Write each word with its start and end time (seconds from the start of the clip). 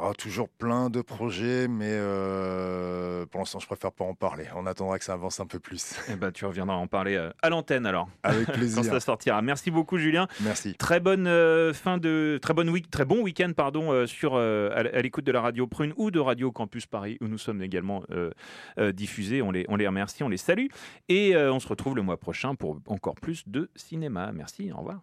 Ah, 0.00 0.12
toujours 0.16 0.48
plein 0.48 0.90
de 0.90 1.00
projets, 1.02 1.66
mais 1.66 1.90
euh, 1.90 3.26
pour 3.26 3.40
l'instant, 3.40 3.58
je 3.58 3.66
préfère 3.66 3.90
pas 3.90 4.04
en 4.04 4.14
parler. 4.14 4.44
On 4.54 4.64
attendra 4.64 4.96
que 4.96 5.04
ça 5.04 5.14
avance 5.14 5.40
un 5.40 5.46
peu 5.46 5.58
plus. 5.58 5.96
Eh 6.08 6.14
ben, 6.14 6.30
tu 6.30 6.44
reviendras 6.44 6.76
en 6.76 6.86
parler 6.86 7.16
euh, 7.16 7.30
à 7.42 7.48
l'antenne 7.50 7.84
alors. 7.84 8.08
Avec 8.22 8.46
plaisir. 8.52 8.76
Quand 8.82 8.88
ça 8.88 9.00
sortira. 9.00 9.42
Merci 9.42 9.72
beaucoup, 9.72 9.98
Julien. 9.98 10.28
Merci. 10.40 10.74
Très 10.74 11.00
bonne 11.00 11.26
euh, 11.26 11.72
fin 11.74 11.98
de 11.98 12.38
très 12.40 12.54
bonne 12.54 12.70
week, 12.70 12.90
très 12.90 13.04
bon 13.04 13.22
week-end 13.22 13.50
pardon 13.56 13.90
euh, 13.92 14.06
sur 14.06 14.34
euh, 14.36 14.70
à, 14.70 14.96
à 14.96 15.02
l'écoute 15.02 15.24
de 15.24 15.32
la 15.32 15.40
radio 15.40 15.66
Prune 15.66 15.92
ou 15.96 16.12
de 16.12 16.20
Radio 16.20 16.52
Campus 16.52 16.86
Paris 16.86 17.18
où 17.20 17.26
nous 17.26 17.38
sommes 17.38 17.60
également 17.60 18.04
euh, 18.10 18.30
euh, 18.78 18.92
diffusés. 18.92 19.42
On 19.42 19.50
les 19.50 19.64
on 19.68 19.74
les 19.74 19.86
remercie, 19.88 20.22
on 20.22 20.28
les 20.28 20.36
salue 20.36 20.66
et 21.08 21.34
euh, 21.34 21.52
on 21.52 21.58
se 21.58 21.66
retrouve 21.66 21.96
le 21.96 22.02
mois 22.02 22.18
prochain 22.18 22.54
pour 22.54 22.78
encore 22.86 23.16
plus 23.16 23.48
de 23.48 23.68
cinéma. 23.74 24.30
Merci. 24.32 24.70
Au 24.72 24.76
revoir. 24.78 25.00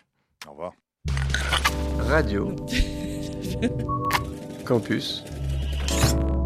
Au 0.48 0.52
revoir. 0.52 0.72
Radio 2.00 2.56
Campus 4.66 5.24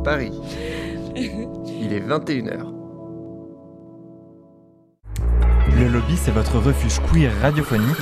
Paris. 0.03 0.34
Il 1.16 1.94
est 1.94 2.02
21h. 2.02 2.73
Le 5.77 5.88
lobby, 5.88 6.17
c'est 6.17 6.31
votre 6.31 6.59
refuge 6.59 6.99
queer 7.11 7.31
radiophonique. 7.41 7.95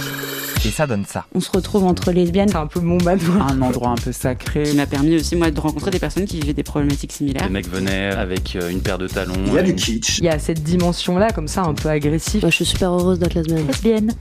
Et 0.66 0.72
ça 0.72 0.88
donne 0.88 1.06
ça. 1.06 1.26
On 1.34 1.40
se 1.40 1.52
retrouve 1.52 1.84
entre 1.86 2.12
lesbiennes. 2.12 2.50
C'est 2.50 2.56
un 2.56 2.68
peu 2.68 2.80
mon 2.80 2.98
manoir. 3.04 3.48
un 3.52 3.62
endroit 3.62 3.90
un 3.90 3.96
peu 3.96 4.12
sacré. 4.12 4.66
Ça 4.66 4.74
m'a 4.74 4.86
permis 4.86 5.16
aussi 5.16 5.36
moi 5.36 5.52
de 5.52 5.60
rencontrer 5.60 5.92
des 5.92 6.00
personnes 6.00 6.26
qui 6.26 6.40
vivaient 6.40 6.54
des 6.54 6.64
problématiques 6.64 7.12
similaires. 7.14 7.44
Les 7.46 7.50
mecs 7.50 7.70
venaient 7.70 8.08
avec 8.12 8.56
euh, 8.56 8.70
une 8.70 8.82
paire 8.82 8.98
de 8.98 9.08
talons. 9.08 9.34
Il 9.48 9.54
y 9.54 9.58
a 9.60 9.64
du 9.64 9.76
kitsch. 9.76 10.18
Il 10.20 10.26
y 10.26 10.30
a 10.30 10.40
cette 10.40 10.64
dimension-là, 10.64 11.30
comme 11.32 11.48
ça, 11.48 11.62
un 11.64 11.74
peu 11.74 11.90
agressive. 11.90 12.42
Moi 12.42 12.50
je 12.50 12.56
suis 12.56 12.66
super 12.66 12.92
heureuse 12.92 13.20
d'être 13.20 13.36
lesbienne. 13.36 13.68
Lesbienne. 13.68 14.14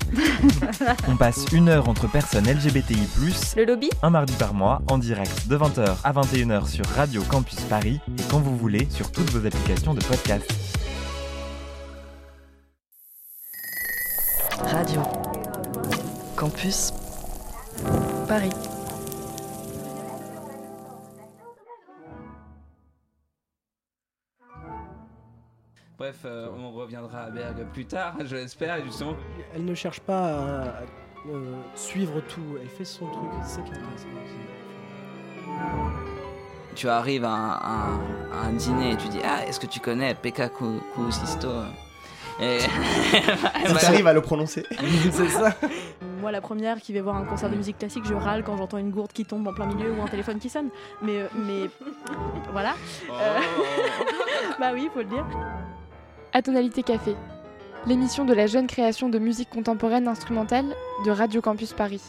On 1.08 1.16
passe 1.16 1.44
une 1.52 1.68
heure 1.68 1.88
entre 1.88 2.08
personnes 2.10 2.44
LGBTI+, 2.46 2.98
Le 3.56 3.64
lobby? 3.64 3.90
un 4.02 4.10
mardi 4.10 4.34
par 4.34 4.54
mois, 4.54 4.82
en 4.88 4.98
direct 4.98 5.48
de 5.48 5.56
20h 5.56 5.96
à 6.04 6.12
21h 6.12 6.68
sur 6.68 6.84
Radio 6.96 7.22
Campus 7.28 7.58
Paris 7.68 7.98
et 8.18 8.22
quand 8.30 8.38
vous 8.38 8.56
voulez 8.56 8.86
sur 8.90 9.10
toutes 9.10 9.30
vos 9.30 9.44
applications 9.46 9.94
de 9.94 10.00
podcast. 10.04 10.44
Radio 14.62 15.02
Campus 16.36 16.92
Paris. 18.28 18.52
Bref, 25.98 26.16
euh, 26.26 26.48
on 26.58 26.72
reviendra 26.72 27.22
à 27.22 27.30
Berg 27.30 27.64
plus 27.72 27.86
tard, 27.86 28.14
je 28.24 28.36
l'espère, 28.36 28.84
justement. 28.84 29.16
Elle 29.54 29.64
ne 29.64 29.74
cherche 29.74 30.00
pas 30.00 30.18
à, 30.26 30.62
à, 30.62 30.82
euh, 31.30 31.54
suivre 31.74 32.20
tout, 32.20 32.58
elle 32.60 32.68
fait 32.68 32.84
son 32.84 33.06
truc, 33.06 33.30
c'est 33.42 33.56
ça 33.56 33.60
qui 33.62 33.72
est 33.72 33.76
intéressant 33.76 34.08
aussi. 34.24 34.36
Tu 36.74 36.88
arrives 36.90 37.24
à 37.24 37.30
un, 37.30 37.50
à 37.52 37.70
un- 37.70 38.32
à 38.32 38.46
un 38.48 38.52
dîner 38.52 38.92
et 38.92 38.96
tu 38.98 39.08
dis 39.08 39.20
Ah, 39.24 39.46
est-ce 39.46 39.58
que 39.58 39.66
tu 39.66 39.80
connais 39.80 40.14
Pekka 40.14 40.50
Ku- 40.50 40.80
Kuusisto 40.94 41.48
Et. 42.38 42.58
T'arrives 43.80 44.06
à 44.06 44.12
le 44.12 44.20
prononcer, 44.20 44.62
c'est 45.10 45.28
ça. 45.28 45.54
Moi, 46.26 46.32
la 46.32 46.40
première 46.40 46.80
qui 46.80 46.92
va 46.92 47.02
voir 47.02 47.14
un 47.14 47.24
concert 47.24 47.48
de 47.48 47.54
musique 47.54 47.78
classique, 47.78 48.02
je 48.04 48.12
râle 48.12 48.42
quand 48.42 48.56
j'entends 48.56 48.78
une 48.78 48.90
gourde 48.90 49.12
qui 49.12 49.24
tombe 49.24 49.46
en 49.46 49.54
plein 49.54 49.66
milieu 49.66 49.92
ou 49.92 50.02
un 50.02 50.08
téléphone 50.08 50.40
qui 50.40 50.48
sonne. 50.48 50.70
Mais, 51.00 51.20
euh, 51.20 51.28
mais 51.36 51.70
voilà. 52.50 52.74
Euh, 53.12 53.38
bah 54.58 54.70
oui, 54.74 54.90
faut 54.92 54.98
le 54.98 55.04
dire. 55.04 55.24
Atonalité 56.32 56.82
Café, 56.82 57.14
l'émission 57.86 58.24
de 58.24 58.34
la 58.34 58.48
jeune 58.48 58.66
création 58.66 59.08
de 59.08 59.20
musique 59.20 59.50
contemporaine 59.50 60.08
instrumentale 60.08 60.66
de 61.04 61.12
Radio 61.12 61.40
Campus 61.40 61.72
Paris. 61.72 62.02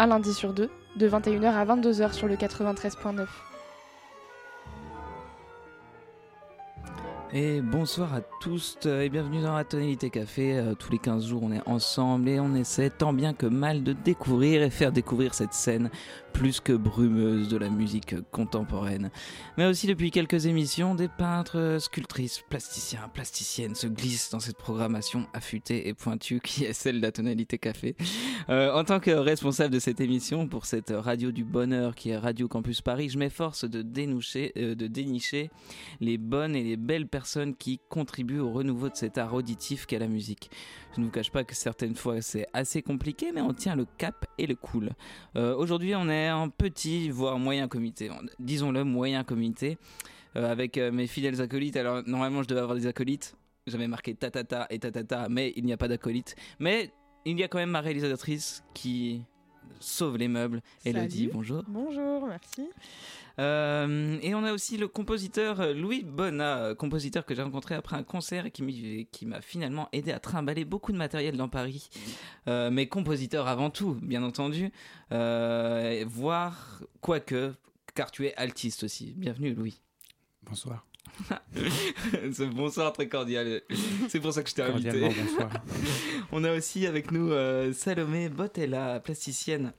Un 0.00 0.08
lundi 0.08 0.34
sur 0.34 0.52
deux, 0.52 0.70
de 0.96 1.08
21h 1.08 1.52
à 1.52 1.64
22h 1.64 2.12
sur 2.12 2.26
le 2.26 2.34
93.9. 2.34 3.28
Et 7.32 7.60
bonsoir 7.60 8.12
à 8.12 8.22
tous 8.40 8.76
euh, 8.86 9.02
et 9.02 9.08
bienvenue 9.08 9.40
dans 9.40 9.54
la 9.54 9.62
Tonalité 9.62 10.10
Café. 10.10 10.58
Euh, 10.58 10.74
tous 10.74 10.90
les 10.90 10.98
15 10.98 11.28
jours, 11.28 11.44
on 11.44 11.52
est 11.52 11.62
ensemble 11.64 12.28
et 12.28 12.40
on 12.40 12.56
essaie 12.56 12.90
tant 12.90 13.12
bien 13.12 13.34
que 13.34 13.46
mal 13.46 13.84
de 13.84 13.92
découvrir 13.92 14.62
et 14.62 14.70
faire 14.70 14.90
découvrir 14.90 15.32
cette 15.32 15.52
scène 15.52 15.90
plus 16.32 16.58
que 16.58 16.72
brumeuse 16.72 17.48
de 17.48 17.56
la 17.56 17.68
musique 17.68 18.16
contemporaine. 18.32 19.10
Mais 19.58 19.66
aussi 19.66 19.86
depuis 19.86 20.10
quelques 20.10 20.46
émissions, 20.46 20.96
des 20.96 21.06
peintres, 21.06 21.76
sculptrices, 21.78 22.40
plasticiens, 22.48 23.08
plasticiennes 23.14 23.76
se 23.76 23.86
glissent 23.86 24.30
dans 24.30 24.40
cette 24.40 24.56
programmation 24.56 25.26
affûtée 25.32 25.86
et 25.86 25.94
pointue 25.94 26.40
qui 26.40 26.64
est 26.64 26.72
celle 26.72 26.96
de 26.96 27.02
la 27.02 27.12
Tonalité 27.12 27.58
Café. 27.58 27.94
Euh, 28.48 28.72
en 28.72 28.82
tant 28.82 28.98
que 28.98 29.12
responsable 29.12 29.72
de 29.72 29.78
cette 29.78 30.00
émission 30.00 30.48
pour 30.48 30.66
cette 30.66 30.92
radio 30.96 31.30
du 31.30 31.44
bonheur 31.44 31.94
qui 31.94 32.10
est 32.10 32.16
Radio 32.16 32.48
Campus 32.48 32.80
Paris, 32.80 33.08
je 33.08 33.18
m'efforce 33.18 33.64
de 33.64 33.80
euh, 33.80 34.74
de 34.74 34.86
dénicher 34.88 35.50
les 36.00 36.18
bonnes 36.18 36.56
et 36.56 36.64
les 36.64 36.76
belles 36.76 37.06
personnes 37.06 37.19
qui 37.58 37.80
contribuent 37.88 38.40
au 38.40 38.50
renouveau 38.52 38.88
de 38.88 38.96
cet 38.96 39.18
art 39.18 39.34
auditif 39.34 39.86
qu'est 39.86 39.98
la 39.98 40.08
musique. 40.08 40.50
Je 40.94 41.00
ne 41.00 41.06
vous 41.06 41.10
cache 41.10 41.30
pas 41.30 41.44
que 41.44 41.54
certaines 41.54 41.94
fois 41.94 42.20
c'est 42.22 42.46
assez 42.52 42.82
compliqué, 42.82 43.32
mais 43.32 43.40
on 43.40 43.52
tient 43.52 43.76
le 43.76 43.86
cap 43.98 44.26
et 44.38 44.46
le 44.46 44.54
cool. 44.54 44.90
Euh, 45.36 45.54
Aujourd'hui, 45.56 45.94
on 45.94 46.08
est 46.08 46.30
en 46.30 46.48
petit, 46.48 47.10
voire 47.10 47.38
moyen 47.38 47.68
comité. 47.68 48.10
Disons-le, 48.38 48.84
moyen 48.84 49.24
comité. 49.24 49.78
euh, 50.36 50.50
avec 50.50 50.78
euh, 50.78 50.92
mes 50.92 51.06
fidèles 51.06 51.40
acolytes. 51.40 51.76
Alors, 51.76 52.02
normalement, 52.06 52.42
je 52.42 52.48
devais 52.48 52.60
avoir 52.60 52.76
des 52.76 52.86
acolytes. 52.86 53.34
J'avais 53.66 53.88
marqué 53.88 54.14
tatata 54.14 54.66
et 54.70 54.78
tatata, 54.78 55.28
mais 55.28 55.52
il 55.56 55.64
n'y 55.64 55.72
a 55.72 55.76
pas 55.76 55.88
d'acolyte. 55.88 56.34
Mais 56.58 56.92
il 57.24 57.38
y 57.38 57.42
a 57.42 57.48
quand 57.48 57.58
même 57.58 57.70
ma 57.70 57.80
réalisatrice 57.80 58.62
qui 58.74 59.22
sauve 59.80 60.16
les 60.16 60.28
meubles. 60.28 60.62
Elodie, 60.84 61.28
bonjour. 61.32 61.62
Bonjour, 61.68 62.26
merci. 62.26 62.68
Euh, 63.40 64.18
et 64.22 64.34
on 64.34 64.44
a 64.44 64.52
aussi 64.52 64.76
le 64.76 64.86
compositeur 64.86 65.74
Louis 65.74 66.04
Bonnat, 66.04 66.74
compositeur 66.76 67.24
que 67.24 67.34
j'ai 67.34 67.42
rencontré 67.42 67.74
après 67.74 67.96
un 67.96 68.02
concert 68.02 68.46
et 68.46 68.50
qui 68.50 69.26
m'a 69.26 69.40
finalement 69.40 69.88
aidé 69.92 70.12
à 70.12 70.20
trimballer 70.20 70.64
beaucoup 70.64 70.92
de 70.92 70.98
matériel 70.98 71.36
dans 71.36 71.48
Paris. 71.48 71.88
Euh, 72.48 72.70
mais 72.70 72.86
compositeur 72.86 73.48
avant 73.48 73.70
tout, 73.70 73.96
bien 74.02 74.22
entendu. 74.22 74.70
Euh, 75.12 76.04
voire, 76.06 76.82
quoique, 77.00 77.52
car 77.94 78.10
tu 78.10 78.26
es 78.26 78.34
altiste 78.36 78.84
aussi. 78.84 79.14
Bienvenue 79.16 79.54
Louis. 79.54 79.80
Bonsoir. 80.42 80.86
Ce 81.54 82.42
bonsoir 82.44 82.92
très 82.92 83.08
cordial. 83.08 83.62
C'est 84.08 84.20
pour 84.20 84.32
ça 84.32 84.42
que 84.42 84.50
je 84.50 84.54
t'ai 84.54 84.62
invité. 84.62 85.00
Bonsoir. 85.00 85.50
On 86.32 86.44
a 86.44 86.54
aussi 86.54 86.86
avec 86.86 87.10
nous 87.10 87.30
euh, 87.30 87.72
Salomé 87.72 88.28
Botella, 88.28 89.00
plasticienne. 89.00 89.72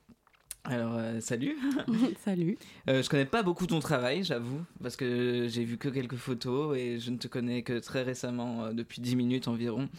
Alors, 0.64 0.94
euh, 0.96 1.20
salut. 1.22 1.58
Salut. 2.24 2.58
Euh, 2.88 3.02
je 3.02 3.10
connais 3.10 3.26
pas 3.26 3.42
beaucoup 3.42 3.66
ton 3.66 3.80
travail, 3.80 4.24
j'avoue, 4.24 4.62
parce 4.82 4.96
que 4.96 5.48
j'ai 5.48 5.64
vu 5.64 5.78
que 5.78 5.90
quelques 5.90 6.18
photos 6.18 6.78
et 6.78 7.00
je 7.00 7.10
ne 7.10 7.18
te 7.18 7.28
connais 7.28 7.64
que 7.64 7.80
très 7.80 8.04
récemment, 8.04 8.66
euh, 8.66 8.72
depuis 8.72 9.02
10 9.02 9.16
minutes 9.16 9.48
environ. 9.48 9.90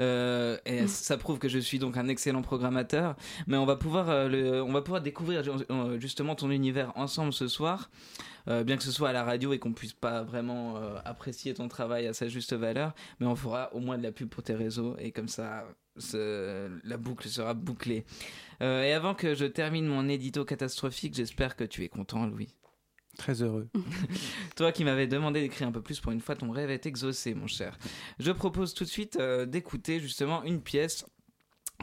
Euh, 0.00 0.58
et 0.66 0.86
ça 0.86 1.16
prouve 1.16 1.38
que 1.38 1.48
je 1.48 1.58
suis 1.58 1.78
donc 1.78 1.96
un 1.96 2.08
excellent 2.08 2.42
programmateur. 2.42 3.16
Mais 3.46 3.56
on 3.56 3.64
va 3.64 3.76
pouvoir, 3.76 4.28
le, 4.28 4.62
on 4.62 4.72
va 4.72 4.82
pouvoir 4.82 5.00
découvrir 5.00 5.42
justement 5.98 6.34
ton 6.34 6.50
univers 6.50 6.92
ensemble 6.96 7.32
ce 7.32 7.48
soir. 7.48 7.90
Euh, 8.48 8.64
bien 8.64 8.76
que 8.76 8.82
ce 8.82 8.90
soit 8.92 9.10
à 9.10 9.12
la 9.12 9.24
radio 9.24 9.52
et 9.52 9.58
qu'on 9.58 9.72
puisse 9.72 9.92
pas 9.92 10.22
vraiment 10.22 10.76
euh, 10.76 10.98
apprécier 11.04 11.54
ton 11.54 11.68
travail 11.68 12.06
à 12.06 12.12
sa 12.12 12.28
juste 12.28 12.52
valeur, 12.54 12.92
mais 13.20 13.26
on 13.26 13.36
fera 13.36 13.72
au 13.74 13.80
moins 13.80 13.98
de 13.98 14.02
la 14.02 14.12
pub 14.12 14.28
pour 14.28 14.42
tes 14.42 14.54
réseaux 14.54 14.96
et 14.98 15.12
comme 15.12 15.28
ça, 15.28 15.64
ce- 15.96 16.68
la 16.84 16.96
boucle 16.96 17.28
sera 17.28 17.54
bouclée. 17.54 18.04
Euh, 18.62 18.82
et 18.82 18.92
avant 18.92 19.14
que 19.14 19.34
je 19.34 19.44
termine 19.44 19.86
mon 19.86 20.08
édito 20.08 20.44
catastrophique, 20.44 21.14
j'espère 21.14 21.54
que 21.56 21.64
tu 21.64 21.84
es 21.84 21.88
content, 21.88 22.26
Louis. 22.26 22.54
Très 23.18 23.42
heureux. 23.42 23.68
Toi 24.56 24.72
qui 24.72 24.84
m'avais 24.84 25.06
demandé 25.06 25.40
d'écrire 25.40 25.68
un 25.68 25.72
peu 25.72 25.82
plus 25.82 26.00
pour 26.00 26.12
une 26.12 26.20
fois, 26.20 26.34
ton 26.34 26.50
rêve 26.50 26.70
est 26.70 26.86
exaucé, 26.86 27.34
mon 27.34 27.46
cher. 27.46 27.78
Je 28.18 28.32
propose 28.32 28.72
tout 28.74 28.84
de 28.84 28.88
suite 28.88 29.18
d'écouter 29.46 30.00
justement 30.00 30.42
une 30.44 30.62
pièce. 30.62 31.04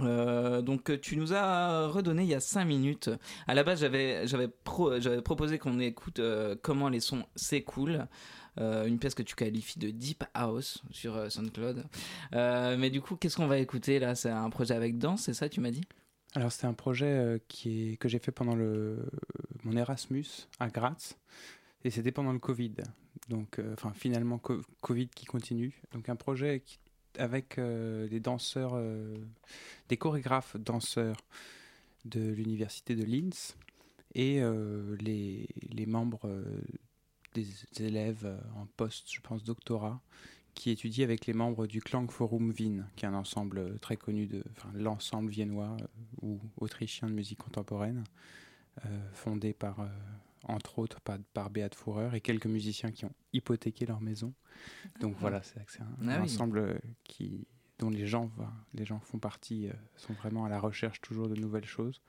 Euh, 0.01 0.61
donc 0.61 0.83
que 0.83 0.93
tu 0.93 1.15
nous 1.17 1.33
as 1.33 1.87
redonné 1.87 2.23
il 2.23 2.29
y 2.29 2.33
a 2.35 2.39
5 2.39 2.65
minutes. 2.65 3.09
À 3.47 3.53
la 3.53 3.63
base, 3.63 3.81
j'avais 3.81 4.27
j'avais 4.27 4.47
pro- 4.47 4.99
j'avais 4.99 5.21
proposé 5.21 5.57
qu'on 5.59 5.79
écoute 5.79 6.19
euh, 6.19 6.55
comment 6.61 6.89
les 6.89 6.99
sons 6.99 7.25
s'écoulent. 7.35 8.07
Euh, 8.59 8.85
une 8.87 8.99
pièce 8.99 9.13
que 9.15 9.23
tu 9.23 9.35
qualifies 9.35 9.79
de 9.79 9.89
deep 9.89 10.23
house 10.33 10.81
sur 10.91 11.15
euh, 11.15 11.29
SoundCloud. 11.29 11.85
Euh, 12.33 12.75
mais 12.77 12.89
du 12.89 12.99
coup, 12.99 13.15
qu'est-ce 13.15 13.37
qu'on 13.37 13.47
va 13.47 13.57
écouter 13.59 13.99
là? 13.99 14.15
C'est 14.15 14.31
un 14.31 14.49
projet 14.49 14.73
avec 14.73 14.97
danse, 14.97 15.21
c'est 15.21 15.33
ça 15.33 15.47
tu 15.47 15.61
m'as 15.61 15.71
dit? 15.71 15.83
Alors, 16.35 16.51
c'est 16.51 16.67
un 16.67 16.73
projet 16.73 17.05
euh, 17.07 17.37
que 17.47 18.09
j'ai 18.09 18.19
fait 18.19 18.31
pendant 18.31 18.55
mon 19.63 19.75
Erasmus 19.77 20.25
à 20.59 20.67
Graz. 20.69 21.15
Et 21.85 21.89
c'était 21.91 22.11
pendant 22.11 22.33
le 22.33 22.39
Covid. 22.39 22.73
Donc, 23.29 23.59
euh, 23.59 23.75
finalement, 23.93 24.37
co- 24.39 24.61
Covid 24.81 25.07
qui 25.07 25.25
continue. 25.25 25.81
Donc, 25.93 26.09
un 26.09 26.15
projet 26.17 26.61
qui- 26.65 26.79
avec 27.17 27.57
euh, 27.57 28.07
des 28.07 28.19
danseurs, 28.19 28.73
euh, 28.75 29.17
des 29.89 29.97
chorégraphes 29.97 30.57
danseurs 30.57 31.17
de 32.05 32.21
l'université 32.21 32.95
de 32.95 33.03
Linz 33.03 33.55
et 34.15 34.41
euh, 34.41 34.95
les, 34.99 35.47
les 35.69 35.85
membres 35.85 36.29
des 37.33 37.47
élèves 37.79 38.27
en 38.55 38.65
poste, 38.65 39.11
je 39.11 39.21
pense, 39.21 39.43
doctorat, 39.43 40.01
qui 40.55 40.71
étudient 40.71 41.03
avec 41.03 41.25
les 41.25 41.33
membres 41.33 41.67
du 41.67 41.81
Klangforum 41.81 42.53
Wien, 42.57 42.87
qui 42.95 43.05
est 43.05 43.07
un 43.07 43.13
ensemble 43.13 43.79
très 43.79 43.97
connu 43.97 44.25
de, 44.25 44.43
enfin, 44.51 44.69
l'ensemble 44.73 45.29
viennois 45.29 45.77
ou 46.21 46.39
autrichien 46.57 47.07
de 47.07 47.13
musique 47.13 47.39
contemporaine, 47.39 48.03
fondé 49.13 49.53
par 49.53 49.87
entre 50.43 50.79
autres 50.79 51.01
par, 51.01 51.17
par 51.33 51.49
Beat 51.49 51.75
Fourer 51.75 52.09
et 52.15 52.21
quelques 52.21 52.45
musiciens 52.47 52.91
qui 52.91 53.05
ont 53.05 53.13
hypothéqué 53.33 53.85
leur 53.85 54.01
maison. 54.01 54.33
Donc 54.99 55.15
voilà, 55.19 55.41
c'est 55.43 55.59
un, 55.81 55.85
Ah 56.01 56.03
un 56.03 56.17
oui. 56.17 56.23
ensemble 56.23 56.79
qui, 57.03 57.47
dont 57.77 57.89
les 57.89 58.07
gens, 58.07 58.31
les 58.73 58.85
gens 58.85 58.99
font 58.99 59.19
partie, 59.19 59.67
euh, 59.69 59.73
sont 59.97 60.13
vraiment 60.13 60.45
à 60.45 60.49
la 60.49 60.59
recherche 60.59 61.01
toujours 61.01 61.27
de 61.27 61.35
nouvelles 61.35 61.65
choses. 61.65 62.01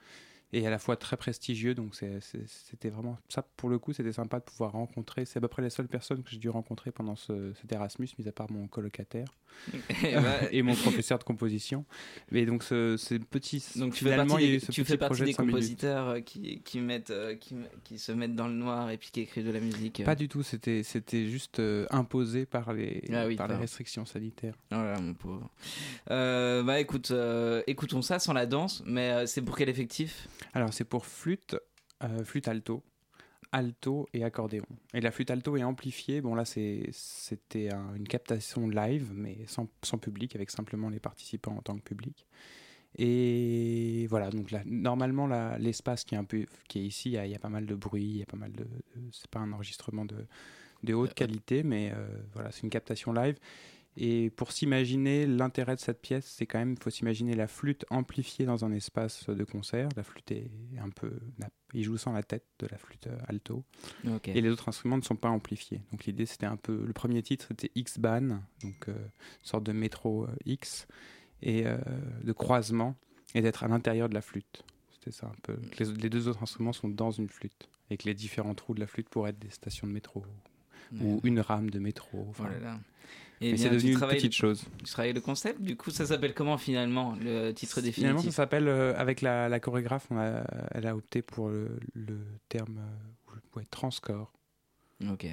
Et 0.53 0.67
à 0.67 0.71
la 0.71 0.79
fois 0.81 0.97
très 0.97 1.17
prestigieux, 1.17 1.75
donc 1.77 1.95
c'était 1.95 2.91
vraiment 2.91 3.17
ça 3.29 3.43
pour 3.57 3.69
le 3.69 3.79
coup, 3.79 3.93
c'était 3.93 4.13
sympa 4.13 4.41
de 4.41 4.45
pouvoir 4.45 4.73
rencontrer. 4.73 5.25
C'est 5.25 5.37
à 5.39 5.41
peu 5.41 5.47
près 5.49 5.63
les 5.63 5.71
seules 5.71 5.87
personnes 5.87 6.23
que 6.25 6.31
j'ai 6.31 6.39
dû 6.39 6.49
rencontrer 6.49 6.91
pendant 6.91 7.15
ce, 7.15 7.53
cet 7.61 7.71
Erasmus, 7.71 8.09
mis 8.19 8.27
à 8.27 8.33
part 8.33 8.51
mon 8.51 8.67
colocataire 8.67 9.29
Et 10.05 10.15
bah- 10.15 10.41
et 10.53 10.63
mon 10.63 10.75
professeur 10.75 11.19
de 11.19 11.25
composition. 11.25 11.85
Mais 12.33 12.47
donc 12.47 12.63
ce, 12.65 12.97
ces 12.97 13.19
petits, 13.21 13.65
Donc 13.77 13.93
tu 13.95 14.05
finalement, 14.05 14.39
il 14.39 14.47
y 14.47 14.51
a 14.53 14.55
eu 14.57 14.61
ce 14.61 14.73
tu 14.73 14.83
petit 14.83 14.93
fais 14.93 14.99
partie 14.99 15.21
de 15.21 15.27
des 15.27 15.33
minutes. 15.33 15.37
compositeurs 15.37 16.09
euh, 16.09 16.21
qui, 16.21 16.61
qui, 16.63 16.81
mettent, 16.81 17.11
euh, 17.11 17.37
qui, 17.37 17.55
qui 17.85 17.99
se 17.99 18.11
mettent 18.13 18.35
dans 18.35 18.49
le 18.49 18.55
noir 18.55 18.91
et 18.91 18.97
puis 18.97 19.11
qui 19.13 19.21
écrivent 19.21 19.47
de 19.47 19.53
la 19.53 19.61
musique. 19.61 20.01
euh. 20.01 20.05
Pas 20.05 20.15
du 20.17 20.29
tout, 20.29 20.43
c'était 20.43 20.83
c'était 20.83 21.27
juste 21.29 21.61
euh, 21.61 21.87
imposé 21.91 22.45
par 22.47 22.73
les, 22.73 23.03
Ah 23.13 23.27
oui, 23.27 23.37
par 23.37 23.47
les 23.49 23.57
restrictions 23.57 24.05
sanitaires. 24.07 24.55
Oh 24.73 24.77
là 24.77 24.99
mon 25.01 25.15
pauvre. 25.15 25.49
Euh, 26.11 26.63
bah 26.65 26.81
écoute, 26.81 27.13
écoutons 27.67 28.03
ça 28.03 28.19
sans 28.19 28.33
la 28.33 28.47
danse, 28.47 28.83
mais 28.87 29.27
c'est 29.27 29.43
pour 29.43 29.57
quel 29.57 29.69
effectif? 29.69 30.29
Alors 30.53 30.73
c'est 30.73 30.85
pour 30.85 31.07
flûte, 31.07 31.57
euh, 32.03 32.25
flûte 32.25 32.49
alto, 32.49 32.83
alto 33.53 34.09
et 34.15 34.25
accordéon. 34.25 34.65
Et 34.95 35.01
la 35.01 35.11
flûte 35.11 35.31
alto 35.31 35.57
est 35.57 35.65
amplifiée. 35.65 36.21
Bon 36.21 36.35
là 36.35 36.45
c'était 36.45 37.73
un- 37.73 37.95
une 37.95 38.09
captation 38.09 38.69
live, 38.69 39.13
mais 39.15 39.39
sans, 39.47 39.69
sans 39.83 39.99
public, 39.99 40.35
avec 40.37 40.51
simplement 40.51 40.89
les 40.89 41.01
participants 41.01 41.57
en 41.57 41.63
tant 41.63 41.77
que 41.77 41.83
public. 41.83 42.27
Et 42.99 44.07
voilà, 44.09 44.31
donc 44.31 44.51
là, 44.51 44.63
normalement 44.67 45.29
l'espace 45.59 46.05
qui 46.05 46.17
est 46.17 46.19
un 46.19 46.25
peu 46.25 46.47
qui 46.69 46.81
est 46.81 46.85
ici, 46.85 47.11
il 47.11 47.13
y, 47.13 47.19
a, 47.19 47.27
il 47.27 47.31
y 47.33 47.37
a 47.37 47.39
pas 47.39 47.49
mal 47.49 47.65
de 47.65 47.75
bruit, 47.77 48.03
il 48.05 48.17
y 48.19 48.23
a 48.23 48.27
pas 48.27 48.37
mal 48.37 48.51
de, 48.53 48.65
de- 48.65 49.11
c'est 49.13 49.29
pas 49.31 49.39
un 49.39 49.53
enregistrement 49.53 50.05
de, 50.05 50.27
de 50.83 50.95
haute 50.95 51.15
qualité, 51.15 51.63
mais 51.63 51.93
euh, 51.95 52.07
voilà, 52.35 52.51
c'est 52.51 52.63
une 52.63 52.71
captation 52.71 53.13
live. 53.13 53.39
Et 53.97 54.31
pour 54.31 54.53
s'imaginer 54.53 55.27
l'intérêt 55.27 55.75
de 55.75 55.81
cette 55.81 56.01
pièce, 56.01 56.25
c'est 56.25 56.47
quand 56.47 56.59
même, 56.59 56.73
il 56.73 56.83
faut 56.83 56.91
s'imaginer 56.91 57.35
la 57.35 57.49
flûte 57.49 57.85
amplifiée 57.91 58.47
dans 58.47 58.65
un 58.65 58.73
espace 58.73 59.29
de 59.29 59.45
concert. 59.45 59.89
La 59.97 60.05
flûte 60.05 60.31
est 60.31 60.51
un 60.81 60.91
peu, 60.91 61.13
il 61.75 61.83
joue 61.83 61.99
sans 61.99 62.13
la 62.13 62.23
tête 62.23 62.47
de 62.61 62.69
la 62.71 62.79
flûte 62.79 63.09
euh, 63.09 63.19
alto. 63.27 63.65
Et 64.27 64.41
les 64.41 64.49
autres 64.49 64.69
instruments 64.69 64.97
ne 64.97 65.03
sont 65.03 65.17
pas 65.17 65.29
amplifiés. 65.29 65.83
Donc 65.91 66.05
l'idée, 66.05 66.27
c'était 66.27 66.47
un 66.47 66.57
peu, 66.57 66.85
le 66.87 66.93
premier 66.93 67.23
titre, 67.23 67.47
c'était 67.49 67.71
X-Ban, 67.75 68.41
donc 68.63 68.89
euh, 68.89 68.93
une 68.93 69.47
sorte 69.47 69.65
de 69.65 69.73
métro 69.73 70.25
euh, 70.25 70.37
X 70.47 70.87
et 71.43 71.67
euh, 71.67 71.79
de 72.23 72.33
croisement 72.33 72.97
et 73.35 73.43
d'être 73.43 73.65
à 73.65 73.69
l'intérieur 73.69 74.09
de 74.09 74.15
la 74.15 74.23
flûte. 74.23 74.65
C'était 74.93 75.13
ça 75.13 75.27
un 75.27 75.41
peu. 75.43 75.57
Les, 75.79 75.87
les 75.87 76.11
deux 76.11 76.29
autres 76.29 76.43
instruments 76.43 76.73
sont 76.73 76.89
dans 76.89 77.11
une 77.11 77.29
flûte 77.29 77.69
et 77.91 77.97
que 77.97 78.05
les 78.05 78.15
différents 78.15 78.55
trous 78.55 78.75
de 78.75 78.81
la 78.81 78.87
flûte 78.87 79.09
pourraient 79.09 79.31
être 79.31 79.39
des 79.39 79.51
stations 79.51 79.87
de 79.87 79.93
métro 79.93 80.25
ou 81.01 81.21
une 81.23 81.41
rame 81.41 81.71
de 81.71 81.79
métro. 81.79 82.27
enfin. 82.29 82.47
Oh 82.49 82.53
là 82.53 82.59
là. 82.59 82.81
Mais 83.41 83.57
c'est 83.57 83.71
devenu 83.71 83.93
une 83.93 83.99
petite 84.01 84.35
chose. 84.35 84.65
Tu 84.79 84.85
travailles 84.85 85.13
le 85.15 85.21
concept, 85.21 85.63
du 85.63 85.77
coup 85.77 85.91
ça 85.91 86.05
s'appelle 86.07 86.35
comment 86.35 86.59
finalement 86.59 87.17
le 87.21 87.53
titre 87.53 87.81
Finalement, 87.81 88.19
ça 88.19 88.23
définitif 88.23 88.35
s'appelle, 88.37 88.69
euh, 88.69 88.95
avec 88.99 89.23
la, 89.23 89.49
la 89.49 89.61
chorégraphe, 89.61 90.07
on 90.11 90.19
a, 90.19 90.45
elle 90.73 90.87
a 90.87 90.95
opté 90.95 91.23
pour 91.23 91.49
le, 91.49 91.79
le 91.95 92.19
terme 92.51 92.79
euh, 92.79 93.59
ouais, 93.59 93.65
transcore. 93.71 94.33
Ok. 95.11 95.27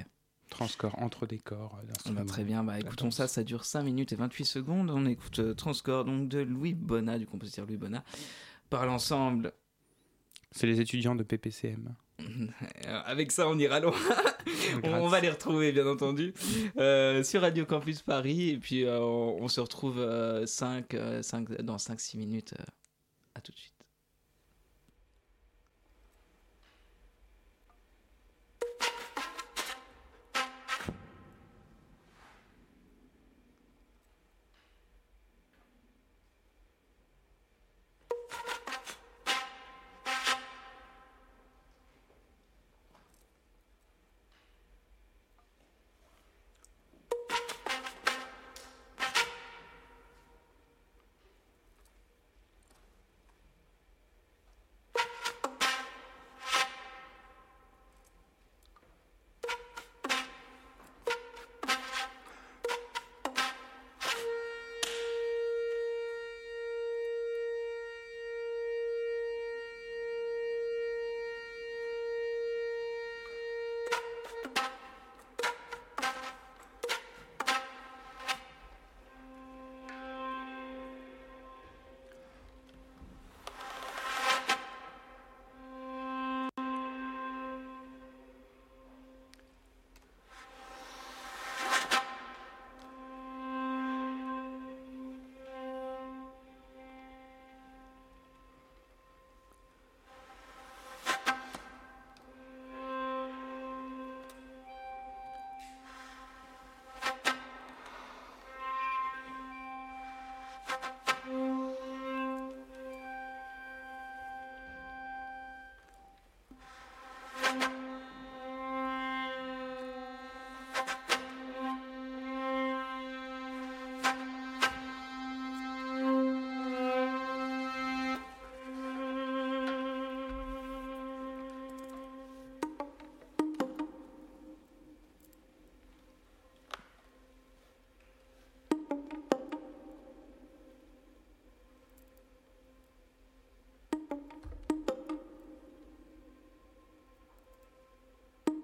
Transcore 0.48 0.98
entre 1.02 1.26
des 1.26 1.38
corps. 1.38 1.78
euh, 1.84 1.92
Ah 2.06 2.10
bah, 2.12 2.24
très 2.24 2.44
bien, 2.44 2.64
bah, 2.64 2.78
écoutons 2.80 3.10
ça, 3.10 3.28
ça 3.28 3.44
dure 3.44 3.66
5 3.66 3.82
minutes 3.82 4.12
et 4.14 4.16
28 4.16 4.44
secondes. 4.46 4.88
On 4.90 5.04
écoute 5.04 5.40
euh, 5.40 5.52
Transcore 5.52 6.06
donc 6.06 6.28
de 6.30 6.38
Louis 6.38 6.72
Bonnat, 6.72 7.18
du 7.18 7.26
compositeur 7.26 7.66
Louis 7.66 7.76
Bonnat, 7.76 8.02
par 8.70 8.86
l'ensemble. 8.86 9.52
C'est 10.50 10.66
les 10.66 10.80
étudiants 10.80 11.14
de 11.14 11.22
PPCM. 11.22 11.94
Euh, 12.20 13.00
Avec 13.04 13.32
ça, 13.32 13.48
on 13.48 13.58
ira 13.58 13.80
loin. 13.80 13.94
on, 14.82 14.88
on 15.04 15.08
va 15.08 15.20
les 15.20 15.30
retrouver, 15.30 15.72
bien 15.72 15.86
entendu, 15.86 16.34
euh, 16.76 17.22
sur 17.22 17.42
Radio 17.42 17.64
Campus 17.66 18.02
Paris. 18.02 18.50
Et 18.50 18.58
puis, 18.58 18.84
euh, 18.84 19.00
on, 19.00 19.42
on 19.42 19.48
se 19.48 19.60
retrouve 19.60 19.98
euh, 19.98 20.40
dans 20.44 21.76
5-6 21.76 22.16
minutes. 22.16 22.54
à 23.34 23.40
tout 23.40 23.52
de 23.52 23.56
suite. 23.58 23.77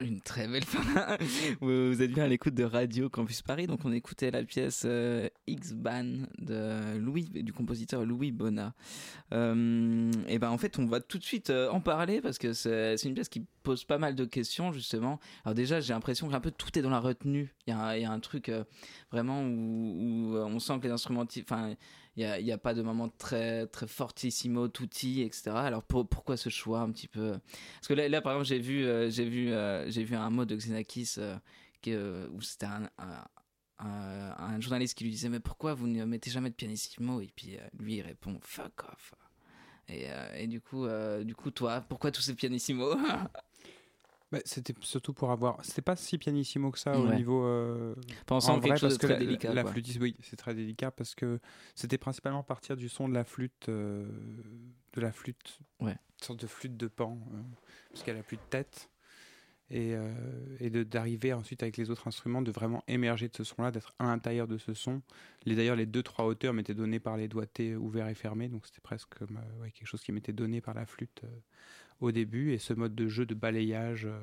Une 0.00 0.20
très 0.20 0.46
belle 0.46 0.64
fin. 0.64 1.16
Vous 1.62 2.02
êtes 2.02 2.12
bien 2.12 2.24
à 2.24 2.28
l'écoute 2.28 2.52
de 2.52 2.64
Radio 2.64 3.08
Campus 3.08 3.40
Paris. 3.40 3.66
Donc, 3.66 3.80
on 3.84 3.92
écoutait 3.92 4.30
la 4.30 4.44
pièce 4.44 4.82
euh, 4.84 5.28
X-Ban 5.46 6.26
de 6.38 6.96
Louis, 6.98 7.24
du 7.24 7.52
compositeur 7.52 8.04
Louis 8.04 8.32
Bonnat. 8.32 8.74
Euh, 9.32 10.10
et 10.28 10.38
ben, 10.38 10.50
en 10.50 10.58
fait, 10.58 10.78
on 10.78 10.86
va 10.86 11.00
tout 11.00 11.18
de 11.18 11.24
suite 11.24 11.50
euh, 11.50 11.70
en 11.70 11.80
parler 11.80 12.20
parce 12.20 12.38
que 12.38 12.52
c'est 12.52 12.96
une 13.04 13.14
pièce 13.14 13.28
qui 13.28 13.44
pose 13.62 13.84
pas 13.84 13.98
mal 13.98 14.14
de 14.14 14.24
questions, 14.24 14.72
justement. 14.72 15.20
Alors, 15.44 15.54
déjà, 15.54 15.80
j'ai 15.80 15.92
l'impression 15.92 16.28
qu'un 16.28 16.40
peu 16.40 16.50
tout 16.50 16.78
est 16.78 16.82
dans 16.82 16.90
la 16.90 17.00
retenue. 17.00 17.54
Il 17.66 17.70
y 17.70 17.72
a, 17.74 18.10
un- 18.10 18.20
truc 18.20 18.48
euh, 18.48 18.64
vraiment 19.10 19.42
où, 19.42 20.36
on 20.36 20.58
sent 20.58 20.78
que 20.80 20.86
les 20.86 20.92
instrumentistes. 20.92 21.50
Enfin, 21.50 21.74
il 22.16 22.44
n'y 22.44 22.52
a, 22.52 22.58
pas 22.58 22.74
de 22.74 22.82
moment 22.82 23.08
très, 23.08 23.66
très 23.66 23.86
fortissimo, 23.86 24.68
tutti, 24.68 25.22
etc. 25.22 25.50
Alors, 25.54 25.82
pour- 25.82 26.08
pourquoi 26.08 26.36
ce 26.36 26.48
choix 26.48 26.80
un 26.80 26.90
petit 26.90 27.08
peu? 27.08 27.32
Parce 27.74 27.88
que 27.88 27.94
là, 27.94 28.20
par 28.20 28.32
exemple, 28.32 28.48
j'ai 28.48 28.58
vu, 28.58 28.86
j'ai 29.10 29.28
vu, 29.28 29.52
j'ai 29.88 30.04
vu 30.04 30.16
un 30.16 30.30
mot 30.30 30.44
de 30.44 30.56
Xenakis 30.56 31.16
où 31.86 32.40
c'était 32.40 32.66
un, 32.66 32.88
un- 33.78 34.34
un 34.38 34.60
journaliste 34.60 34.96
qui 34.96 35.04
lui 35.04 35.10
disait 35.10 35.28
Mais 35.28 35.40
pourquoi 35.40 35.74
vous 35.74 35.86
ne 35.86 36.04
mettez 36.04 36.30
jamais 36.30 36.50
de 36.50 36.54
pianissimo 36.54 37.20
Et 37.20 37.30
puis 37.34 37.56
euh, 37.56 37.60
lui, 37.78 37.96
il 37.96 38.02
répond 38.02 38.38
Fuck 38.42 38.84
off. 38.84 39.14
Et, 39.88 40.10
euh, 40.10 40.34
et 40.34 40.46
du, 40.48 40.60
coup, 40.60 40.84
euh, 40.84 41.22
du 41.22 41.34
coup, 41.36 41.50
toi, 41.50 41.80
pourquoi 41.88 42.10
tous 42.10 42.20
ces 42.22 42.34
pianissimos 42.34 42.96
Bah, 44.32 44.38
c'était 44.44 44.74
surtout 44.80 45.12
pour 45.12 45.30
avoir. 45.30 45.64
C'était 45.64 45.82
pas 45.82 45.94
si 45.96 46.18
pianissimo 46.18 46.70
que 46.72 46.78
ça 46.78 46.98
au 46.98 47.12
niveau. 47.14 47.94
Pensant 48.26 48.54
en 48.56 48.60
quelque 48.60 48.70
vrai, 48.70 48.78
chose 48.78 48.94
parce 48.94 48.98
de 48.98 49.00
que 49.02 49.06
très 49.06 49.14
la, 49.14 49.18
délicat, 49.20 49.54
La, 49.54 49.62
quoi. 49.62 49.72
flûtiste, 49.72 49.98
oui, 50.00 50.16
c'est 50.22 50.36
très 50.36 50.54
délicat 50.54 50.90
parce 50.90 51.14
que 51.14 51.38
c'était 51.76 51.98
principalement 51.98 52.40
à 52.40 52.44
partir 52.44 52.76
du 52.76 52.88
son 52.88 53.08
de 53.08 53.14
la 53.14 53.24
flûte, 53.24 53.68
de 53.68 55.00
la 55.00 55.12
flûte, 55.12 55.60
Ouais. 55.80 55.92
une 55.92 56.24
sorte 56.24 56.40
de 56.40 56.46
flûte 56.48 56.76
de 56.76 56.88
pan, 56.88 57.18
parce 57.92 58.02
qu'elle 58.02 58.16
a 58.16 58.22
plus 58.24 58.38
de 58.38 58.42
tête. 58.50 58.88
Et, 59.70 59.94
euh, 59.94 60.84
d'arriver 60.84 61.32
ensuite 61.32 61.62
avec 61.62 61.76
les 61.76 61.90
autres 61.90 62.06
instruments, 62.06 62.42
de 62.42 62.52
vraiment 62.52 62.84
émerger 62.86 63.28
de 63.28 63.34
ce 63.34 63.44
son-là, 63.44 63.70
d'être 63.70 63.94
à 63.98 64.04
l'intérieur 64.04 64.46
de 64.46 64.58
ce 64.58 64.74
son. 64.74 65.02
D'ailleurs, 65.44 65.76
les 65.76 65.86
deux, 65.86 66.02
trois 66.02 66.26
hauteurs 66.26 66.52
m'étaient 66.52 66.74
données 66.74 67.00
par 67.00 67.16
les 67.16 67.28
doigtés 67.28 67.76
ouverts 67.76 68.08
et 68.08 68.14
fermés, 68.14 68.48
donc 68.48 68.66
c'était 68.66 68.80
presque 68.80 69.22
euh, 69.22 69.26
quelque 69.74 69.86
chose 69.86 70.02
qui 70.02 70.12
m'était 70.12 70.32
donné 70.32 70.60
par 70.60 70.74
la 70.74 70.86
flûte 70.86 71.22
euh, 71.24 71.28
au 72.00 72.12
début. 72.12 72.52
Et 72.52 72.58
ce 72.58 72.74
mode 72.74 72.94
de 72.94 73.08
jeu 73.08 73.26
de 73.26 73.34
balayage, 73.34 74.06
euh, 74.06 74.18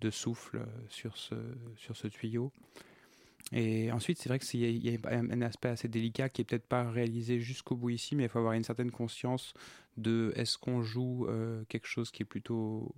de 0.00 0.10
souffle 0.10 0.64
sur, 0.88 1.16
ce, 1.16 1.34
sur 1.76 1.96
ce 1.96 2.08
tuyau. 2.08 2.52
Et 3.52 3.92
ensuite, 3.92 4.18
c'est 4.18 4.28
vrai 4.28 4.38
qu'il 4.38 4.60
y, 4.60 4.90
y 4.90 4.96
a 4.96 5.10
un 5.10 5.42
aspect 5.42 5.68
assez 5.68 5.86
délicat 5.86 6.28
qui 6.28 6.42
est 6.42 6.44
peut-être 6.44 6.66
pas 6.66 6.90
réalisé 6.90 7.38
jusqu'au 7.38 7.76
bout 7.76 7.90
ici, 7.90 8.16
mais 8.16 8.24
il 8.24 8.28
faut 8.28 8.38
avoir 8.38 8.54
une 8.54 8.64
certaine 8.64 8.90
conscience 8.90 9.54
de 9.96 10.32
est-ce 10.34 10.58
qu'on 10.58 10.82
joue 10.82 11.28
quelque 11.68 11.86
chose 11.86 12.10
qui 12.10 12.22
est 12.22 12.26
plutôt 12.26 12.94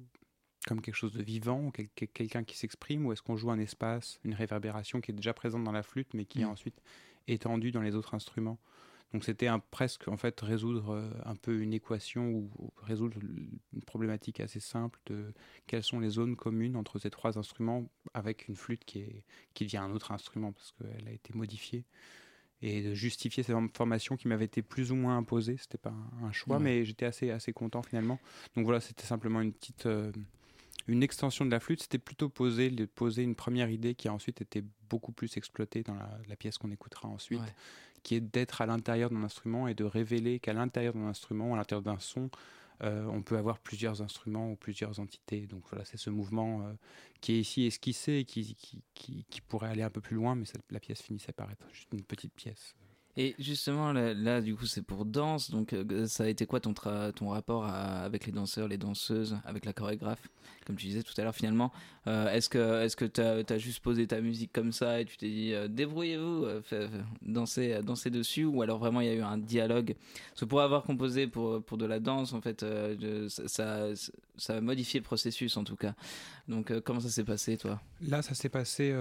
comme 0.66 0.80
quelque 0.80 0.94
chose 0.97 1.12
de 1.12 1.23
vivant, 1.23 1.66
ou 1.66 1.71
quel- 1.71 1.88
quel- 1.94 2.09
quelqu'un 2.09 2.44
qui 2.44 2.56
s'exprime, 2.56 3.06
ou 3.06 3.12
est-ce 3.12 3.23
qu'on 3.23 3.37
joue 3.37 3.50
un 3.50 3.59
espace, 3.59 4.18
une 4.25 4.35
réverbération 4.35 5.00
qui 5.00 5.11
est 5.11 5.14
déjà 5.14 5.35
présente 5.35 5.64
dans 5.64 5.73
la 5.73 5.83
flûte, 5.83 6.14
mais 6.14 6.25
qui 6.25 6.40
est 6.40 6.44
Mm. 6.47 6.49
ensuite 6.50 6.80
étendue 7.28 7.71
dans 7.71 7.83
les 7.83 7.94
autres 7.94 8.14
instruments? 8.14 8.59
Donc 9.12 9.23
c'était 9.25 9.49
presque 9.71 10.09
en 10.09 10.16
fait 10.16 10.40
résoudre 10.40 10.90
euh, 10.90 11.09
un 11.25 11.37
peu 11.37 11.61
une 11.61 11.73
équation 11.73 12.30
ou, 12.30 12.50
ou 12.59 12.73
résoudre 12.83 13.16
une 13.23 13.83
problématique 13.87 14.40
assez 14.40 14.59
simple 14.59 14.99
de 15.06 15.33
quelles 15.68 15.85
sont 15.85 16.00
les 16.00 16.09
zones 16.09 16.35
communes 16.35 16.75
entre 16.75 16.99
ces 16.99 17.11
trois 17.11 17.38
instruments 17.38 17.88
avec 18.12 18.49
une 18.49 18.56
flûte 18.56 18.85
qui, 18.85 18.99
est, 19.00 19.23
qui 19.52 19.64
devient 19.66 19.76
un 19.76 19.92
autre 19.92 20.11
instrument 20.11 20.50
parce 20.50 20.73
qu'elle 20.73 21.06
a 21.06 21.12
été 21.12 21.33
modifiée 21.33 21.85
et 22.61 22.83
de 22.83 22.94
justifier 22.94 23.42
cette 23.44 23.54
formation 23.76 24.16
qui 24.16 24.26
m'avait 24.26 24.47
été 24.47 24.62
plus 24.62 24.90
ou 24.90 24.97
moins 24.97 25.16
imposée. 25.18 25.59
C'était 25.59 25.78
pas 25.78 25.92
un, 26.23 26.26
un 26.26 26.33
choix, 26.33 26.56
Ouais. 26.56 26.62
mais 26.64 26.85
j'étais 26.85 27.06
assez, 27.06 27.30
assez 27.30 27.52
content 27.52 27.83
finalement. 27.83 28.18
Donc 28.56 28.64
voilà, 28.64 28.80
c'était 28.80 29.04
simplement 29.04 29.40
une 29.42 29.52
petite. 29.52 29.87
euh, 29.87 30.11
une 30.86 31.02
extension 31.02 31.44
de 31.46 31.50
la 31.50 31.60
flûte, 31.60 31.82
c'était 31.82 31.98
plutôt 31.98 32.28
poser, 32.28 32.70
poser 32.86 33.22
une 33.22 33.34
première 33.34 33.70
idée 33.70 33.94
qui 33.94 34.08
a 34.08 34.12
ensuite 34.12 34.40
été 34.40 34.62
beaucoup 34.90 35.12
plus 35.12 35.36
exploitée 35.36 35.82
dans 35.82 35.94
la, 35.94 36.18
la 36.28 36.36
pièce 36.36 36.58
qu'on 36.58 36.70
écoutera 36.70 37.08
ensuite, 37.08 37.40
Ouais. 37.40 37.54
qui 38.02 38.14
est 38.16 38.20
d'être 38.20 38.60
à 38.60 38.66
l'intérieur 38.66 39.10
d'un 39.10 39.22
instrument 39.24 39.66
et 39.68 39.74
de 39.74 39.84
révéler 39.84 40.40
qu'à 40.40 40.52
l'intérieur 40.52 40.92
d'un 40.94 41.06
instrument, 41.06 41.54
à 41.54 41.56
l'intérieur 41.56 41.82
d'un 41.82 41.98
son, 41.98 42.28
euh, 42.82 43.04
on 43.06 43.22
peut 43.22 43.38
avoir 43.38 43.60
plusieurs 43.60 44.02
instruments 44.02 44.50
ou 44.50 44.56
plusieurs 44.56 44.98
entités. 45.00 45.46
Donc 45.46 45.62
voilà, 45.70 45.84
c'est 45.84 45.96
ce 45.96 46.10
mouvement 46.10 46.66
euh, 46.66 46.72
qui 47.20 47.32
est 47.34 47.40
ici 47.40 47.64
esquissé 47.66 48.18
et 48.18 48.24
qui, 48.24 48.54
qui, 48.56 48.82
qui, 48.94 49.24
qui 49.30 49.40
pourrait 49.40 49.68
aller 49.70 49.82
un 49.84 49.90
peu 49.90 50.00
plus 50.00 50.16
loin, 50.16 50.34
mais 50.34 50.44
cette- 50.44 50.70
la 50.70 50.80
pièce 50.80 51.00
finissait 51.00 51.32
par 51.32 51.50
être 51.50 51.64
juste 51.72 51.88
une 51.92 52.02
petite 52.02 52.34
pièce. 52.34 52.74
Et 53.16 53.35
justement, 53.38 53.92
là, 53.92 54.40
du 54.40 54.56
coup, 54.56 54.66
c'est 54.66 54.83
pour 54.83 55.04
danse. 55.04 55.50
Donc, 55.50 55.73
euh, 55.73 56.06
ça 56.06 56.25
a 56.25 56.28
été 56.28 56.47
quoi 56.47 56.61
ton, 56.61 56.75
ton 56.75 57.28
rapport 57.28 57.64
avec 57.66 58.26
les 58.26 58.33
danseurs, 58.33 58.68
les 58.68 58.78
danseuses, 58.78 59.37
avec 59.44 59.64
la 59.64 59.73
chorégraphe? 59.73 60.28
Comme 60.66 60.76
tu 60.76 60.87
disais 60.87 61.02
tout 61.02 61.12
à 61.18 61.25
l'heure, 61.25 61.35
finalement, 61.35 61.73
euh, 62.06 62.30
est-ce 62.30 62.49
que 62.49 62.94
que 62.94 63.04
tu 63.04 63.21
as, 63.21 63.59
juste 63.59 63.80
posé 63.80 64.06
ta 64.06 64.21
musique 64.21 64.50
comme 64.52 64.73
ça 64.73 65.00
et 65.00 65.04
tu 65.04 65.16
t'es 65.16 65.28
dit 65.28 65.52
euh, 65.52 65.68
débrouillez-vous, 65.68 66.47
euh, 66.73 66.88
dansez, 67.23 68.11
dessus? 68.11 68.44
Ou 68.44 68.62
alors 68.62 68.78
vraiment 68.78 69.00
il 69.00 69.09
y 69.09 69.11
a 69.11 69.14
eu 69.14 69.21
un 69.21 69.37
dialogue? 69.37 69.94
Parce 70.30 70.40
que 70.40 70.44
pour 70.47 70.62
avoir 70.62 70.83
composé 70.85 71.26
pour, 71.26 71.62
pour 71.62 71.76
de 71.76 71.85
la 71.85 72.00
danse, 72.00 72.33
en 72.33 72.40
fait, 72.40 72.64
ça, 73.28 73.88
ça, 74.37 74.56
a 74.56 74.61
modifié 74.61 75.00
le 75.00 75.04
processus 75.04 75.56
en 75.56 75.64
tout 75.64 75.76
cas. 75.76 75.94
Donc, 76.49 76.78
comment 76.80 77.00
ça 77.00 77.11
s'est 77.11 77.25
passé, 77.25 77.59
toi? 77.59 77.80
Là, 78.00 78.23
ça 78.23 78.35
s'est 78.35 78.49
passé 78.49 78.94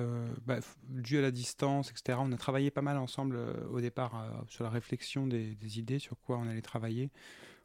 bah, 0.46 0.60
dû 0.90 1.18
à 1.18 1.22
la 1.22 1.32
distance, 1.32 1.92
etc. 1.92 2.18
On 2.22 2.32
a 2.32 2.38
travaillé 2.38 2.72
pas 2.72 2.82
mal 2.82 2.98
ensemble 2.98 3.38
au 3.72 3.80
départ 3.80 4.03
euh, 4.14 4.30
sur 4.48 4.64
la 4.64 4.70
réflexion 4.70 5.28
des, 5.28 5.56
des 5.56 5.80
idées, 5.80 6.00
sur 6.00 6.20
quoi 6.22 6.38
on 6.38 6.48
allait 6.48 6.62
travailler. 6.62 7.10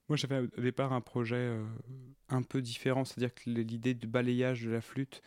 Moi, 0.08 0.16
j'avais 0.16 0.38
au 0.40 0.60
départ 0.60 0.92
un 0.92 1.00
projet 1.02 1.36
euh, 1.36 1.64
un 2.30 2.42
peu 2.42 2.62
différent, 2.62 3.04
c'est-à-dire 3.04 3.34
que 3.34 3.50
l'idée 3.50 3.94
du 3.94 4.06
balayage 4.06 4.62
de 4.62 4.70
la 4.70 4.80
flûte 4.80 5.22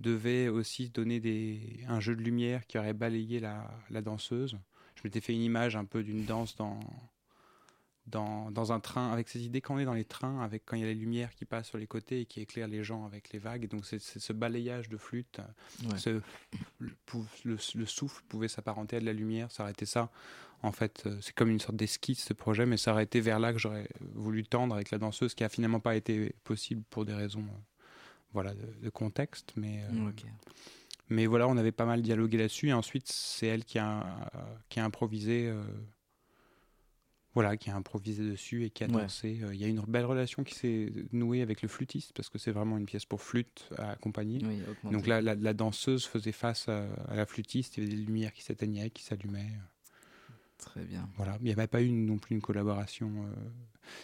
devait 0.00 0.48
aussi 0.48 0.88
donner 0.88 1.20
des, 1.20 1.84
un 1.86 2.00
jeu 2.00 2.16
de 2.16 2.22
lumière 2.22 2.66
qui 2.66 2.78
aurait 2.78 2.94
balayé 2.94 3.40
la, 3.40 3.70
la 3.90 4.00
danseuse. 4.00 4.58
Je 4.96 5.02
m'étais 5.04 5.20
fait 5.20 5.34
une 5.34 5.42
image 5.42 5.76
un 5.76 5.84
peu 5.84 6.02
d'une 6.02 6.24
danse 6.24 6.56
dans, 6.56 6.80
dans, 8.06 8.50
dans 8.50 8.72
un 8.72 8.80
train, 8.80 9.12
avec 9.12 9.28
ces 9.28 9.44
idées 9.44 9.60
quand 9.60 9.74
on 9.76 9.78
est 9.78 9.84
dans 9.84 9.94
les 9.94 10.04
trains, 10.04 10.40
avec 10.40 10.64
quand 10.66 10.76
il 10.76 10.80
y 10.80 10.84
a 10.84 10.88
les 10.88 10.94
lumières 10.94 11.34
qui 11.34 11.44
passent 11.44 11.68
sur 11.68 11.78
les 11.78 11.86
côtés 11.86 12.22
et 12.22 12.26
qui 12.26 12.40
éclairent 12.40 12.68
les 12.68 12.82
gens 12.82 13.04
avec 13.04 13.32
les 13.32 13.38
vagues. 13.38 13.68
Donc 13.68 13.84
c'est 13.86 14.00
ce 14.00 14.32
balayage 14.32 14.88
de 14.88 14.96
flûte, 14.96 15.40
Ouais. 15.88 15.98
ce, 15.98 16.20
le, 16.78 16.90
pou- 17.06 17.24
le- 17.44 17.58
le 17.74 17.86
souffle 17.86 18.22
pouvait 18.28 18.48
s'apparenter 18.48 18.96
à 18.96 19.00
de 19.00 19.04
la 19.06 19.12
lumière, 19.12 19.52
ça 19.52 19.62
aurait 19.62 19.72
été 19.72 19.86
ça. 19.86 20.10
En 20.64 20.72
fait, 20.72 21.02
euh, 21.06 21.18
c'est 21.20 21.34
comme 21.34 21.50
une 21.50 21.58
sorte 21.58 21.76
d'esquisse 21.76 22.24
ce 22.24 22.32
projet, 22.34 22.66
mais 22.66 22.76
ça 22.76 22.92
aurait 22.92 23.02
été 23.04 23.20
vers 23.20 23.40
là 23.40 23.52
que 23.52 23.58
j'aurais 23.58 23.88
voulu 24.14 24.44
tendre 24.44 24.74
avec 24.74 24.90
la 24.92 24.98
danseuse, 24.98 25.34
qui 25.34 25.42
a 25.44 25.48
finalement 25.48 25.80
pas 25.80 25.96
été 25.96 26.34
possible 26.44 26.82
pour 26.88 27.04
des 27.04 27.14
raisons 27.14 27.40
euh, 27.44 27.82
voilà, 28.32 28.54
de, 28.54 28.66
de 28.82 28.88
contexte. 28.90 29.52
Mais, 29.56 29.82
euh, 29.82 29.92
mais 31.08 31.26
voilà, 31.26 31.48
on 31.48 31.56
avait 31.56 31.72
pas 31.72 31.84
mal 31.84 32.00
dialogué 32.00 32.38
là-dessus. 32.38 32.68
Et 32.68 32.72
ensuite, 32.72 33.10
c'est 33.10 33.48
elle 33.48 33.64
qui 33.64 33.78
a, 33.78 34.30
qui 34.68 34.78
a 34.80 34.84
improvisé. 34.84 35.52
voilà, 37.34 37.56
qui 37.56 37.70
a 37.70 37.74
improvisé 37.76 38.22
dessus 38.22 38.64
et 38.64 38.70
qui 38.70 38.84
a 38.84 38.86
Ouais. 38.88 39.02
dansé. 39.02 39.40
Euh, 39.42 39.54
Il 39.54 39.60
y 39.60 39.64
a 39.64 39.68
une 39.68 39.80
belle 39.80 40.04
relation 40.04 40.44
qui 40.44 40.54
s'est 40.54 40.92
nouée 41.12 41.40
avec 41.42 41.62
le 41.62 41.68
flûtiste 41.68 42.12
parce 42.12 42.28
que 42.28 42.38
c'est 42.38 42.52
vraiment 42.52 42.76
une 42.78 42.84
pièce 42.86 43.06
pour 43.06 43.20
flûte 43.22 43.68
à 43.78 43.90
accompagner. 43.92 44.38
Oui. 44.44 44.60
Donc 44.92 45.06
la, 45.06 45.20
la 45.22 45.54
danseuse 45.54 46.04
faisait 46.06 46.30
face 46.32 46.68
à, 46.68 46.84
à 47.08 47.16
la 47.16 47.24
flûtiste. 47.26 47.76
Il 47.78 47.84
y 47.84 47.86
avait 47.86 47.96
des 47.96 48.02
lumières 48.02 48.32
qui 48.32 48.42
s'éteignaient, 48.42 48.90
qui 48.90 49.02
s'allumaient. 49.02 49.50
Très 50.64 50.84
bien. 50.84 51.08
Voilà, 51.16 51.36
il 51.40 51.44
n'y 51.44 51.50
avait 51.52 51.66
pas 51.66 51.82
eu 51.82 51.90
non 51.90 52.18
plus 52.18 52.34
une 52.36 52.40
collaboration. 52.40 53.10
euh. 53.26 53.34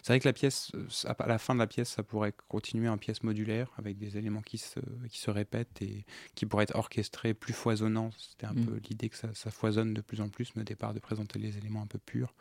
C'est 0.03 0.13
vrai 0.13 0.19
que 0.21 0.27
la 0.29 0.33
pièce, 0.33 0.73
euh, 0.75 0.87
à 1.19 1.27
la 1.29 1.39
fin 1.39 1.55
de 1.55 1.61
la 1.61 1.69
pièce, 1.69 1.89
ça 1.89 2.03
pourrait 2.03 2.35
continuer 2.49 2.89
en 2.89 2.99
pièce 2.99 3.23
modulaire 3.23 3.71
avec 3.79 3.97
des 3.97 4.17
éléments 4.19 4.43
qui 4.43 4.59
se, 4.59 4.81
qui 5.09 5.19
se 5.21 5.31
répètent 5.31 5.81
et 5.83 6.05
qui 6.35 6.47
pourraient 6.47 6.65
être 6.65 6.75
orchestrés 6.75 7.33
plus 7.33 7.53
foisonnants. 7.55 8.11
C'était 8.19 8.47
un 8.47 8.55
Mm. 8.55 8.67
peu 8.67 8.81
l'idée 8.91 9.09
que 9.09 9.17
ça, 9.17 9.29
ça 9.35 9.51
foisonne 9.53 9.95
de 9.95 10.01
plus 10.01 10.21
en 10.21 10.29
plus, 10.29 10.55
mais 10.57 10.63
au 10.63 10.65
départ 10.65 10.95
de 10.95 10.99
présenter 10.99 11.39
les 11.39 11.57
éléments 11.59 11.81
un 11.83 11.87
peu 11.87 11.99
purs. 11.99 12.35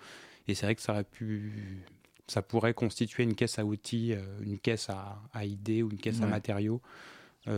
Et 0.48 0.56
c'est 0.56 0.66
vrai 0.66 0.74
que 0.76 0.82
ça 0.82 0.94
aurait 0.94 1.04
pu, 1.04 1.84
ça 2.28 2.42
pourrait 2.42 2.74
constituer 2.74 3.22
une 3.24 3.36
caisse 3.36 3.60
à 3.60 3.66
outils, 3.66 4.14
euh, 4.14 4.24
une 4.42 4.58
caisse 4.58 4.90
à, 4.90 5.22
à 5.32 5.46
idées 5.46 5.84
ou 5.84 5.92
une 5.92 6.00
caisse 6.00 6.22
à 6.22 6.26
matériaux 6.32 6.82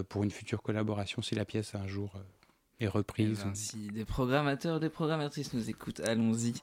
pour 0.09 0.23
une 0.23 0.29
future 0.29 0.61
collaboration 0.61 1.21
si 1.23 1.33
la 1.33 1.45
pièce 1.45 1.73
un 1.73 1.87
jour 1.87 2.13
euh, 2.81 2.85
est 2.85 2.87
Eh 2.87 2.91
reprise. 2.91 3.43
ben, 3.43 3.55
si 3.55 3.87
des 3.87 4.05
programmateurs, 4.05 4.79
des 4.79 4.89
programmatrices 4.89 5.53
nous 5.53 5.69
écoutent, 5.69 5.99
allons-y. 6.01 6.53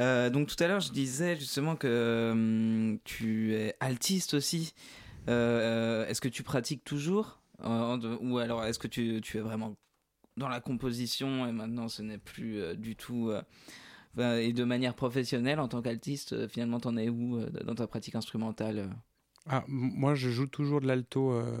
Euh, 0.00 0.30
donc 0.30 0.48
tout 0.48 0.62
à 0.62 0.68
l'heure, 0.68 0.80
je 0.80 0.92
disais 0.92 1.36
justement 1.36 1.76
que 1.76 2.30
hum, 2.32 2.98
tu 3.04 3.54
es 3.54 3.74
altiste 3.80 4.34
aussi. 4.34 4.74
Euh, 5.28 6.06
est-ce 6.06 6.20
que 6.20 6.28
tu 6.28 6.42
pratiques 6.42 6.84
toujours 6.84 7.40
Euh, 7.64 8.18
Ou 8.20 8.38
alors 8.38 8.64
est-ce 8.64 8.78
que 8.78 8.88
tu, 8.88 9.20
tu 9.22 9.38
es 9.38 9.40
vraiment 9.40 9.74
dans 10.36 10.48
la 10.48 10.60
composition 10.60 11.46
et 11.46 11.52
maintenant 11.52 11.88
ce 11.88 12.02
n'est 12.02 12.18
plus 12.18 12.58
euh, 12.60 12.74
du 12.74 12.96
tout... 12.96 13.30
euh, 13.30 13.42
et 14.38 14.52
de 14.52 14.62
manière 14.64 14.94
professionnelle 14.94 15.58
en 15.58 15.66
tant 15.66 15.82
qu'altiste, 15.82 16.46
finalement 16.48 16.78
t'en 16.78 16.96
es 16.96 17.08
où 17.08 17.36
euh, 17.36 17.50
dans 17.64 17.74
ta 17.74 17.86
pratique 17.88 18.14
instrumentale? 18.14 18.90
Ah, 19.46 19.64
m- 19.68 19.90
moi, 19.96 20.14
je 20.14 20.30
joue 20.30 20.46
toujours 20.46 20.80
de 20.80 20.86
l'alto 20.86 21.32
euh, 21.32 21.58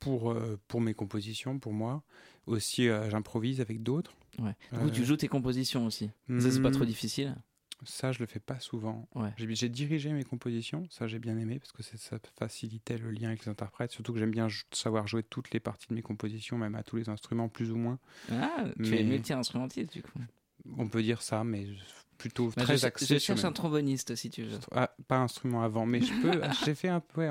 pour, 0.00 0.30
euh, 0.32 0.58
pour 0.68 0.80
mes 0.80 0.94
compositions, 0.94 1.58
pour 1.58 1.72
moi. 1.72 2.02
Aussi, 2.46 2.88
euh, 2.88 3.10
j'improvise 3.10 3.60
avec 3.60 3.82
d'autres. 3.82 4.14
Ouais. 4.38 4.54
Du 4.72 4.78
coup, 4.78 4.90
tu 4.90 5.02
Euh, 5.02 5.04
joues 5.04 5.16
tes 5.16 5.28
compositions 5.28 5.84
aussi. 5.86 6.10
Ça, 6.38 6.50
c'est 6.50 6.62
pas 6.62 6.70
hmm, 6.70 6.72
trop 6.72 6.84
difficile 6.84 7.36
Ça, 7.84 8.10
je 8.12 8.18
le 8.20 8.26
fais 8.26 8.40
pas 8.40 8.58
souvent. 8.58 9.08
Ouais. 9.14 9.32
J'ai 9.36 9.68
dirigé 9.68 10.10
mes 10.12 10.24
compositions, 10.24 10.86
ça 10.90 11.06
j'ai 11.06 11.18
bien 11.18 11.36
aimé 11.38 11.58
parce 11.60 11.72
que 11.72 11.82
ça 11.82 12.18
facilitait 12.38 12.98
le 12.98 13.10
lien 13.10 13.28
avec 13.28 13.44
les 13.44 13.50
interprètes. 13.50 13.92
Surtout 13.92 14.12
que 14.12 14.18
j'aime 14.18 14.30
bien 14.32 14.48
savoir 14.72 15.06
jouer 15.06 15.22
toutes 15.22 15.52
les 15.52 15.60
parties 15.60 15.86
de 15.88 15.94
mes 15.94 16.02
compositions, 16.02 16.58
même 16.58 16.74
à 16.74 16.82
tous 16.82 16.96
les 16.96 17.08
instruments 17.08 17.48
plus 17.48 17.70
ou 17.70 17.76
moins. 17.76 17.98
Ah, 18.32 18.64
tu 18.82 18.96
es 18.96 19.04
multi-instrumentiste 19.04 19.92
du 19.92 20.02
coup. 20.02 20.18
On 20.76 20.88
peut 20.88 21.02
dire 21.02 21.22
ça, 21.22 21.44
mais 21.44 21.66
plutôt 22.18 22.50
Bah, 22.56 22.62
très 22.64 22.78
je, 22.78 22.86
axé. 22.86 23.06
je 23.14 23.18
cherche 23.18 23.44
un 23.44 23.52
tromboniste 23.52 24.16
si 24.16 24.28
tu 24.28 24.42
veux. 24.42 24.58
Ah, 24.72 24.90
pas 25.06 25.18
instrument 25.18 25.62
avant, 25.62 25.86
mais 25.86 26.00
je 26.00 26.12
peux. 26.20 26.40
j'ai 26.64 26.74
fait 26.74 26.88
un 26.88 27.00
peu. 27.00 27.28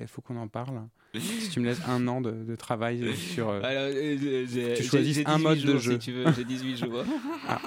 Il 0.00 0.06
faut 0.06 0.20
qu'on 0.22 0.36
en 0.36 0.48
parle. 0.48 0.82
Si 1.18 1.48
tu 1.50 1.58
me 1.60 1.64
laisses 1.66 1.80
un 1.88 2.06
an 2.06 2.20
de, 2.20 2.30
de 2.30 2.54
travail 2.56 3.16
sur. 3.16 3.48
euh, 3.48 3.60
Alors, 3.64 3.90
euh, 3.92 4.76
tu 4.76 4.82
choisis 4.84 5.18
un 5.26 5.36
18 5.38 5.42
mode 5.42 5.58
de 5.60 5.78
jeu. 5.78 5.92
Si 5.94 5.98
tu 5.98 6.12
veux, 6.12 6.24
j'ai 6.36 6.44
18 6.44 6.76
jours. 6.76 7.02
Ah, 7.48 7.60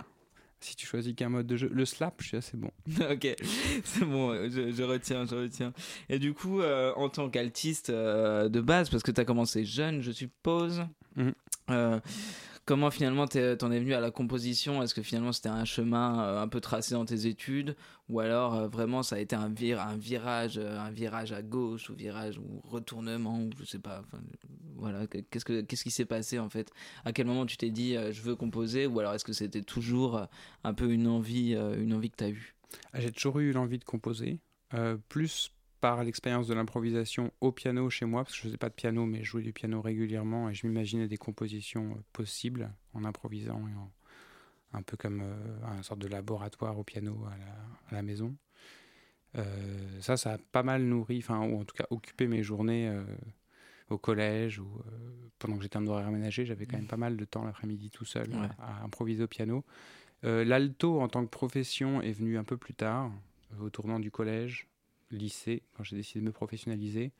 si 0.62 0.78
tu 0.78 0.86
choisis 0.88 1.14
qu'un 1.14 1.28
mode 1.28 1.46
de 1.46 1.58
jeu, 1.58 1.70
le 1.74 1.84
slap, 1.84 2.22
je 2.22 2.28
suis 2.28 2.38
assez 2.38 2.56
bon. 2.56 2.72
ok, 3.12 3.36
c'est 3.84 4.06
bon, 4.06 4.34
je, 4.50 4.72
je 4.72 4.84
retiens, 4.84 5.26
je 5.26 5.36
retiens. 5.36 5.74
Et 6.08 6.20
du 6.20 6.34
coup, 6.34 6.62
euh, 6.62 6.94
en 6.96 7.10
tant 7.10 7.30
qu'altiste 7.30 7.92
de 7.92 8.62
base, 8.62 8.90
parce 8.90 9.04
que 9.04 9.12
tu 9.12 9.20
as 9.20 9.26
commencé 9.26 9.66
jeune, 9.66 10.00
je 10.02 10.12
suppose, 10.12 10.84
euh, 11.70 12.00
comment 12.66 12.92
finalement 12.92 13.28
t'en 13.28 13.72
es 13.72 13.80
venu 13.80 13.94
à 13.94 14.00
la 14.00 14.12
composition? 14.12 14.82
Est-ce 14.82 14.94
que 14.94 15.02
finalement 15.02 15.32
c'était 15.32 15.50
un 15.50 15.66
chemin 15.66 16.24
euh, 16.24 16.42
un 16.42 16.48
peu 16.48 16.62
tracé 16.62 16.94
dans 16.96 17.06
tes 17.06 17.28
études? 17.28 17.76
Ou 18.10 18.20
alors 18.20 18.56
euh, 18.56 18.68
vraiment 18.68 19.04
ça 19.04 19.18
a 19.18 19.20
été 19.20 19.36
un, 19.36 19.50
vir 19.50 19.82
un, 19.82 19.98
virage, 19.98 20.58
euh, 20.58 20.80
un 20.80 20.92
virage 20.92 21.32
à 21.32 21.42
gauche, 21.42 21.90
ou 21.90 21.96
virage, 21.96 22.38
ou 22.38 22.62
retournement, 22.64 23.40
ou 23.40 23.50
je 23.60 23.66
sais 23.66 23.80
pas. 23.80 24.04
voilà, 24.76 25.08
qu'est-ce, 25.08 25.46
que, 25.46 25.62
qu'est-ce 25.62 25.84
qui 25.84 25.92
s'est 25.92 26.06
passé 26.06 26.40
en 26.40 26.50
fait? 26.50 26.72
À 27.06 27.14
quel 27.14 27.28
moment 27.28 27.46
tu 27.46 27.58
t'es 27.58 27.70
dit 27.70 27.96
je 28.12 28.22
veux 28.22 28.36
composer? 28.36 28.88
Ou 28.88 29.00
alors 29.00 29.14
est-ce 29.14 29.26
que 29.26 29.34
c'était 29.34 29.64
toujours 29.64 30.28
un 30.64 30.74
peu 30.74 30.92
une 30.92 31.08
envie, 31.08 31.54
une 31.54 31.94
envie 31.94 32.10
que 32.10 32.18
tu 32.18 32.24
as 32.24 32.30
eue? 32.30 32.56
Ah, 32.92 33.00
J'ai 33.00 33.12
toujours 33.12 33.40
eu 33.40 33.52
l'envie 33.52 33.80
de 33.80 33.84
composer, 33.84 34.40
plus 35.10 35.52
par 35.84 36.02
l'expérience 36.02 36.48
de 36.48 36.54
l'improvisation 36.54 37.34
au 37.42 37.52
piano 37.52 37.90
chez 37.90 38.06
moi, 38.06 38.24
parce 38.24 38.32
que 38.36 38.38
je 38.38 38.44
faisais 38.44 38.58
pas 38.58 38.70
de 38.70 38.74
piano, 38.74 39.06
mais 39.06 39.18
je 39.26 39.32
jouais 39.32 39.42
du 39.44 39.52
piano 39.52 39.82
régulièrement 39.82 40.50
et 40.50 40.54
je 40.54 40.66
m'imaginais 40.66 41.10
des 41.10 41.18
compositions 41.18 41.92
euh, 41.92 42.02
possibles 42.14 42.72
en 42.94 43.04
improvisant, 43.04 43.60
et 43.68 43.76
en- 43.76 43.92
un 44.72 44.82
peu 44.82 44.96
comme 44.96 45.20
euh, 45.22 45.36
un 45.66 45.84
sorte 45.84 46.00
de 46.00 46.08
laboratoire 46.08 46.80
au 46.80 46.86
piano 46.86 47.26
à 47.26 47.38
la, 47.38 47.52
à 47.90 47.96
la 47.96 48.02
maison. 48.02 48.34
Euh, 49.36 50.00
ça, 50.00 50.16
ça 50.16 50.32
a 50.34 50.38
pas 50.38 50.64
mal 50.64 50.84
nourri, 50.84 51.18
enfin, 51.18 51.42
ou 51.46 51.60
en 51.60 51.66
tout 51.66 51.76
cas 51.76 51.86
occupé 51.90 52.28
mes 52.28 52.44
journées 52.44 52.88
euh, 52.88 53.04
au 53.90 53.98
collège 53.98 54.60
ou 54.60 54.70
pendant 55.38 55.58
que 55.58 55.64
j'étais 55.64 55.76
en 55.76 55.86
horaire 55.88 56.08
aménagé, 56.08 56.46
j'avais 56.46 56.66
quand 56.66 56.78
même 56.78 56.88
pas 56.88 56.96
mal 56.96 57.18
de 57.18 57.26
temps 57.26 57.44
l'après-midi 57.44 57.90
tout 57.90 58.06
seul 58.06 58.30
Ouais. 58.30 58.48
à, 58.58 58.78
à 58.80 58.84
improviser 58.86 59.24
au 59.26 59.28
piano. 59.28 59.66
L'alto 60.24 61.02
en 61.02 61.10
tant 61.10 61.26
que 61.26 61.30
profession 61.30 62.02
est 62.02 62.14
venu 62.14 62.38
un 62.38 62.46
peu 62.46 62.56
plus 62.56 62.74
tard, 62.74 63.12
au 63.60 63.70
tournant 63.70 64.00
du 64.00 64.12
collège, 64.12 64.70
lycée, 65.18 65.64
quand 65.76 65.84
j'ai 65.84 65.96
décidé 65.96 66.20
de 66.22 66.26
me 66.26 66.32
professionnaliser. 66.32 67.12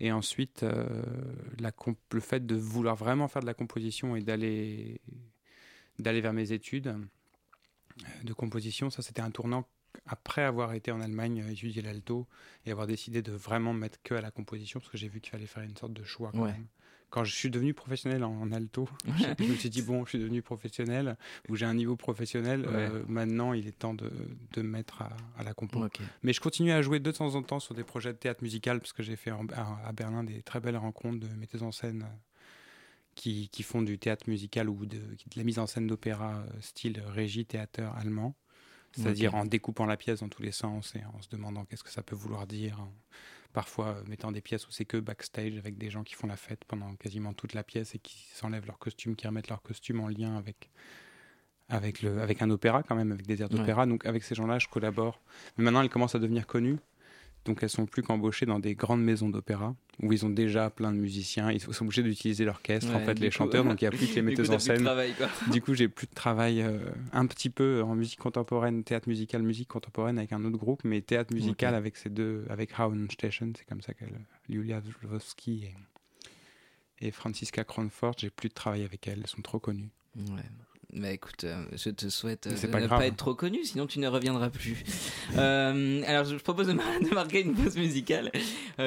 Et 0.00 0.12
ensuite, 0.12 0.62
euh, 0.62 1.02
la 1.58 1.70
comp- 1.72 1.98
le 2.12 2.20
fait 2.20 2.44
de 2.46 2.54
vouloir 2.56 2.96
vraiment 2.96 3.28
faire 3.28 3.42
de 3.42 3.46
la 3.46 3.54
composition 3.54 4.16
et 4.16 4.22
d'aller 4.22 5.00
vers 5.98 6.32
mes 6.32 6.52
études 6.52 6.88
euh, 6.88 6.98
de 8.24 8.32
composition, 8.32 8.90
ça 8.90 9.02
c'était 9.02 9.22
un 9.22 9.30
tournant 9.30 9.68
après 10.06 10.42
avoir 10.42 10.72
été 10.72 10.90
en 10.90 11.00
Allemagne 11.00 11.42
euh, 11.42 11.50
étudier 11.50 11.82
l'alto 11.82 12.26
et 12.64 12.70
avoir 12.70 12.86
décidé 12.86 13.22
de 13.22 13.32
vraiment 13.32 13.72
me 13.74 13.78
mettre 13.80 14.00
que 14.02 14.14
à 14.14 14.20
la 14.20 14.30
composition 14.30 14.80
parce 14.80 14.90
que 14.90 14.98
j'ai 14.98 15.08
vu 15.08 15.20
qu'il 15.20 15.30
fallait 15.30 15.46
faire 15.46 15.62
une 15.62 15.76
sorte 15.76 15.92
de 15.92 16.02
choix 16.04 16.32
quand 16.32 16.42
Ouais. 16.44 16.52
même. 16.52 16.66
Quand 17.12 17.24
je 17.24 17.34
suis 17.34 17.50
devenu 17.50 17.74
professionnel 17.74 18.24
en, 18.24 18.32
en 18.40 18.50
alto, 18.52 18.88
Ouais. 19.06 19.34
je 19.38 19.44
me 19.44 19.54
suis 19.56 19.68
dit 19.68 19.82
bon, 19.82 20.04
je 20.06 20.08
suis 20.10 20.18
devenu 20.18 20.40
professionnel 20.40 21.16
ou 21.50 21.56
j'ai 21.56 21.66
un 21.66 21.74
niveau 21.74 21.94
professionnel. 21.94 22.64
euh, 22.66 23.04
maintenant, 23.06 23.52
il 23.52 23.66
est 23.68 23.78
temps 23.78 23.92
de, 23.92 24.10
de 24.54 24.62
me 24.62 24.68
mettre 24.68 25.02
à, 25.02 25.10
à 25.36 25.42
la 25.44 25.52
compo. 25.52 25.80
Mais 26.22 26.32
je 26.32 26.40
continue 26.40 26.72
à 26.72 26.80
jouer 26.80 27.00
de 27.00 27.10
temps 27.12 27.34
en 27.34 27.42
temps 27.42 27.60
sur 27.60 27.74
des 27.74 27.84
projets 27.84 28.14
de 28.14 28.18
théâtre 28.18 28.42
musical 28.42 28.80
parce 28.80 28.94
que 28.94 29.02
j'ai 29.02 29.16
fait 29.16 29.30
en- 29.30 29.46
à, 29.54 29.88
à 29.88 29.92
Berlin 29.92 30.24
des 30.24 30.40
très 30.42 30.58
belles 30.60 30.78
rencontres 30.78 31.20
de 31.20 31.28
metteurs 31.34 31.64
en 31.64 31.70
scène 31.70 32.02
euh, 32.04 32.16
qui, 33.14 33.50
qui 33.50 33.62
font 33.62 33.82
du 33.82 33.98
théâtre 33.98 34.24
musical 34.28 34.70
ou 34.70 34.86
de, 34.86 34.96
de 34.96 35.36
la 35.36 35.44
mise 35.44 35.58
en 35.58 35.66
scène 35.66 35.86
d'opéra 35.86 36.36
euh, 36.38 36.60
style 36.62 37.02
régie 37.06 37.44
théâtre 37.44 37.82
allemand. 37.98 38.34
C'est-à-dire 38.94 39.34
en 39.34 39.44
découpant 39.46 39.86
la 39.86 39.96
pièce 39.96 40.20
dans 40.20 40.28
tous 40.28 40.42
les 40.42 40.52
sens 40.52 40.94
et 40.96 41.04
en 41.04 41.20
se 41.22 41.28
demandant 41.30 41.64
qu'est-ce 41.66 41.84
que 41.84 41.90
ça 41.90 42.02
peut 42.02 42.14
vouloir 42.16 42.46
dire. 42.46 42.80
en- 42.80 42.92
Parfois 43.52 43.88
euh, 43.88 44.02
mettant 44.06 44.32
des 44.32 44.40
pièces 44.40 44.66
où 44.66 44.70
c'est 44.70 44.84
que 44.84 44.96
backstage 44.96 45.56
avec 45.58 45.76
des 45.76 45.90
gens 45.90 46.02
qui 46.04 46.14
font 46.14 46.26
la 46.26 46.36
fête 46.36 46.64
pendant 46.66 46.94
quasiment 46.96 47.32
toute 47.34 47.52
la 47.52 47.62
pièce 47.62 47.94
et 47.94 47.98
qui 47.98 48.26
s'enlèvent 48.32 48.66
leur 48.66 48.78
costume, 48.78 49.14
qui 49.16 49.26
remettent 49.26 49.48
leur 49.48 49.62
costume 49.62 50.00
en 50.00 50.08
lien 50.08 50.36
avec, 50.36 50.70
avec, 51.68 52.02
le, 52.02 52.20
avec 52.22 52.40
un 52.42 52.50
opéra 52.50 52.82
quand 52.82 52.94
même, 52.94 53.12
avec 53.12 53.26
des 53.26 53.42
airs 53.42 53.50
Ouais. 53.52 53.58
d'opéra. 53.58 53.86
Donc 53.86 54.06
avec 54.06 54.22
ces 54.24 54.34
gens-là, 54.34 54.58
je 54.58 54.68
collabore. 54.68 55.20
Mais 55.56 55.64
maintenant, 55.64 55.82
elles 55.82 55.90
commencent 55.90 56.14
à 56.14 56.18
devenir 56.18 56.46
connues. 56.46 56.78
Donc 57.44 57.58
elles 57.62 57.68
sont 57.70 57.86
plus 57.86 58.02
qu'embauchées 58.02 58.46
dans 58.46 58.60
des 58.60 58.74
grandes 58.76 59.02
maisons 59.02 59.28
d'opéra 59.28 59.74
où 60.00 60.12
ils 60.12 60.24
ont 60.24 60.30
déjà 60.30 60.70
plein 60.70 60.92
de 60.92 60.96
musiciens. 60.98 61.50
Ils 61.50 61.60
sont 61.60 61.84
obligés 61.84 62.02
d'utiliser 62.04 62.44
l'orchestre, 62.44 62.94
en 62.94 63.00
fait, 63.00 63.18
les 63.18 63.28
coup- 63.30 63.34
chanteurs. 63.36 63.64
Donc 63.64 63.82
il 63.82 63.84
n'y 63.84 63.88
a 63.88 63.90
plus 63.90 64.06
que 64.06 64.14
les 64.14 64.20
coup, 64.20 64.26
metteuses 64.26 64.50
en 64.50 64.58
scène. 64.58 64.82
travail. 64.82 65.14
Du 65.50 65.60
coup, 65.60 65.74
j'ai 65.74 65.88
plus 65.88 66.06
de 66.06 66.14
travail 66.14 66.62
euh, 66.62 66.78
un 67.12 67.26
petit 67.26 67.50
peu 67.50 67.82
en 67.82 67.94
musique 67.96 68.20
contemporaine, 68.20 68.84
théâtre 68.84 69.08
musical, 69.08 69.42
musique 69.42 69.68
contemporaine 69.68 70.18
avec 70.18 70.32
un 70.32 70.44
autre 70.44 70.56
groupe, 70.56 70.82
mais 70.84 71.00
théâtre 71.00 71.34
musical 71.34 71.74
avec 71.74 71.96
ces 71.96 72.10
deux, 72.10 72.44
avec 72.48 72.70
Station, 73.10 73.52
c'est 73.56 73.66
comme 73.66 73.80
ça 73.82 73.92
qu'elle, 73.94 74.20
Julia 74.48 74.80
Zlowski 75.02 75.64
et, 77.00 77.06
et 77.06 77.10
Franziska 77.10 77.64
Cronfort, 77.64 78.14
j'ai 78.18 78.30
plus 78.30 78.48
de 78.50 78.54
travail 78.54 78.84
avec 78.84 79.06
elles, 79.08 79.18
elles 79.20 79.26
sont 79.26 79.42
trop 79.42 79.58
connues. 79.58 79.90
Ouais. 80.16 80.42
Mais 80.94 81.14
écoute, 81.14 81.44
euh, 81.44 81.64
je 81.72 81.88
te 81.88 82.10
souhaite 82.10 82.48
euh, 82.48 82.54
de 82.60 82.66
pas 82.66 82.78
ne 82.78 82.86
grave. 82.86 82.98
pas 82.98 83.06
être 83.06 83.16
trop 83.16 83.34
connu, 83.34 83.64
sinon 83.64 83.86
tu 83.86 83.98
ne 83.98 84.08
reviendras 84.08 84.50
plus. 84.50 84.76
Euh, 85.38 86.02
alors, 86.06 86.26
je 86.26 86.36
propose 86.36 86.66
de, 86.66 86.74
mar- 86.74 87.00
de 87.00 87.08
marquer 87.14 87.40
une 87.40 87.54
pause 87.54 87.76
musicale. 87.78 88.30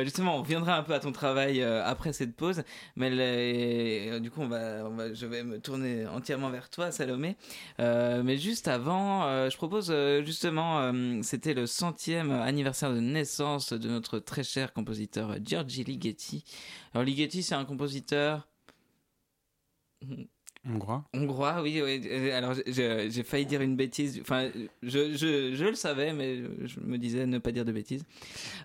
Justement, 0.04 0.38
on 0.38 0.44
reviendra 0.44 0.78
un 0.78 0.84
peu 0.84 0.94
à 0.94 1.00
ton 1.00 1.12
travail 1.12 1.64
après 1.64 2.14
cette 2.14 2.36
pause, 2.36 2.62
mais 2.96 3.10
les- 3.10 4.20
du 4.20 4.30
coup, 4.30 4.42
on 4.42 4.48
va, 4.48 4.84
on 4.86 4.92
va- 4.96 5.12
je 5.14 5.26
vais 5.26 5.42
me 5.44 5.60
tourner 5.60 6.06
entièrement 6.06 6.52
vers 6.52 6.70
toi, 6.70 6.92
Salomé. 6.92 7.36
Mais 7.80 8.38
juste 8.38 8.68
avant, 8.68 9.50
je 9.50 9.58
propose 9.58 9.92
justement, 10.24 10.92
c'était 11.24 11.56
le 11.56 11.66
centième 11.66 12.30
anniversaire 12.32 12.94
de 12.94 13.00
naissance 13.00 13.74
de 13.74 13.90
notre 13.90 14.20
très 14.20 14.44
cher 14.44 14.72
compositeur 14.74 15.38
Giorgi 15.44 15.84
Ligeti. 15.84 16.44
Alors, 16.94 17.04
Ligeti, 17.06 17.42
c'est 17.42 17.56
un 17.56 17.66
compositeur. 17.66 18.48
Hongrois 20.68 21.06
Hongrois, 21.14 21.62
oui. 21.62 21.82
oui. 21.84 22.02
Euh, 22.10 22.36
Alors, 22.38 22.56
j'ai 22.66 23.24
failli 23.24 23.46
dire 23.46 23.62
une 23.62 23.76
bêtise. 23.76 24.20
Enfin, 24.22 24.50
je, 24.82 25.64
le 25.64 25.76
savais, 25.76 26.12
mais 26.14 26.38
je 26.66 26.80
me 26.80 26.98
disais 26.98 27.26
ne 27.26 27.38
pas 27.38 27.52
dire 27.52 27.66
de 27.66 27.72
bêtises. 27.72 28.04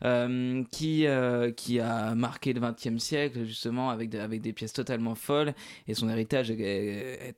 Euh, 0.04 0.64
qui, 0.70 1.06
euh, 1.06 1.52
qui 1.52 1.78
a 1.78 2.14
marqué 2.14 2.52
le 2.52 2.60
XXe 2.60 3.02
siècle, 3.02 3.44
justement, 3.44 3.90
avec 3.90 4.14
avec 4.14 4.40
des 4.40 4.52
pièces 4.52 4.72
totalement 4.72 5.14
folles. 5.14 5.54
Et 5.88 5.94
son 5.94 6.08
héritage 6.08 6.50
est, 6.50 7.34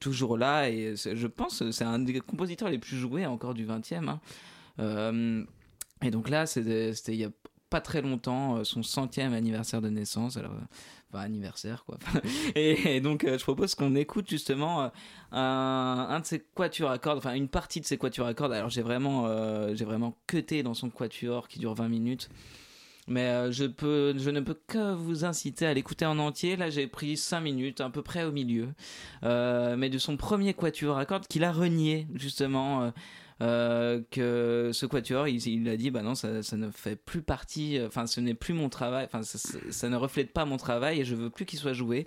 toujours 0.00 0.36
là. 0.36 0.68
Et 0.68 0.94
je 0.96 1.26
pense 1.26 1.60
que 1.60 1.70
c'est 1.70 1.84
un 1.84 1.98
des 1.98 2.20
compositeurs 2.20 2.68
les 2.68 2.78
plus 2.78 2.98
joués 2.98 3.24
encore 3.24 3.54
du 3.54 3.66
XXe. 3.66 3.94
Hein. 4.78 5.46
Et 6.02 6.10
donc 6.10 6.28
là, 6.28 6.46
c'était 6.46 6.92
il 7.08 7.16
y 7.16 7.24
a 7.24 7.30
pas 7.70 7.80
très 7.80 8.02
longtemps, 8.02 8.62
son 8.64 8.82
centième 8.82 9.32
anniversaire 9.32 9.80
de 9.80 9.88
naissance. 9.88 10.36
Alors, 10.36 10.52
anniversaire, 11.20 11.84
quoi. 11.84 11.98
et, 12.54 13.00
donc, 13.00 13.24
euh, 13.24 13.38
je 13.38 13.42
propose 13.42 13.74
qu'on 13.74 13.94
écoute 13.94 14.28
justement 14.28 14.82
euh, 14.82 14.88
un, 15.32 16.20
de 16.20 16.26
ses 16.26 16.44
quatuors 16.54 16.90
à 16.90 16.98
cordes, 16.98 17.18
enfin, 17.18 17.34
une 17.34 17.48
partie 17.48 17.80
de 17.80 17.86
ses 17.86 17.98
quatuors 17.98 18.26
à 18.26 18.34
cordes. 18.34 18.52
Alors, 18.52 18.70
j'ai 18.70 18.82
vraiment, 18.82 19.26
euh, 19.26 19.74
j'ai 19.74 19.84
vraiment 19.84 20.16
cuté 20.26 20.62
dans 20.62 20.74
son 20.74 20.90
quatuor 20.90 21.48
qui 21.48 21.58
dure 21.58 21.74
20 21.74 21.88
minutes. 21.88 22.28
Mais 23.08 23.52
je, 23.52 23.64
peux, 23.64 24.18
je 24.18 24.30
ne 24.30 24.40
peux 24.40 24.58
que 24.66 24.92
vous 24.94 25.24
inciter 25.24 25.64
à 25.64 25.72
l'écouter 25.72 26.04
en 26.04 26.18
entier. 26.18 26.56
Là, 26.56 26.70
j'ai 26.70 26.88
pris 26.88 27.16
5 27.16 27.40
minutes, 27.40 27.80
à 27.80 27.88
peu 27.88 28.02
près 28.02 28.24
au 28.24 28.32
milieu. 28.32 28.70
Mais 29.22 29.88
de 29.88 29.98
son 29.98 30.16
premier 30.16 30.54
quatuor 30.54 30.98
à 30.98 31.06
cordes 31.06 31.28
qu'il 31.28 31.44
a 31.44 31.52
renié, 31.52 32.08
justement. 32.14 32.92
Euh, 33.42 34.00
que 34.10 34.70
ce 34.72 34.86
quatuor, 34.86 35.28
il, 35.28 35.46
il 35.46 35.68
a 35.68 35.76
dit, 35.76 35.90
bah 35.90 36.02
non, 36.02 36.14
ça, 36.14 36.28
ne 36.56 36.70
fait 36.70 36.96
plus 36.96 37.22
partie, 37.22 37.78
enfin, 37.86 38.06
ce 38.06 38.20
n'est 38.20 38.34
plus 38.34 38.54
mon 38.54 38.68
travail, 38.68 39.06
enfin, 39.06 39.22
ça, 39.22 39.88
ne 39.88 39.96
reflète 39.96 40.32
pas 40.32 40.44
mon 40.44 40.56
travail 40.56 41.00
et 41.00 41.04
je 41.04 41.14
veux 41.14 41.30
plus 41.30 41.44
qu'il 41.44 41.58
soit 41.58 41.74
joué. 41.74 42.06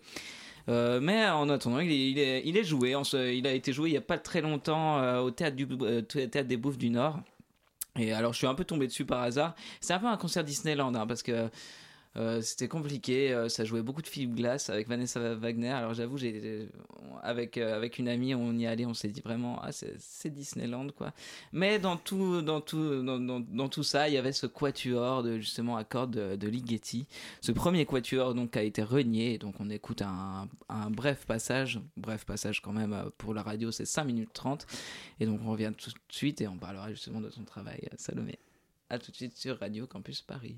Euh, 0.67 0.99
mais 1.01 1.27
en 1.27 1.49
attendant, 1.49 1.79
il 1.79 1.91
est, 2.19 2.63
joué. 2.63 2.95
Il 3.13 3.47
a 3.47 3.53
été 3.53 3.73
joué 3.73 3.89
il 3.89 3.93
n'y 3.93 3.97
a 3.97 4.01
pas 4.01 4.17
très 4.17 4.41
longtemps 4.41 4.99
euh, 4.99 5.19
au 5.19 5.31
théâtre 5.31 5.55
des 5.55 6.57
Bouffes 6.57 6.77
du 6.77 6.89
Nord. 6.89 7.19
Et 7.97 8.13
alors, 8.13 8.33
je 8.33 8.37
suis 8.37 8.47
un 8.47 8.53
peu 8.53 8.65
tombé 8.65 8.87
dessus 8.87 9.05
par 9.05 9.21
hasard. 9.21 9.55
C'est 9.81 9.93
un 9.93 9.99
peu 9.99 10.07
un 10.07 10.17
concert 10.17 10.43
Disneyland, 10.43 10.93
hein, 10.93 11.07
parce 11.07 11.23
que 11.23 11.49
Euh, 12.19 12.41
c'était 12.41 12.67
compliqué, 12.67 13.32
euh, 13.32 13.47
ça 13.47 13.63
jouait 13.63 13.82
beaucoup 13.82 14.01
de 14.01 14.08
Philippe 14.08 14.36
Glass 14.36 14.69
avec 14.69 14.89
Vanessa 14.89 15.36
Wagner. 15.36 15.69
Alors 15.69 15.93
j'avoue, 15.93 16.17
j'ai 16.17 16.67
avec 17.21 17.58
euh, 17.58 17.75
avec 17.75 17.97
une 17.97 18.10
amie, 18.10 18.36
on 18.36 18.53
y 18.58 18.67
allait, 18.67 18.86
on 18.86 18.93
s'est 18.93 19.08
dit 19.08 19.21
vraiment 19.21 19.60
ah 19.62 19.71
c'est 19.71 20.29
Disneyland 20.29 20.89
quoi. 20.89 21.13
Mais 21.53 21.79
dans 21.79 21.95
tout 21.95 22.41
dans 22.41 22.60
tout 22.60 23.01
dans, 23.03 23.19
dans- 23.39 23.69
tout 23.69 23.84
ça, 23.84 24.10
il 24.10 24.15
y 24.15 24.17
avait 24.17 24.34
ce 24.34 24.47
quatuor 24.47 25.23
de 25.23 25.38
justement 25.39 25.77
à 25.77 25.86
cordes 25.86 26.12
de, 26.12 26.47
Ligeti. 26.47 27.08
Ce 27.39 27.51
premier 27.53 27.86
quatuor 27.86 28.34
donc 28.34 28.58
a 28.58 28.63
été 28.63 28.84
renié, 28.84 29.38
donc 29.38 29.55
on 29.60 29.69
écoute 29.69 30.01
un, 30.01 30.49
un 30.67 30.89
bref 30.89 31.25
passage, 31.25 31.79
bref 31.95 32.25
passage 32.25 32.62
quand 32.62 32.73
même 32.73 33.12
pour 33.17 33.34
la 33.34 33.43
radio, 33.43 33.71
c'est 33.71 33.86
5 33.86 34.03
minutes 34.03 34.34
30 34.34 34.65
et 35.19 35.25
donc 35.25 35.39
on 35.45 35.51
revient 35.51 35.71
tout 35.77 35.91
de 35.91 35.95
suite 36.10 36.41
et 36.41 36.47
on 36.47 36.58
parlera 36.58 36.89
justement 36.89 37.21
de 37.21 37.29
son 37.29 37.43
travail 37.43 37.88
Salomé. 37.97 38.39
À 38.89 38.97
tout 38.97 39.12
de 39.12 39.15
suite 39.15 39.38
sur 39.38 39.60
Radio 39.60 39.86
Campus 39.88 40.21
Paris. 40.21 40.58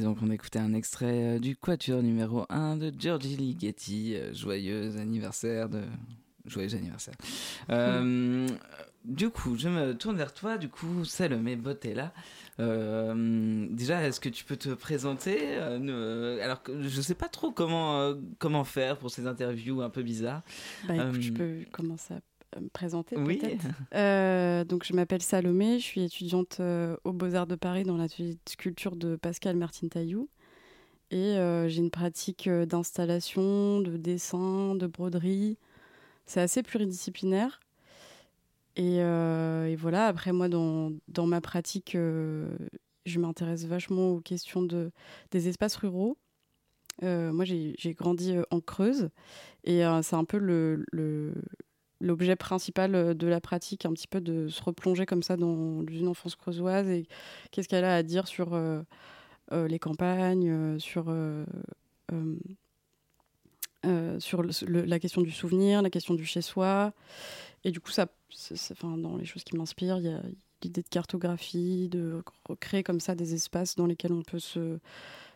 Et 0.00 0.02
donc 0.02 0.16
on 0.22 0.30
écoutait 0.30 0.58
un 0.60 0.72
extrait 0.72 1.36
euh, 1.36 1.38
du 1.38 1.56
Quatuor 1.56 2.02
numéro 2.02 2.46
1 2.48 2.78
de 2.78 2.90
Georgie 2.98 3.36
Ligeti. 3.36 4.14
Euh, 4.16 4.32
joyeux 4.32 4.96
anniversaire 4.96 5.68
de... 5.68 5.82
Joyeux 6.46 6.74
anniversaire. 6.74 7.14
Euh, 7.68 8.46
du 9.04 9.28
coup, 9.30 9.56
je 9.58 9.68
me 9.68 9.92
tourne 9.94 10.16
vers 10.16 10.32
toi. 10.32 10.56
Du 10.56 10.68
coup, 10.70 11.04
Salomé 11.04 11.54
Bottella. 11.56 12.12
Euh, 12.58 13.66
déjà, 13.70 14.02
est-ce 14.02 14.20
que 14.20 14.30
tu 14.30 14.44
peux 14.44 14.56
te 14.56 14.70
présenter 14.70 15.38
euh, 15.58 15.78
ne- 15.78 16.40
Alors 16.42 16.62
je 16.80 17.00
sais 17.02 17.14
pas 17.14 17.28
trop 17.28 17.50
comment, 17.52 18.14
comment 18.38 18.64
faire 18.64 18.96
pour 18.98 19.10
ces 19.10 19.26
interviews 19.26 19.82
un 19.82 19.90
peu 19.90 20.02
bizarres. 20.02 20.42
Bah 20.88 20.94
écoute, 20.96 21.20
je 21.20 21.32
peux 21.32 21.58
commencer 21.70 22.14
à 22.14 22.20
me 22.58 22.68
présenter 22.68 23.16
Oui. 23.16 23.36
peut-être. 23.38 23.64
Euh, 23.94 24.64
donc 24.64 24.84
je 24.84 24.92
m'appelle 24.92 25.22
Salomé, 25.22 25.78
je 25.78 25.84
suis 25.84 26.02
étudiante 26.04 26.58
euh, 26.60 26.96
aux 27.04 27.12
Beaux-Arts 27.12 27.46
de 27.46 27.54
Paris 27.56 27.82
dans 27.84 27.96
l'atelier 27.96 28.34
de 28.34 28.38
sculpture 28.50 28.96
de 28.96 29.16
Pascal 29.16 29.56
Martin 29.56 29.88
Taillou. 29.88 30.28
Et 31.12 31.16
euh, 31.38 31.68
j'ai 31.68 31.78
une 31.78 31.90
pratique 31.90 32.46
euh, 32.46 32.66
d'installation, 32.66 33.80
de 33.80 33.96
dessin, 33.96 34.74
de 34.76 34.86
broderie. 34.86 35.58
C'est 36.26 36.40
assez 36.40 36.62
pluridisciplinaire. 36.62 37.58
Et, 38.76 38.98
euh, 39.00 39.66
et 39.66 39.74
voilà, 39.76 40.06
après 40.06 40.32
moi, 40.32 40.48
dans, 40.48 40.92
dans 41.08 41.26
ma 41.26 41.40
pratique, 41.40 41.92
je 41.94 43.18
m'intéresse 43.18 43.64
vachement 43.66 44.10
aux 44.12 44.20
questions 44.20 44.62
de, 44.62 44.92
des 45.32 45.48
espaces 45.48 45.74
ruraux. 45.76 46.16
Moi, 47.02 47.44
j'ai 47.44 47.94
grandi 47.94 48.34
en 48.50 48.60
Creuse 48.60 49.08
et 49.64 49.82
c'est 50.02 50.16
un 50.16 50.24
peu 50.24 50.38
le, 50.38 50.84
le- 50.92 51.34
l'objet 52.00 52.36
principal 52.36 52.94
euh, 52.94 53.14
de 53.14 53.26
la 53.26 53.40
pratique, 53.40 53.84
un 53.86 53.92
petit 53.92 54.08
peu 54.08 54.20
de 54.20 54.48
se 54.48 54.62
replonger 54.62 55.06
comme 55.06 55.22
ça 55.22 55.36
dans 55.36 55.84
une 55.86 56.08
enfance 56.08 56.34
creusoise 56.34 56.88
et 56.88 57.06
qu'est-ce 57.50 57.68
qu'elle 57.68 57.84
a 57.84 57.94
à 57.94 58.02
dire 58.02 58.26
sur 58.26 58.54
euh, 58.54 58.82
euh, 59.52 59.68
les 59.68 59.78
campagnes, 59.78 60.78
sur, 60.78 61.14
sur 64.18 64.42
la 64.42 64.98
question 64.98 65.22
du 65.22 65.30
souvenir, 65.30 65.82
la 65.82 65.90
question 65.90 66.14
du 66.14 66.24
chez-soi. 66.24 66.92
Et 67.64 67.70
du 67.70 67.80
coup, 67.80 67.90
ça, 67.90 68.06
dans 68.82 69.16
les 69.16 69.26
choses 69.26 69.44
qui 69.44 69.56
m'inspirent, 69.56 69.98
il 69.98 70.04
y 70.04 70.08
a 70.08 70.22
l'idée 70.62 70.82
de 70.82 70.88
cartographie, 70.88 71.88
de 71.88 72.22
recréer 72.48 72.82
comme 72.82 73.00
ça 73.00 73.14
des 73.14 73.34
espaces 73.34 73.76
dans 73.76 73.86
lesquels 73.86 74.12
on 74.12 74.22
peut 74.22 74.38
se, 74.38 74.78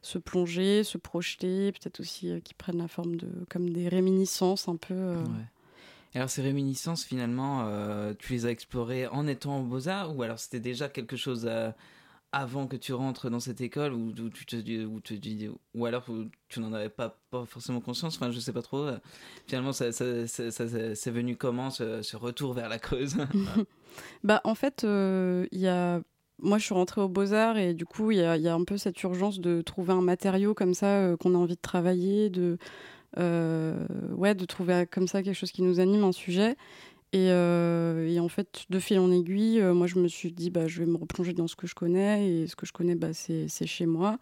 se 0.03 0.19
plonger, 0.19 0.85
se 0.85 0.99
projeter, 0.99 1.73
peut-être 1.73 2.01
aussi 2.01 2.41
qui 2.43 2.55
prennent 2.55 2.79
la 2.79 2.89
forme 2.89 3.17
de 3.17 3.29
comme 3.49 3.71
des 3.71 3.89
réminiscences 3.89 4.69
un 4.69 4.77
peu. 4.77 5.17
Alors 6.15 6.31
ces 6.31 6.43
réminiscences 6.43 7.05
finalement, 7.05 7.65
euh, 7.67 8.15
tu 8.17 8.33
les 8.33 8.47
as 8.47 8.51
explorées 8.51 9.07
en 9.09 9.27
étant 9.27 9.61
aux 9.61 9.65
Beaux-Arts 9.65 10.17
ou 10.17 10.23
alors 10.23 10.39
c'était 10.39 10.61
déjà 10.61 10.89
quelque 10.89 11.17
chose 11.17 11.47
euh, 11.51 11.71
avant 12.31 12.69
que 12.69 12.77
tu 12.77 12.93
rentres 12.93 13.31
dans 13.31 13.41
cette 13.41 13.61
école 13.61 13.93
ou 13.93 14.13
tu 14.31 14.47
te 14.47 14.55
dis- 14.57 15.49
ou 15.75 15.87
alors 15.87 16.07
tu 16.49 16.61
n'en 16.61 16.73
avais 16.73 16.89
pas, 16.89 17.19
forcément 17.47 17.81
conscience, 17.81 18.17
enfin 18.17 18.31
je 18.31 18.39
sais 18.39 18.53
pas 18.53 18.63
trop. 18.63 18.83
euh, 18.83 18.99
Finalement 19.47 19.73
ça, 19.73 19.91
ça- 19.91 20.27
ça- 20.29 20.51
c'est 20.95 21.11
venu 21.11 21.37
comment 21.37 21.71
ce, 21.71 22.17
retour 22.17 22.55
vers 22.55 22.69
la 22.69 22.79
Creuse 22.79 23.17
Bah, 24.25 24.41
en 24.45 24.55
fait, 24.57 24.83
il 24.85 25.61
y 25.61 25.69
a... 25.69 26.01
moi, 26.41 26.59
je 26.59 26.65
suis 26.65 26.75
rentrée 26.75 27.01
aux 27.01 27.09
Beaux-Arts 27.09 27.59
et 27.59 27.75
du 27.75 27.87
coup, 27.87 28.11
il 28.11 28.19
y 28.19 28.23
a, 28.25 28.55
un 28.55 28.65
peu 28.65 28.77
cette 28.77 29.01
urgence 29.05 29.39
de 29.39 29.63
trouver 29.63 29.93
un 29.93 30.01
matériau 30.01 30.53
comme 30.55 30.75
ça 30.75 31.15
qu'on 31.21 31.35
a 31.37 31.39
envie 31.39 31.55
de 31.55 31.61
travailler, 31.61 32.29
de, 32.29 32.59
ouais, 33.17 34.35
de 34.35 34.45
trouver 34.45 34.87
comme 34.91 35.09
ça 35.09 35.23
quelque 35.23 35.37
chose 35.37 35.53
qui 35.53 35.63
nous 35.63 35.81
anime, 35.81 36.05
un 36.05 36.13
sujet. 36.13 36.57
Et, 37.15 37.31
euh, 37.31 38.19
en 38.19 38.29
fait, 38.29 38.65
de 38.71 38.79
fil 38.81 38.99
en 38.99 39.13
aiguille, 39.13 39.61
euh, 39.61 39.73
moi, 39.73 39.87
je 39.87 40.01
me 40.01 40.09
suis 40.09 40.33
dit, 40.33 40.51
bah, 40.51 40.67
je 40.67 40.81
vais 40.81 40.87
me 40.87 40.97
replonger 40.97 41.33
dans 41.33 41.47
ce 41.47 41.55
que 41.55 41.69
je 41.69 41.75
connais 41.77 42.29
et 42.29 42.47
ce 42.49 42.57
que 42.57 42.67
je 42.67 42.73
connais, 42.73 42.97
bah, 42.97 43.13
c'est 43.13 43.67
chez 43.67 43.87
moi. 43.87 44.19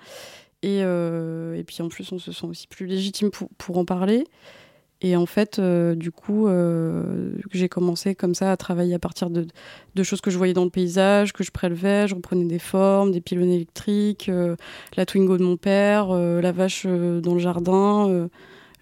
Et, 0.63 0.81
euh, 0.83 1.55
et 1.55 1.65
puis 1.65 1.83
en 1.83 1.89
plus, 1.89 2.13
on 2.13 2.19
se 2.19 2.33
sent 2.33 2.47
aussi 2.47 2.67
plus 2.67 2.85
légitime 2.85 3.31
pour, 3.31 3.49
pour 3.57 3.79
en 3.79 3.87
parler. 3.87 4.27
Et 5.01 5.17
en 5.17 5.25
fait, 5.25 5.59
euh, 5.59 5.95
du 5.95 6.13
coup, 6.13 6.47
euh, 6.47 7.33
j'ai 7.51 7.71
commencé 7.71 8.15
comme 8.15 8.35
ça 8.35 8.53
à 8.53 8.57
travailler 8.59 8.95
à 8.95 8.99
partir 9.01 9.31
de, 9.31 9.47
de 9.95 10.03
choses 10.03 10.21
que 10.21 10.31
je 10.31 10.37
voyais 10.37 10.53
dans 10.53 10.65
le 10.65 10.71
paysage, 10.71 11.33
que 11.33 11.43
je 11.43 11.51
prélevais. 11.51 12.07
Je 12.09 12.15
reprenais 12.15 12.45
des 12.45 12.61
formes, 12.61 13.11
des 13.11 13.23
pylônes 13.23 13.51
électriques, 13.51 14.29
euh, 14.29 14.55
la 14.97 15.07
Twingo 15.07 15.39
de 15.39 15.45
mon 15.45 15.57
père, 15.57 16.11
euh, 16.11 16.41
la 16.43 16.53
vache 16.53 16.85
euh, 16.87 17.21
dans 17.21 17.35
le 17.35 17.41
jardin, 17.41 18.09
euh, 18.11 18.29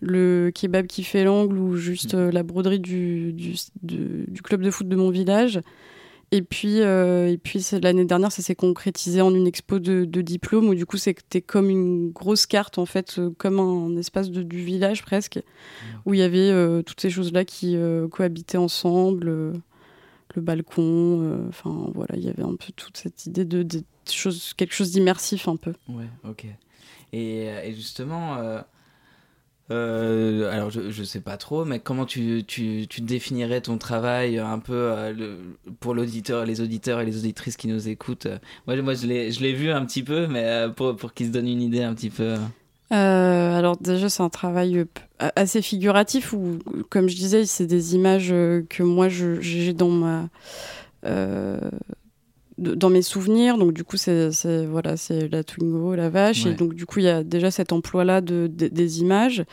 le 0.00 0.50
kebab 0.54 0.86
qui 0.86 1.04
fait 1.04 1.24
l'angle 1.24 1.58
ou 1.58 1.76
juste 1.76 2.14
euh, 2.14 2.30
la 2.32 2.42
broderie 2.42 2.80
du, 2.80 3.32
du, 3.32 3.54
du- 3.82 4.24
du 4.28 4.42
club 4.42 4.62
de 4.62 4.70
foot 4.70 4.88
de 4.88 4.96
mon 4.96 5.10
village. 5.10 5.60
Et 6.32 6.42
puis, 6.42 6.80
euh, 6.80 7.28
et 7.28 7.38
puis 7.38 7.66
l'année 7.82 8.04
dernière, 8.04 8.30
ça 8.30 8.40
s'est 8.40 8.54
concrétisé 8.54 9.20
en 9.20 9.34
une 9.34 9.48
expo 9.48 9.80
de, 9.80 10.04
de 10.04 10.20
diplôme 10.22 10.68
où 10.68 10.74
du 10.76 10.86
coup 10.86 10.96
c'était 10.96 11.40
comme 11.40 11.68
une 11.68 12.10
grosse 12.12 12.46
carte 12.46 12.78
en 12.78 12.86
fait, 12.86 13.16
euh, 13.18 13.30
comme 13.36 13.58
un 13.58 13.96
espace 13.96 14.30
de, 14.30 14.42
du 14.44 14.58
village 14.64 15.02
presque, 15.02 15.40
où 16.06 16.14
il 16.14 16.20
y 16.20 16.22
avait 16.22 16.38
euh, 16.50 16.82
toutes 16.82 17.00
ces 17.00 17.10
choses-là 17.10 17.44
qui 17.44 17.76
cohabitaient 18.12 18.58
ensemble, 18.58 19.26
le 20.36 20.42
balcon, 20.42 21.46
enfin 21.48 21.90
voilà, 21.94 22.14
il 22.16 22.24
y 22.24 22.28
avait 22.28 22.44
un 22.44 22.54
peu 22.54 22.72
toute 22.76 22.96
cette 22.96 23.26
idée 23.26 23.44
de, 23.44 23.64
de 23.64 23.82
choses, 24.08 24.54
quelque 24.56 24.72
chose 24.74 24.92
d'immersif 24.92 25.48
un 25.48 25.56
peu. 25.56 25.72
Ouais, 25.88 26.06
ok. 26.28 26.46
Et, 27.12 27.46
et 27.46 27.74
justement, 27.74 28.36
euh, 29.70 30.10
euh, 30.40 30.52
alors 30.52 30.70
je, 30.70 30.90
je 30.90 31.04
sais 31.04 31.20
pas 31.20 31.36
trop, 31.36 31.64
mais 31.64 31.78
comment 31.78 32.04
tu, 32.04 32.44
tu, 32.46 32.86
définirais 33.00 33.60
ton 33.60 33.78
travail 33.78 34.38
un 34.38 34.58
peu 34.58 34.72
euh, 34.74 35.36
pour 35.80 35.94
l'auditeur, 35.94 36.44
les 36.44 36.60
auditeurs 36.60 37.00
et 37.00 37.04
les 37.04 37.18
auditrices 37.18 37.56
qui 37.56 37.68
nous 37.68 37.88
écoutent? 37.88 38.26
Euh, 38.26 38.38
Moi, 38.66 38.80
moi 38.82 38.94
je 38.94 39.06
l'ai 39.06 39.52
vu 39.52 39.70
un 39.70 39.84
petit 39.84 40.02
peu, 40.02 40.26
mais 40.26 40.44
euh, 40.44 40.68
pour, 40.68 40.96
pour 40.96 41.14
qu'ils 41.14 41.28
se 41.28 41.32
donnent 41.32 41.48
une 41.48 41.62
idée 41.62 41.82
un 41.82 41.94
petit 41.94 42.10
peu. 42.10 42.36
Euh, 42.92 43.56
alors 43.56 43.76
déjà 43.76 44.08
c'est 44.08 44.22
un 44.22 44.30
travail 44.30 44.78
euh, 44.78 45.28
assez 45.36 45.62
figuratif 45.62 46.32
où, 46.32 46.58
comme 46.88 47.08
je 47.08 47.14
disais, 47.14 47.46
c'est 47.46 47.66
des 47.66 47.94
images 47.94 48.30
euh, 48.32 48.62
que 48.68 48.82
moi 48.82 49.08
j'ai 49.08 49.72
dans 49.72 49.90
ma 49.90 50.28
euh, 51.06 51.60
dans 52.60 52.90
mes 52.90 53.02
souvenirs. 53.02 53.58
Donc 53.58 53.72
du 53.72 53.82
coup 53.84 53.96
c'est 53.96 54.30
voilà 54.66 54.96
c'est 54.96 55.28
la 55.28 55.42
Twingo, 55.42 55.94
la 55.94 56.08
vache 56.10 56.44
Ouais. 56.44 56.52
et 56.52 56.54
donc 56.54 56.74
du 56.74 56.86
coup 56.86 56.98
il 57.00 57.06
y 57.06 57.08
a 57.08 57.24
déjà 57.24 57.50
cet 57.50 57.72
emploi 57.72 58.04
là 58.04 58.20
de, 58.20 58.48
de- 58.52 58.68
des 58.68 59.00
images 59.00 59.44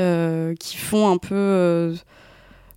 euh, 0.00 0.54
qui 0.58 0.76
font 0.76 1.08
un 1.08 1.18
peu 1.18 1.34
euh, 1.34 1.94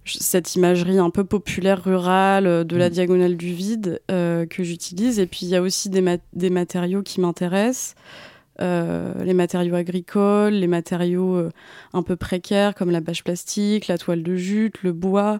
cette 0.05 0.55
imagerie 0.55 0.97
un 0.97 1.09
peu 1.09 1.23
populaire 1.23 1.83
rurale 1.83 2.47
euh, 2.47 2.63
de 2.63 2.75
la 2.75 2.89
diagonale 2.89 3.37
du 3.37 3.53
vide 3.53 4.01
euh, 4.11 4.45
que 4.45 4.63
j'utilise 4.63 5.19
et 5.19 5.27
puis 5.27 5.41
il 5.43 5.49
y 5.49 5.55
a 5.55 5.61
aussi 5.61 5.89
des, 5.89 6.01
mat- 6.01 6.21
des 6.33 6.49
matériaux 6.49 7.01
qui 7.03 7.21
m'intéressent 7.21 7.95
les 8.59 9.33
matériaux 9.33 9.73
agricoles, 9.73 10.53
les 10.53 10.67
matériaux 10.67 11.49
un 11.93 12.03
peu 12.03 12.15
précaires 12.15 12.75
comme 12.75 12.91
la 12.91 13.01
bâche 13.01 13.23
plastique, 13.23 13.87
la 13.87 13.97
toile 13.97 14.21
de 14.21 14.35
jute, 14.35 14.83
le 14.83 14.91
bois, 14.91 15.39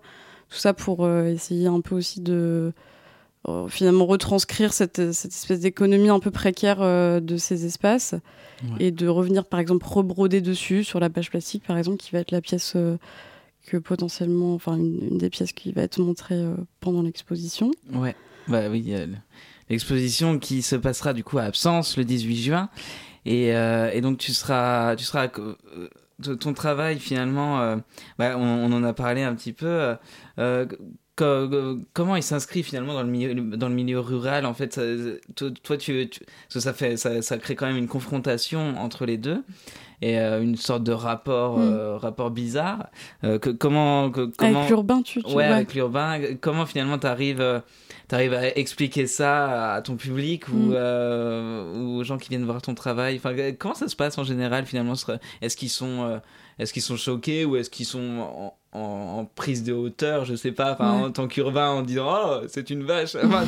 tout 0.49 0.57
ça 0.57 0.73
pour 0.73 1.07
essayer 1.07 1.67
un 1.67 1.81
peu 1.81 1.93
aussi 1.93 2.19
de 2.21 2.73
finalement 3.69 4.05
retranscrire 4.05 4.71
cette, 4.73 5.11
cette 5.13 5.31
espèce 5.31 5.59
d'économie 5.61 6.09
un 6.09 6.19
peu 6.19 6.31
précaire 6.31 6.81
euh, 6.81 7.19
de 7.19 7.37
ces 7.37 7.65
espaces 7.65 8.15
Ouais. 8.63 8.85
et 8.85 8.91
de 8.91 9.07
revenir 9.07 9.45
par 9.45 9.59
exemple 9.59 9.87
rebroder 9.87 10.39
dessus 10.39 10.83
sur 10.83 10.99
la 10.99 11.09
bâche 11.09 11.31
plastique 11.31 11.63
par 11.65 11.79
exemple 11.79 11.97
qui 11.97 12.11
va 12.11 12.19
être 12.19 12.29
la 12.29 12.41
pièce 12.41 12.73
euh, 12.75 12.97
que 13.65 13.77
potentiellement, 13.77 14.53
enfin 14.53 14.75
une, 14.77 14.99
une 15.13 15.17
des 15.17 15.31
pièces 15.31 15.51
qui 15.53 15.71
va 15.71 15.81
être 15.81 15.99
montrée 15.99 16.35
euh, 16.35 16.53
pendant 16.79 17.01
l'exposition. 17.01 17.71
Ouais, 17.91 18.15
bah 18.47 18.69
oui, 18.69 18.93
l'exposition 19.69 20.37
qui 20.39 20.61
se 20.61 20.75
passera 20.75 21.13
du 21.13 21.23
coup 21.23 21.37
à 21.39 21.43
Absence 21.43 21.97
le 21.97 22.03
18 22.05 22.35
juin. 22.37 22.69
Et, 23.25 23.55
euh, 23.55 23.89
et 23.91 24.01
donc 24.01 24.17
tu 24.19 24.31
seras, 24.33 24.95
tu 24.95 25.05
seras 25.05 25.27
euh, 25.39 26.35
ton 26.35 26.53
travail 26.53 26.99
finalement, 26.99 27.61
euh, 27.61 27.77
bah, 28.19 28.35
on, 28.37 28.41
on 28.43 28.71
en 28.73 28.83
a 28.83 28.93
parlé 28.93 29.23
un 29.23 29.33
petit 29.35 29.53
peu. 29.53 29.95
euh, 30.37 30.65
euh, 31.21 31.47
co- 31.47 31.55
euh, 31.55 31.75
comment 31.93 32.15
il 32.15 32.23
s'inscrit 32.23 32.63
finalement 32.63 32.93
dans 32.93 33.03
le 33.03 33.09
milieu, 33.09 33.33
dans 33.35 33.69
le 33.69 33.75
milieu 33.75 33.99
rural 33.99 34.45
En 34.45 34.53
fait, 34.53 34.73
ça- 34.73 34.81
toi, 35.35 35.77
tu, 35.77 36.09
tu- 36.09 36.19
parce 36.19 36.53
que 36.53 36.59
ça 36.59 36.73
fait, 36.73 36.97
ça, 36.97 37.21
ça 37.21 37.37
crée 37.37 37.55
quand 37.55 37.67
même 37.67 37.77
une 37.77 37.87
confrontation 37.87 38.77
entre 38.77 39.05
les 39.05 39.17
deux 39.17 39.43
et 40.01 40.19
euh, 40.19 40.41
une 40.41 40.55
sorte 40.55 40.83
de 40.83 40.91
rapport, 40.91 41.59
Mm. 41.59 41.61
euh, 41.61 41.97
rapport 41.97 42.31
bizarre. 42.31 42.87
Euh, 43.23 43.37
que, 43.39 43.49
comment, 43.51 44.09
que- 44.09 44.29
comment 44.35 44.65
l'urbain, 44.67 45.01
tu- 45.03 45.21
tu- 45.21 45.27
ouais, 45.29 45.35
ouais. 45.35 45.43
avec 45.45 45.73
l'urbain. 45.75 46.19
Comment 46.41 46.65
finalement 46.65 46.97
tu 46.97 47.05
arrives 47.07 47.41
à 47.41 48.57
expliquer 48.57 49.07
ça 49.07 49.73
à 49.75 49.81
ton 49.81 49.95
public 49.95 50.47
ou, 50.49 50.53
Mm. 50.57 50.71
euh, 50.73 51.73
ou 51.75 51.99
aux 51.99 52.03
gens 52.03 52.17
qui 52.17 52.29
viennent 52.29 52.45
voir 52.45 52.61
ton 52.61 52.73
travail? 52.75 53.17
Enfin, 53.17 53.31
euh, 53.37 53.51
Comment 53.57 53.75
ça 53.75 53.87
se 53.87 53.95
passe 53.95 54.17
en 54.17 54.23
général 54.23 54.65
finalement? 54.65 54.93
Est-ce 55.41 55.55
qu'ils 55.55 55.69
sont, 55.69 56.03
euh, 56.03 56.17
est-ce 56.59 56.73
qu'ils 56.73 56.81
sont 56.81 56.97
choqués 56.97 57.45
ou 57.45 57.55
est-ce 57.55 57.69
qu'ils 57.69 57.85
sont 57.85 58.51
en, 58.73 59.25
prise 59.35 59.63
de 59.63 59.73
hauteur 59.73 60.25
Je 60.25 60.35
sais 60.35 60.51
pas, 60.51 60.77
Ouais. 60.79 60.85
en 60.85 61.11
tant 61.11 61.27
qu'urbain 61.27 61.69
en 61.69 61.81
disant 61.81 62.07
Oh, 62.09 62.37
c'est 62.47 62.69
une 62.69 62.83
vache 62.83 63.15
enfin, 63.23 63.43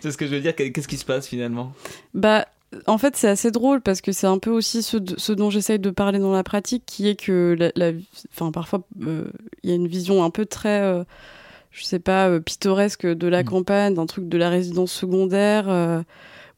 C'est 0.00 0.10
ce 0.10 0.16
que 0.16 0.26
je 0.26 0.34
veux 0.34 0.40
dire. 0.40 0.54
Qu'est-ce 0.54 0.88
qui 0.88 0.96
se 0.96 1.04
passe 1.04 1.26
finalement? 1.26 1.72
Bah, 2.14 2.46
en 2.86 2.98
fait, 2.98 3.16
c'est 3.16 3.28
assez 3.28 3.50
drôle 3.50 3.80
parce 3.80 4.00
que 4.00 4.10
c'est 4.12 4.26
un 4.26 4.38
peu 4.38 4.50
aussi 4.50 4.82
ce, 4.82 4.96
ce 5.16 5.32
dont 5.32 5.50
j'essaye 5.50 5.78
de 5.78 5.90
parler 5.90 6.18
dans 6.18 6.32
la 6.32 6.42
pratique, 6.42 6.82
qui 6.86 7.08
est 7.08 7.14
que, 7.14 7.54
la, 7.58 7.70
la- 7.76 7.96
enfin, 8.32 8.50
parfois, 8.50 8.80
euh, 9.06 9.26
il 9.62 9.70
y 9.70 9.72
a 9.72 9.76
une 9.76 9.86
vision 9.88 10.24
un 10.24 10.30
peu 10.30 10.44
très, 10.44 10.80
euh, 10.82 11.04
je 11.70 11.84
sais 11.84 12.00
pas, 12.00 12.28
euh, 12.28 12.40
pittoresque 12.40 13.06
de 13.06 13.28
la 13.28 13.44
campagne, 13.44 13.94
d'un 13.94 14.06
truc 14.06 14.28
de 14.28 14.36
la 14.38 14.48
résidence 14.50 14.90
secondaire, 14.92 15.68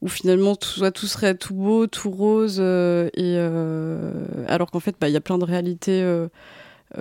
où 0.01 0.07
finalement 0.07 0.55
tout, 0.55 0.69
soit 0.69 0.91
tout 0.91 1.07
serait 1.07 1.35
tout 1.35 1.53
beau, 1.55 1.85
tout 1.87 2.09
rose, 2.11 2.59
et 2.59 3.37
alors 4.47 4.71
qu'en 4.71 4.79
fait, 4.79 4.95
bah, 4.99 5.09
il 5.09 5.13
y 5.13 5.17
a 5.17 5.21
plein 5.21 5.37
de 5.37 5.45
réalités 5.45 6.03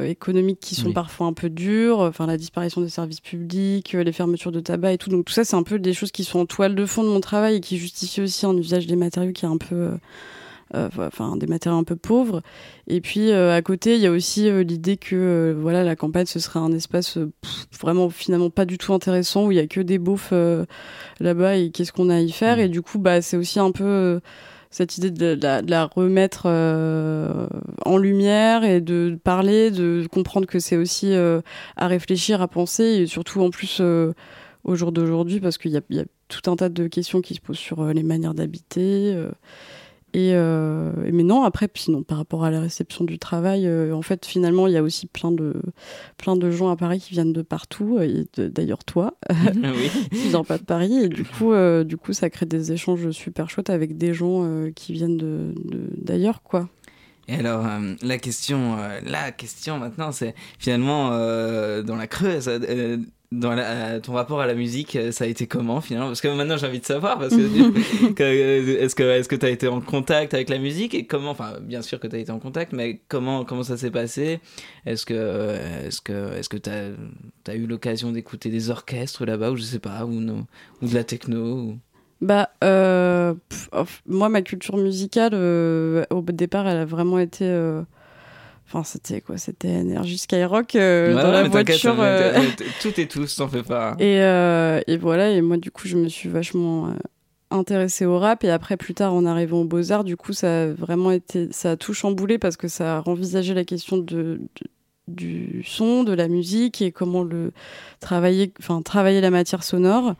économiques 0.02 0.60
qui 0.60 0.74
sont 0.74 0.88
Oui. 0.88 0.92
parfois 0.92 1.26
un 1.28 1.32
peu 1.32 1.48
dures, 1.48 2.00
enfin 2.00 2.26
la 2.26 2.36
disparition 2.36 2.80
des 2.80 2.88
services 2.88 3.20
publics, 3.20 3.94
euh, 3.94 4.02
les 4.02 4.12
fermetures 4.12 4.52
de 4.52 4.60
tabac 4.60 4.92
et 4.92 4.98
tout. 4.98 5.10
Donc 5.10 5.24
tout 5.26 5.32
ça, 5.32 5.44
c'est 5.44 5.56
un 5.56 5.62
peu 5.62 5.78
des 5.78 5.92
choses 5.94 6.10
qui 6.12 6.24
sont 6.24 6.40
en 6.40 6.46
toile 6.46 6.74
de 6.74 6.86
fond 6.86 7.02
de 7.04 7.08
mon 7.08 7.20
travail 7.20 7.56
et 7.56 7.60
qui 7.60 7.78
justifient 7.78 8.22
aussi 8.22 8.46
un 8.46 8.56
usage 8.56 8.86
des 8.86 8.96
matériaux 8.96 9.32
qui 9.32 9.44
est 9.44 9.48
un 9.48 9.58
peu 9.58 9.74
euh, 9.74 9.90
euh, 10.74 10.88
enfin 10.98 11.36
des 11.36 11.46
matériaux 11.46 11.78
un 11.78 11.84
peu 11.84 11.94
pauvres 11.94 12.42
et 12.88 13.00
puis 13.00 13.30
euh, 13.30 13.54
à 13.54 13.62
côté 13.62 13.94
il 13.94 14.00
y 14.00 14.06
a 14.06 14.10
aussi 14.10 14.48
euh, 14.48 14.64
l'idée 14.64 14.96
que 14.96 15.14
euh, 15.14 15.54
voilà 15.56 15.84
la 15.84 15.94
campagne 15.94 16.26
ce 16.26 16.40
serait 16.40 16.58
un 16.58 16.72
espace 16.72 17.18
euh, 17.18 17.30
pff, 17.40 17.66
vraiment 17.80 18.10
finalement 18.10 18.50
pas 18.50 18.64
du 18.64 18.76
tout 18.76 18.92
intéressant 18.92 19.46
où 19.46 19.52
il 19.52 19.58
y 19.58 19.60
a 19.60 19.68
que 19.68 19.80
des 19.80 19.98
beaufs 19.98 20.30
euh, 20.32 20.66
là-bas 21.20 21.54
et 21.56 21.70
qu'est-ce 21.70 21.92
qu'on 21.92 22.10
a 22.10 22.16
à 22.16 22.20
y 22.20 22.32
faire 22.32 22.58
et 22.58 22.68
du 22.68 22.82
coup 22.82 22.98
bah 22.98 23.22
c'est 23.22 23.36
aussi 23.36 23.60
un 23.60 23.70
peu 23.70 23.84
euh, 23.84 24.20
cette 24.70 24.98
idée 24.98 25.10
de 25.10 25.38
la, 25.68 25.86
remettre 25.86 26.42
euh, 26.46 27.46
en 27.84 27.96
lumière 27.96 28.64
et 28.64 28.80
de 28.80 29.18
parler, 29.22 29.70
de 29.70 30.06
comprendre 30.10 30.46
que 30.46 30.58
c'est 30.58 30.76
aussi 30.76 31.14
euh, 31.14 31.40
à 31.76 31.86
réfléchir, 31.86 32.42
à 32.42 32.48
penser, 32.48 32.84
et 32.84 33.06
surtout 33.06 33.40
en 33.40 33.50
plus 33.50 33.78
euh, 33.80 34.12
au 34.64 34.74
jour 34.74 34.92
d'aujourd'hui, 34.92 35.40
parce 35.40 35.58
qu'il 35.58 35.72
y 35.72 35.76
a, 35.76 36.04
tout 36.28 36.50
un 36.50 36.56
tas 36.56 36.68
de 36.68 36.88
questions 36.88 37.20
qui 37.20 37.34
se 37.34 37.40
posent 37.40 37.58
sur 37.58 37.84
les 37.84 38.02
manières 38.02 38.34
d'habiter. 38.34 39.16
Euh, 40.16 40.22
et, 40.22 40.34
euh, 40.34 41.10
mais 41.12 41.22
non, 41.22 41.42
après, 41.44 41.68
sinon, 41.74 42.02
par 42.02 42.18
rapport 42.18 42.44
à 42.44 42.50
la 42.50 42.60
réception 42.60 43.04
du 43.04 43.18
travail, 43.18 43.66
euh, 43.66 43.92
en 43.94 44.02
fait, 44.02 44.24
finalement, 44.26 44.66
il 44.66 44.72
y 44.72 44.76
a 44.76 44.82
aussi 44.82 45.06
plein 45.06 45.30
de, 45.32 45.54
plein 46.16 46.36
de 46.36 46.50
gens 46.50 46.70
à 46.70 46.76
Paris 46.76 47.00
qui 47.00 47.12
viennent 47.12 47.32
de 47.32 47.42
partout, 47.42 47.98
et 48.00 48.26
de- 48.36 48.48
d'ailleurs 48.48 48.84
toi, 48.84 49.14
Oui. 49.56 49.90
qui 50.10 50.28
viens 50.28 50.44
pas 50.44 50.58
de 50.58 50.64
Paris, 50.64 50.94
et 51.04 51.08
du 51.08 51.24
coup, 51.24 51.52
euh, 51.52 51.84
du 51.84 51.96
coup, 51.96 52.12
ça 52.12 52.30
crée 52.30 52.46
des 52.46 52.72
échanges 52.72 53.10
super 53.10 53.50
chouettes 53.50 53.70
avec 53.70 53.96
des 53.98 54.14
gens 54.14 54.44
euh, 54.44 54.70
qui 54.74 54.92
viennent 54.92 55.16
de- 55.18 55.52
de- 55.64 55.88
d'ailleurs, 56.00 56.42
quoi. 56.42 56.68
Et 57.28 57.34
alors, 57.34 57.66
euh, 57.66 57.94
la 58.02 58.18
question, 58.18 58.76
euh, 58.78 59.00
la 59.04 59.32
question 59.32 59.78
maintenant, 59.78 60.12
c'est 60.12 60.34
finalement 60.60 61.10
euh, 61.12 61.82
dans 61.82 61.96
la 61.96 62.06
Creuse, 62.06 62.46
euh, 62.48 62.98
dans 63.32 63.54
la- 63.54 64.00
ton 64.00 64.12
rapport 64.12 64.40
à 64.40 64.46
la 64.46 64.54
musique, 64.54 64.96
euh, 64.96 65.10
ça 65.12 65.24
a 65.24 65.26
été 65.26 65.46
comment 65.46 65.80
finalement? 65.80 66.08
Parce 66.08 66.20
que 66.20 66.28
maintenant 66.28 66.56
j'ai 66.56 66.66
envie 66.66 66.80
de 66.80 66.84
savoir, 66.84 67.18
parce 67.18 67.34
que 67.36 67.40
euh, 68.20 68.78
est-ce 68.84 68.94
que 68.94 69.02
est-ce 69.02 69.28
que 69.28 69.36
tu 69.36 69.46
as 69.46 69.50
été 69.50 69.68
en 69.68 69.80
contact 69.80 70.34
avec 70.34 70.48
la 70.48 70.58
musique 70.58 70.94
et 70.94 71.06
comment 71.06 71.30
Enfin, 71.30 71.54
bien 71.60 71.82
sûr 71.82 71.98
que 72.00 72.06
tu 72.06 72.16
as 72.16 72.18
été 72.18 72.30
en 72.32 72.38
contact, 72.38 72.72
mais 72.72 73.00
comment 73.08 73.44
comment 73.44 73.62
ça 73.62 73.76
s'est 73.76 73.90
passé? 73.90 74.40
Est-ce 74.86 75.04
que 75.06 75.14
euh, 75.16 75.86
est-ce 75.88 76.00
que 76.00 76.32
est-ce 76.34 76.48
que 76.48 76.56
tu 76.56 76.70
as, 76.70 77.54
eu 77.54 77.66
l'occasion 77.66 78.12
d'écouter 78.12 78.48
des 78.50 78.70
orchestres 78.70 79.24
là-bas 79.26 79.50
ou 79.50 79.56
je 79.56 79.62
sais 79.62 79.78
pas 79.80 80.04
ou 80.04 80.12
non 80.12 80.46
ou 80.82 80.88
de 80.88 80.94
la 80.94 81.04
techno 81.04 81.54
ou... 81.54 81.78
Bah, 82.22 82.48
euh, 82.64 83.34
pff, 83.50 83.68
off- 83.72 84.02
moi, 84.06 84.30
ma 84.30 84.40
culture 84.40 84.78
musicale, 84.78 85.32
euh, 85.34 86.04
au 86.10 86.22
départ, 86.22 86.66
elle 86.66 86.78
a 86.78 86.84
vraiment 86.86 87.18
été. 87.18 87.44
euh, 87.44 87.82
Enfin, 88.66 88.82
c'était 88.82 89.20
quoi? 89.20 89.38
C'était 89.38 89.68
énergie 89.68 90.18
Skyrock 90.18 90.74
euh, 90.74 91.14
Ouais, 91.14 91.22
dans 91.22 91.30
la 91.30 91.42
voiture. 91.44 91.94
euh, 92.00 92.32
Tout 92.80 93.00
et 93.00 93.06
tous, 93.06 93.36
t'en 93.36 93.46
fais 93.48 93.62
pas. 93.62 93.96
Et, 94.00 94.20
euh, 94.20 94.80
et 94.88 94.96
voilà, 94.96 95.30
et 95.30 95.40
moi, 95.40 95.56
du 95.56 95.70
coup, 95.70 95.86
je 95.86 95.96
me 95.96 96.08
suis 96.08 96.28
vachement 96.28 96.88
euh, 96.88 96.90
intéressée 97.50 98.06
au 98.06 98.18
rap. 98.18 98.42
Et 98.42 98.50
après, 98.50 98.76
plus 98.76 98.92
tard, 98.94 99.14
en 99.14 99.24
arrivant 99.24 99.60
aux 99.60 99.64
Beaux-Arts, 99.64 100.02
du 100.04 100.16
coup, 100.16 100.32
ça 100.32 100.62
a 100.64 100.66
vraiment 100.66 101.12
été. 101.12 101.48
Ça 101.52 101.72
a 101.72 101.76
tout 101.76 101.94
chamboulé 101.94 102.38
parce 102.38 102.56
que 102.56 102.66
ça 102.68 102.96
a 102.96 103.00
renvisagé 103.00 103.54
la 103.54 103.64
question 103.64 103.98
de, 103.98 104.02
de- 104.04 104.40
du 105.08 105.62
son, 105.64 106.02
de 106.02 106.12
la 106.12 106.26
musique 106.26 106.82
et 106.82 106.90
comment 106.90 107.22
le 107.22 107.52
travailler, 108.00 108.52
enfin, 108.58 108.82
travailler 108.82 109.20
la 109.20 109.30
matière 109.30 109.62
sonore. 109.62 110.14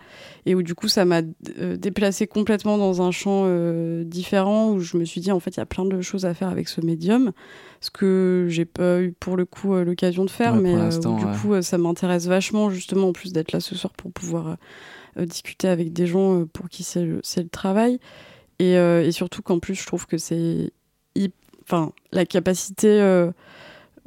Et 0.47 0.55
où, 0.55 0.63
du 0.63 0.77
coup, 0.77 0.87
ça 0.87 1.05
m'a 1.05 1.23
euh, 1.59 1.77
déplacé 1.77 2.29
complètement 2.29 2.79
dans 2.79 3.03
un 3.03 3.11
champ 3.11 3.43
euh, 3.47 4.05
différent 4.05 4.71
où 4.71 4.79
je 4.79 4.97
me 4.97 5.05
suis 5.05 5.21
dit, 5.21 5.33
en 5.33 5.41
fait, 5.41 5.57
il 5.57 5.59
y 5.59 5.61
a 5.61 5.67
plein 5.67 5.85
de 5.85 6.01
choses 6.01 6.25
à 6.25 6.35
faire 6.35 6.49
avec 6.49 6.69
ce 6.69 6.81
médium. 6.81 7.33
Ce 7.81 7.91
que 7.91 8.47
j'ai 8.49 8.65
pas 8.65 9.01
eu 9.01 9.13
pour 9.13 9.37
le 9.37 9.45
coup 9.45 9.75
euh, 9.75 9.85
l'occasion 9.85 10.25
de 10.25 10.31
faire, 10.31 10.55
Ouais, 10.55 10.61
mais 10.61 10.75
euh, 10.77 10.89
où, 10.89 11.19
du 11.19 11.25
ouais. 11.25 11.37
coup, 11.43 11.63
ça 11.63 11.79
m'intéresse 11.79 12.27
vachement, 12.27 12.71
justement, 12.71 13.09
en 13.09 13.13
plus 13.13 13.33
d'être 13.33 13.51
là 13.51 13.59
ce 13.59 13.75
soir 13.75 13.93
pour 13.93 14.13
pouvoir 14.13 14.57
discuter 15.19 15.67
avec 15.67 15.93
des 15.93 16.07
gens 16.07 16.45
pour 16.53 16.69
qui 16.69 16.85
c'est 16.85 17.03
le, 17.03 17.23
le 17.37 17.49
travail. 17.49 17.99
Et, 18.59 18.75
et 18.75 19.13
surtout 19.13 19.43
qu'en 19.43 19.59
plus, 19.59 19.75
je 19.75 19.87
trouve 19.87 20.07
que 20.07 20.19
c'est. 20.19 20.71
Enfin, 21.65 21.93
la 22.13 22.25
capacité. 22.25 23.01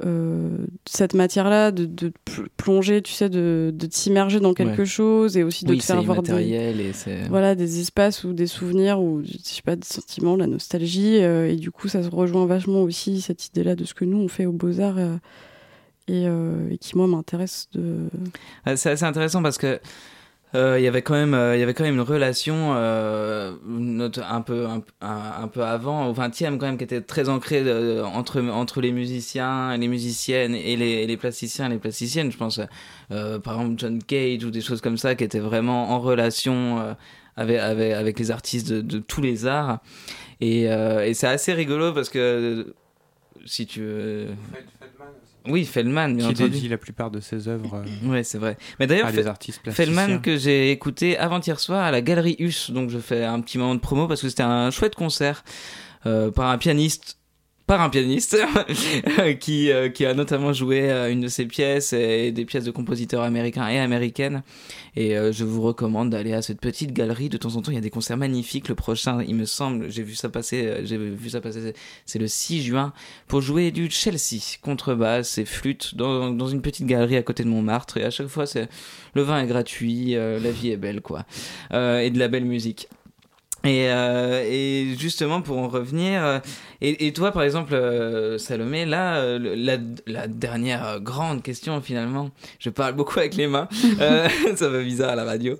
Euh, 0.04 0.66
cette 0.88 1.14
matière-là, 1.14 1.70
de, 1.72 1.84
de 1.84 2.12
pl- 2.24 2.48
plonger, 2.56 3.02
tu 3.02 3.12
sais, 3.12 3.28
de, 3.28 3.70
de 3.74 3.86
t'immerger 3.86 4.40
dans 4.40 4.54
quelque 4.54 4.80
Ouais. 4.80 4.86
chose 4.86 5.36
et 5.36 5.42
aussi 5.42 5.64
de 5.64 5.70
Oui, 5.70 5.78
te 5.78 5.84
faire 5.84 6.02
voir 6.02 6.22
des, 6.22 6.30
et 6.32 7.28
voilà, 7.28 7.54
des 7.54 7.80
espaces 7.80 8.24
ou 8.24 8.32
des 8.32 8.46
souvenirs 8.46 9.00
ou 9.00 9.22
je 9.24 9.32
sais 9.42 9.62
pas, 9.62 9.76
des 9.76 9.86
sentiments, 9.86 10.34
de 10.34 10.40
la 10.40 10.46
nostalgie. 10.46 11.18
euh, 11.22 11.50
et 11.50 11.56
du 11.56 11.70
coup, 11.70 11.88
ça 11.88 12.02
se 12.02 12.08
rejoint 12.08 12.46
vachement 12.46 12.82
aussi 12.82 13.20
cette 13.20 13.46
idée-là 13.48 13.76
de 13.76 13.84
ce 13.84 13.94
que 13.94 14.04
nous 14.04 14.18
on 14.18 14.28
fait 14.28 14.46
aux 14.46 14.52
Beaux-Arts 14.52 14.98
euh, 14.98 15.16
et, 16.08 16.24
et 16.74 16.78
qui, 16.78 16.96
moi, 16.96 17.06
m'intéresse 17.06 17.68
de. 17.72 18.08
Ah, 18.64 18.76
C'est 18.76 18.90
assez 18.90 19.04
intéressant 19.04 19.42
parce 19.42 19.58
que 19.58 19.78
euh, 20.56 20.80
il 20.80 20.82
y 20.82 20.88
avait 20.88 21.02
quand 21.02 21.14
même 21.14 21.34
euh, 21.34 21.56
il 21.56 21.60
y 21.60 21.62
avait 21.62 21.74
quand 21.74 21.84
même 21.84 21.94
une 21.94 22.00
relation 22.00 22.72
euh, 22.74 23.52
un 24.28 24.40
peu 24.40 24.66
un, 25.00 25.48
peu 25.48 25.62
avant 25.62 26.08
au 26.08 26.12
20e 26.12 26.58
quand 26.58 26.66
même 26.66 26.76
qui 26.76 26.82
était 26.82 27.00
très 27.00 27.28
ancrée 27.28 27.62
euh, 27.64 28.04
entre 28.04 28.42
entre 28.42 28.80
les 28.80 28.90
musiciens 28.90 29.72
et 29.72 29.78
les 29.78 29.86
musiciennes 29.86 30.56
et 30.56 30.76
les, 30.76 31.06
les 31.06 31.16
plasticiens 31.16 31.68
les 31.68 31.78
plasticiennes 31.78 32.32
je 32.32 32.36
pense 32.36 32.60
par 33.08 33.60
exemple 33.60 33.74
John 33.76 34.02
Cage 34.02 34.44
ou 34.44 34.50
des 34.50 34.60
choses 34.60 34.80
comme 34.80 34.96
ça 34.98 35.14
qui 35.14 35.22
étaient 35.22 35.38
vraiment 35.38 35.90
en 35.90 36.00
relation 36.00 36.96
avec, 37.36 37.58
avec 37.58 37.92
avec 37.92 38.18
les 38.18 38.30
artistes 38.32 38.72
de, 38.72 38.98
tous 38.98 39.20
les 39.20 39.46
arts. 39.46 39.78
Et, 40.40 40.68
c'est 41.14 41.28
assez 41.28 41.52
rigolo 41.52 41.92
parce 41.92 42.08
que 42.08 42.74
si 43.46 43.66
tu 43.66 43.82
veux 43.82 44.26
oui, 45.46 45.64
Feldman, 45.64 46.16
bien 46.16 46.26
Qui 46.28 46.32
entendu. 46.42 46.50
dédie 46.50 46.68
la 46.68 46.78
plupart 46.78 47.10
de 47.10 47.20
ses 47.20 47.48
œuvres. 47.48 47.82
euh, 48.04 48.08
Ouais, 48.08 48.22
c'est 48.24 48.38
vrai. 48.38 48.56
Mais 48.78 48.86
d'ailleurs, 48.86 49.12
des 49.12 49.26
artistes. 49.26 49.60
Feldman 49.70 50.20
que 50.20 50.36
j'ai 50.36 50.70
écouté 50.72 51.16
avant-hier 51.16 51.58
soir 51.60 51.84
à 51.84 51.90
la 51.90 52.00
Galerie 52.02 52.36
Us, 52.38 52.70
donc 52.70 52.90
je 52.90 52.98
fais 52.98 53.24
un 53.24 53.40
petit 53.40 53.58
moment 53.58 53.74
de 53.74 53.80
promo 53.80 54.06
parce 54.08 54.22
que 54.22 54.28
c'était 54.28 54.42
un 54.42 54.70
chouette 54.70 54.94
concert 54.94 55.44
euh, 56.06 56.30
par 56.30 56.48
un 56.50 56.58
pianiste 56.58 57.18
par 57.70 57.82
un 57.82 57.88
pianiste 57.88 58.36
qui, 59.38 59.70
euh, 59.70 59.90
qui 59.90 60.04
a 60.04 60.12
notamment 60.12 60.52
joué 60.52 60.90
euh, 60.90 61.08
une 61.08 61.20
de 61.20 61.28
ses 61.28 61.46
pièces 61.46 61.92
et 61.92 62.32
des 62.32 62.44
pièces 62.44 62.64
de 62.64 62.72
compositeurs 62.72 63.22
américains 63.22 63.68
et 63.68 63.78
américaines. 63.78 64.42
Et 64.96 65.16
euh, 65.16 65.30
je 65.30 65.44
vous 65.44 65.62
recommande 65.62 66.10
d'aller 66.10 66.32
à 66.32 66.42
cette 66.42 66.58
petite 66.58 66.92
galerie. 66.92 67.28
De 67.28 67.36
temps 67.36 67.54
en 67.54 67.62
temps, 67.62 67.70
il 67.70 67.76
y 67.76 67.78
a 67.78 67.80
des 67.80 67.88
concerts 67.88 68.16
magnifiques. 68.16 68.66
Le 68.66 68.74
prochain, 68.74 69.22
il 69.22 69.36
me 69.36 69.44
semble, 69.44 69.88
j'ai 69.88 70.02
vu 70.02 70.16
ça 70.16 70.28
passer, 70.28 70.80
j'ai 70.82 70.98
passer, 71.40 71.74
c'est 72.06 72.18
le 72.18 72.26
6 72.26 72.64
juin 72.64 72.92
pour 73.28 73.40
jouer 73.40 73.70
du 73.70 73.88
Chelsea, 73.88 74.58
contrebasse 74.60 75.38
et 75.38 75.44
flûte 75.44 75.94
dans, 75.94 76.32
dans 76.32 76.48
une 76.48 76.62
petite 76.62 76.86
galerie 76.86 77.18
à 77.18 77.22
côté 77.22 77.44
de 77.44 77.48
Montmartre. 77.50 77.98
Et 77.98 78.04
à 78.04 78.10
chaque 78.10 78.26
fois, 78.26 78.46
le 79.14 79.22
vin 79.22 79.40
est 79.40 79.46
gratuit, 79.46 80.14
la 80.14 80.50
vie 80.50 80.72
est 80.72 80.76
belle, 80.76 81.02
quoi, 81.02 81.24
et 81.70 82.10
de 82.10 82.18
la 82.18 82.26
belle 82.26 82.46
musique. 82.46 82.88
Et, 83.62 83.84
et 83.84 84.96
justement 84.98 85.42
pour 85.42 85.58
en 85.58 85.68
revenir, 85.68 86.40
et, 86.80 87.06
et 87.06 87.12
toi 87.12 87.32
par 87.32 87.42
exemple 87.42 87.74
euh, 87.74 88.38
Salomé, 88.38 88.86
là 88.86 89.16
euh, 89.16 89.38
la, 89.56 89.76
la 90.06 90.26
dernière 90.28 91.00
grande 91.00 91.42
question 91.42 91.80
finalement, 91.80 92.30
je 92.58 92.70
parle 92.70 92.94
beaucoup 92.94 93.18
avec 93.18 93.34
les 93.34 93.46
mains, 93.46 93.68
euh, 94.00 94.28
ça 94.56 94.70
fait 94.70 94.84
bizarre 94.84 95.10
à 95.10 95.14
la 95.16 95.24
radio, 95.24 95.56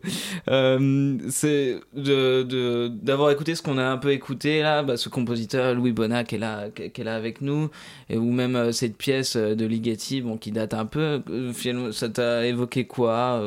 euh, 0.48 1.16
c'est 1.28 1.76
de 1.94 2.42
de- 2.42 2.88
d'avoir 2.88 3.30
écouté 3.30 3.54
ce 3.54 3.62
qu'on 3.62 3.78
a 3.78 3.84
un 3.84 3.98
peu 3.98 4.12
écouté 4.12 4.62
là, 4.62 4.82
bah, 4.82 4.96
ce 4.96 5.08
compositeur 5.08 5.74
Louis 5.74 5.92
Bonnat 5.92 6.24
qui 6.24 6.36
est 6.36 6.38
là, 6.38 6.68
qui 6.74 7.00
est 7.00 7.04
là 7.04 7.16
avec 7.16 7.40
nous, 7.40 7.70
et, 8.08 8.16
ou 8.16 8.30
même 8.32 8.56
euh, 8.56 8.72
cette 8.72 8.96
pièce 8.96 9.36
euh, 9.36 9.54
de 9.54 9.66
Ligeti 9.66 10.20
bon, 10.22 10.36
qui 10.36 10.52
date 10.52 10.74
un 10.74 10.86
peu, 10.86 11.22
finalement 11.52 11.92
ça 11.92 12.08
t'a 12.08 12.46
évoqué 12.46 12.86
quoi 12.86 13.42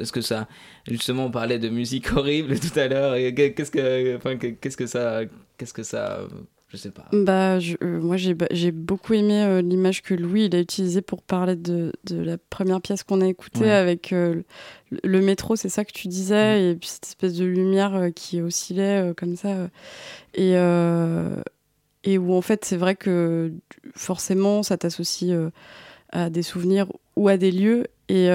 Est-ce 0.00 0.12
que 0.12 0.20
ça 0.20 0.48
Justement, 0.88 1.26
on 1.26 1.30
parlait 1.32 1.58
de 1.58 1.68
musique 1.68 2.12
horrible 2.16 2.60
tout 2.60 2.78
à 2.78 2.86
l'heure. 2.86 3.16
Qu'est-ce 3.34 3.72
que, 3.72 4.16
enfin, 4.16 4.36
que- 4.36 4.46
qu'est-ce 4.60 4.76
que 4.76 4.86
ça, 4.86 5.22
qu'est-ce 5.58 5.74
que 5.74 5.82
ça, 5.82 6.20
je 6.68 6.76
sais 6.76 6.90
pas. 6.90 7.06
Bah, 7.12 7.58
je- 7.60 7.76
euh, 7.82 8.00
moi, 8.00 8.16
j'ai 8.16 8.36
j'ai 8.50 8.72
beaucoup 8.72 9.14
aimé 9.14 9.42
euh, 9.44 9.62
l'image 9.62 10.02
que 10.02 10.14
Louis 10.14 10.46
il 10.46 10.56
a 10.56 10.60
utilisée 10.60 11.00
pour 11.00 11.22
parler 11.22 11.54
de, 11.56 11.92
de 12.04 12.20
la 12.20 12.38
première 12.38 12.80
pièce 12.80 13.02
qu'on 13.04 13.20
a 13.20 13.26
écoutée 13.28 13.60
Ouais. 13.60 13.70
avec 13.70 14.12
euh, 14.12 14.42
le, 14.90 14.98
le 15.04 15.20
métro, 15.20 15.54
c'est 15.56 15.68
ça 15.68 15.84
que 15.84 15.92
tu 15.92 16.08
disais, 16.08 16.70
et 16.70 16.74
puis 16.74 16.88
cette 16.88 17.06
espèce 17.06 17.34
de 17.34 17.44
lumière 17.44 18.08
qui 18.14 18.40
oscillait 18.42 19.12
comme 19.16 19.36
ça. 19.36 19.68
et, 20.34 20.52
et 22.04 22.18
où 22.18 22.34
en 22.34 22.40
fait, 22.42 22.64
c'est 22.64 22.76
vrai 22.76 22.94
que 22.96 23.52
forcément, 23.94 24.62
ça 24.62 24.76
t'associe 24.76 25.36
à 26.10 26.30
des 26.30 26.42
souvenirs 26.42 26.86
ou 27.16 27.28
à 27.28 27.36
des 27.36 27.50
lieux. 27.50 27.84
Et, 28.08 28.28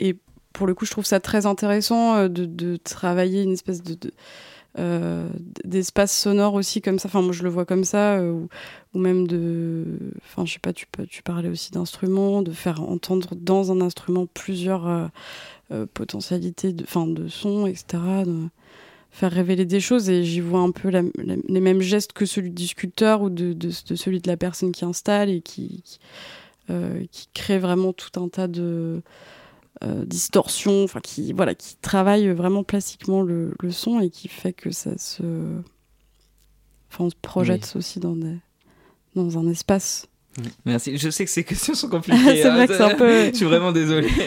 et 0.00 0.16
pour 0.52 0.66
le 0.66 0.74
coup, 0.74 0.84
je 0.86 0.90
trouve 0.90 1.04
ça 1.06 1.20
très 1.20 1.46
intéressant 1.46 2.28
de, 2.28 2.44
de 2.46 2.76
travailler 2.76 3.42
une 3.42 3.52
espèce 3.52 3.82
de, 3.82 3.94
de- 3.94 4.12
euh, 4.78 5.28
d'espace 5.64 6.14
sonore 6.14 6.54
aussi 6.54 6.82
comme 6.82 6.98
ça. 6.98 7.08
Enfin, 7.08 7.22
moi, 7.22 7.32
je 7.32 7.42
le 7.42 7.48
vois 7.48 7.64
comme 7.64 7.84
ça, 7.84 8.18
euh, 8.18 8.46
ou, 8.94 8.98
même 8.98 9.26
de. 9.26 9.84
Enfin, 10.24 10.44
je 10.44 10.54
sais 10.54 10.58
pas, 10.58 10.72
tu, 10.72 10.86
tu 11.08 11.22
parlais 11.22 11.48
aussi 11.48 11.70
d'instruments, 11.70 12.42
de 12.42 12.52
faire 12.52 12.82
entendre 12.82 13.34
dans 13.34 13.72
un 13.72 13.80
instrument 13.80 14.26
plusieurs 14.26 14.86
euh, 15.72 15.86
potentialités 15.94 16.72
de, 16.72 16.84
enfin, 16.84 17.06
de 17.06 17.28
sons, 17.28 17.66
etc. 17.66 18.02
faire 19.10 19.32
révéler 19.32 19.64
des 19.64 19.80
choses 19.80 20.10
et 20.10 20.24
j'y 20.24 20.40
vois 20.40 20.60
un 20.60 20.72
peu 20.72 20.90
les 20.90 21.60
mêmes 21.60 21.80
gestes 21.80 22.12
que 22.12 22.26
celui 22.26 22.50
du 22.50 22.66
sculpteur 22.66 23.22
ou 23.22 23.30
de, 23.30 23.70
celui 23.70 24.20
de 24.20 24.28
la 24.28 24.36
personne 24.36 24.72
qui 24.72 24.84
installe 24.84 25.30
et 25.30 25.40
qui 25.40 25.82
crée 27.32 27.58
vraiment 27.58 27.94
tout 27.94 28.20
un 28.20 28.28
tas 28.28 28.46
de 28.46 29.00
euh, 29.84 30.04
distorsions, 30.04 30.84
enfin 30.84 31.00
qui 31.00 31.32
voilà, 31.32 31.54
qui 31.54 31.76
travaille 31.76 32.28
vraiment 32.30 32.64
plastiquement 32.64 33.22
le, 33.22 33.52
le 33.60 33.70
son 33.70 34.00
et 34.00 34.10
qui 34.10 34.28
fait 34.28 34.52
que 34.52 34.70
ça 34.70 34.96
se, 34.98 35.22
enfin 36.90 37.04
on 37.04 37.10
se 37.10 37.16
projette 37.20 37.74
aussi 37.76 38.00
dans 38.00 38.16
des, 38.16 38.36
dans 39.14 39.38
un 39.38 39.48
espace. 39.48 40.06
Merci. 40.66 40.98
Je 40.98 41.08
sais 41.08 41.24
que 41.24 41.30
ces 41.30 41.44
questions 41.50 41.74
sont 41.74 41.88
compliquées. 41.90 42.18
C'est 42.42 42.44
hein. 42.46 42.54
vrai 42.56 42.66
que 42.68 42.74
c'est 42.74 42.82
un 42.82 42.94
peu- 42.94 43.26
Je 43.30 43.34
suis 43.36 43.46
vraiment 43.46 43.72
désolé. 43.72 44.08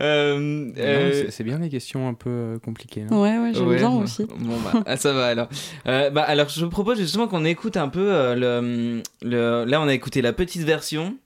Euh, 0.00 0.70
euh, 0.78 1.26
c'est- 1.30 1.42
bien 1.42 1.58
les 1.58 1.68
questions 1.68 2.06
un 2.08 2.14
peu 2.14 2.60
compliquées. 2.64 3.04
hein. 3.10 3.16
Ouais, 3.16 3.36
ouais, 3.38 3.52
j'aime 3.52 3.74
bien 3.74 3.90
bon. 3.90 4.02
aussi. 4.02 4.24
Bon, 4.26 4.56
bah, 4.60 4.84
ah, 4.86 4.96
ça 4.96 5.12
va 5.12 5.26
alors. 5.26 5.48
Euh, 5.88 6.10
bah, 6.10 6.22
alors, 6.22 6.48
je 6.48 6.64
vous 6.64 6.70
propose 6.70 6.98
justement 6.98 7.26
qu'on 7.26 7.44
écoute 7.44 7.76
un 7.76 7.88
peu 7.88 8.12
euh, 8.12 8.36
le, 8.36 9.02
le. 9.22 9.64
Là, 9.64 9.80
on 9.80 9.88
a 9.88 9.94
écouté 9.94 10.22
la 10.22 10.32
petite 10.32 10.62
version. 10.62 11.16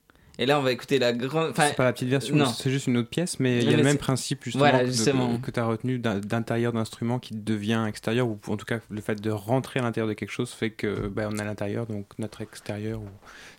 Et 0.43 0.47
là, 0.47 0.59
on 0.59 0.63
va 0.63 0.73
écouter 0.73 0.99
la 0.99 1.13
grande. 1.13 1.51
Enfin, 1.51 1.69
C'est 1.69 1.77
pas 1.77 1.85
la 1.85 1.93
petite 1.93 2.09
version, 2.09 2.35
non. 2.35 2.47
c'est 2.47 2.69
juste 2.71 2.89
une 2.89 2.97
autre 2.97 3.09
pièce, 3.09 3.39
mais 3.39 3.63
il 3.63 3.71
y 3.71 3.75
a 3.75 3.77
le 3.77 3.85
même 3.85 3.97
principe 3.97 4.43
justement, 4.43 4.65
Voilà, 4.65 4.81
que- 4.81 4.87
justement. 4.87 5.39
que, 5.39 5.53
tu 5.53 5.61
as 5.61 5.65
retenu 5.65 5.99
d'intérieur 6.01 6.73
d'instrument 6.73 7.21
qui 7.21 7.35
devient 7.35 7.85
extérieur, 7.89 8.27
ou 8.27 8.41
en 8.49 8.57
tout 8.57 8.67
cas 8.67 8.81
le 8.91 9.01
fait 9.01 9.21
de 9.21 9.31
rentrer 9.31 9.79
à 9.79 9.85
l'intérieur 9.85 10.09
de 10.09 10.15
quelque 10.15 10.33
chose 10.33 10.51
fait 10.51 10.71
que 10.71 11.07
bah, 11.07 11.29
on 11.31 11.37
est 11.37 11.41
à 11.43 11.45
l'intérieur, 11.45 11.87
donc 11.87 12.07
notre 12.19 12.41
extérieur 12.41 13.01
ou 13.01 13.09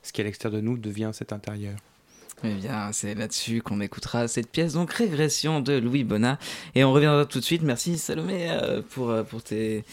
ce 0.01 0.11
qui 0.11 0.19
est 0.19 0.25
à 0.25 0.27
l'extérieur 0.27 0.61
de 0.61 0.65
nous 0.65 0.77
devient 0.77 1.11
cet 1.13 1.31
intérieur. 1.31 1.75
Eh 2.43 2.55
bien, 2.55 2.91
c'est 2.91 3.15
là-dessus 3.15 3.61
qu'on 3.61 3.79
écoutera 3.79 4.27
cette 4.27 4.49
pièce, 4.49 4.73
donc 4.73 4.91
Régression 4.91 5.61
de 5.61 5.77
Louis 5.77 6.03
Bonnat. 6.03 6.37
Et 6.75 6.83
on 6.83 6.91
reviendra 6.91 7.25
tout 7.25 7.39
de 7.39 7.43
suite. 7.45 7.61
Merci 7.61 7.97
Salomé 7.97 8.49
euh, 8.49 8.81
pour, 8.89 9.11
euh, 9.11 9.23
pour, 9.23 9.41
tes, 9.41 9.85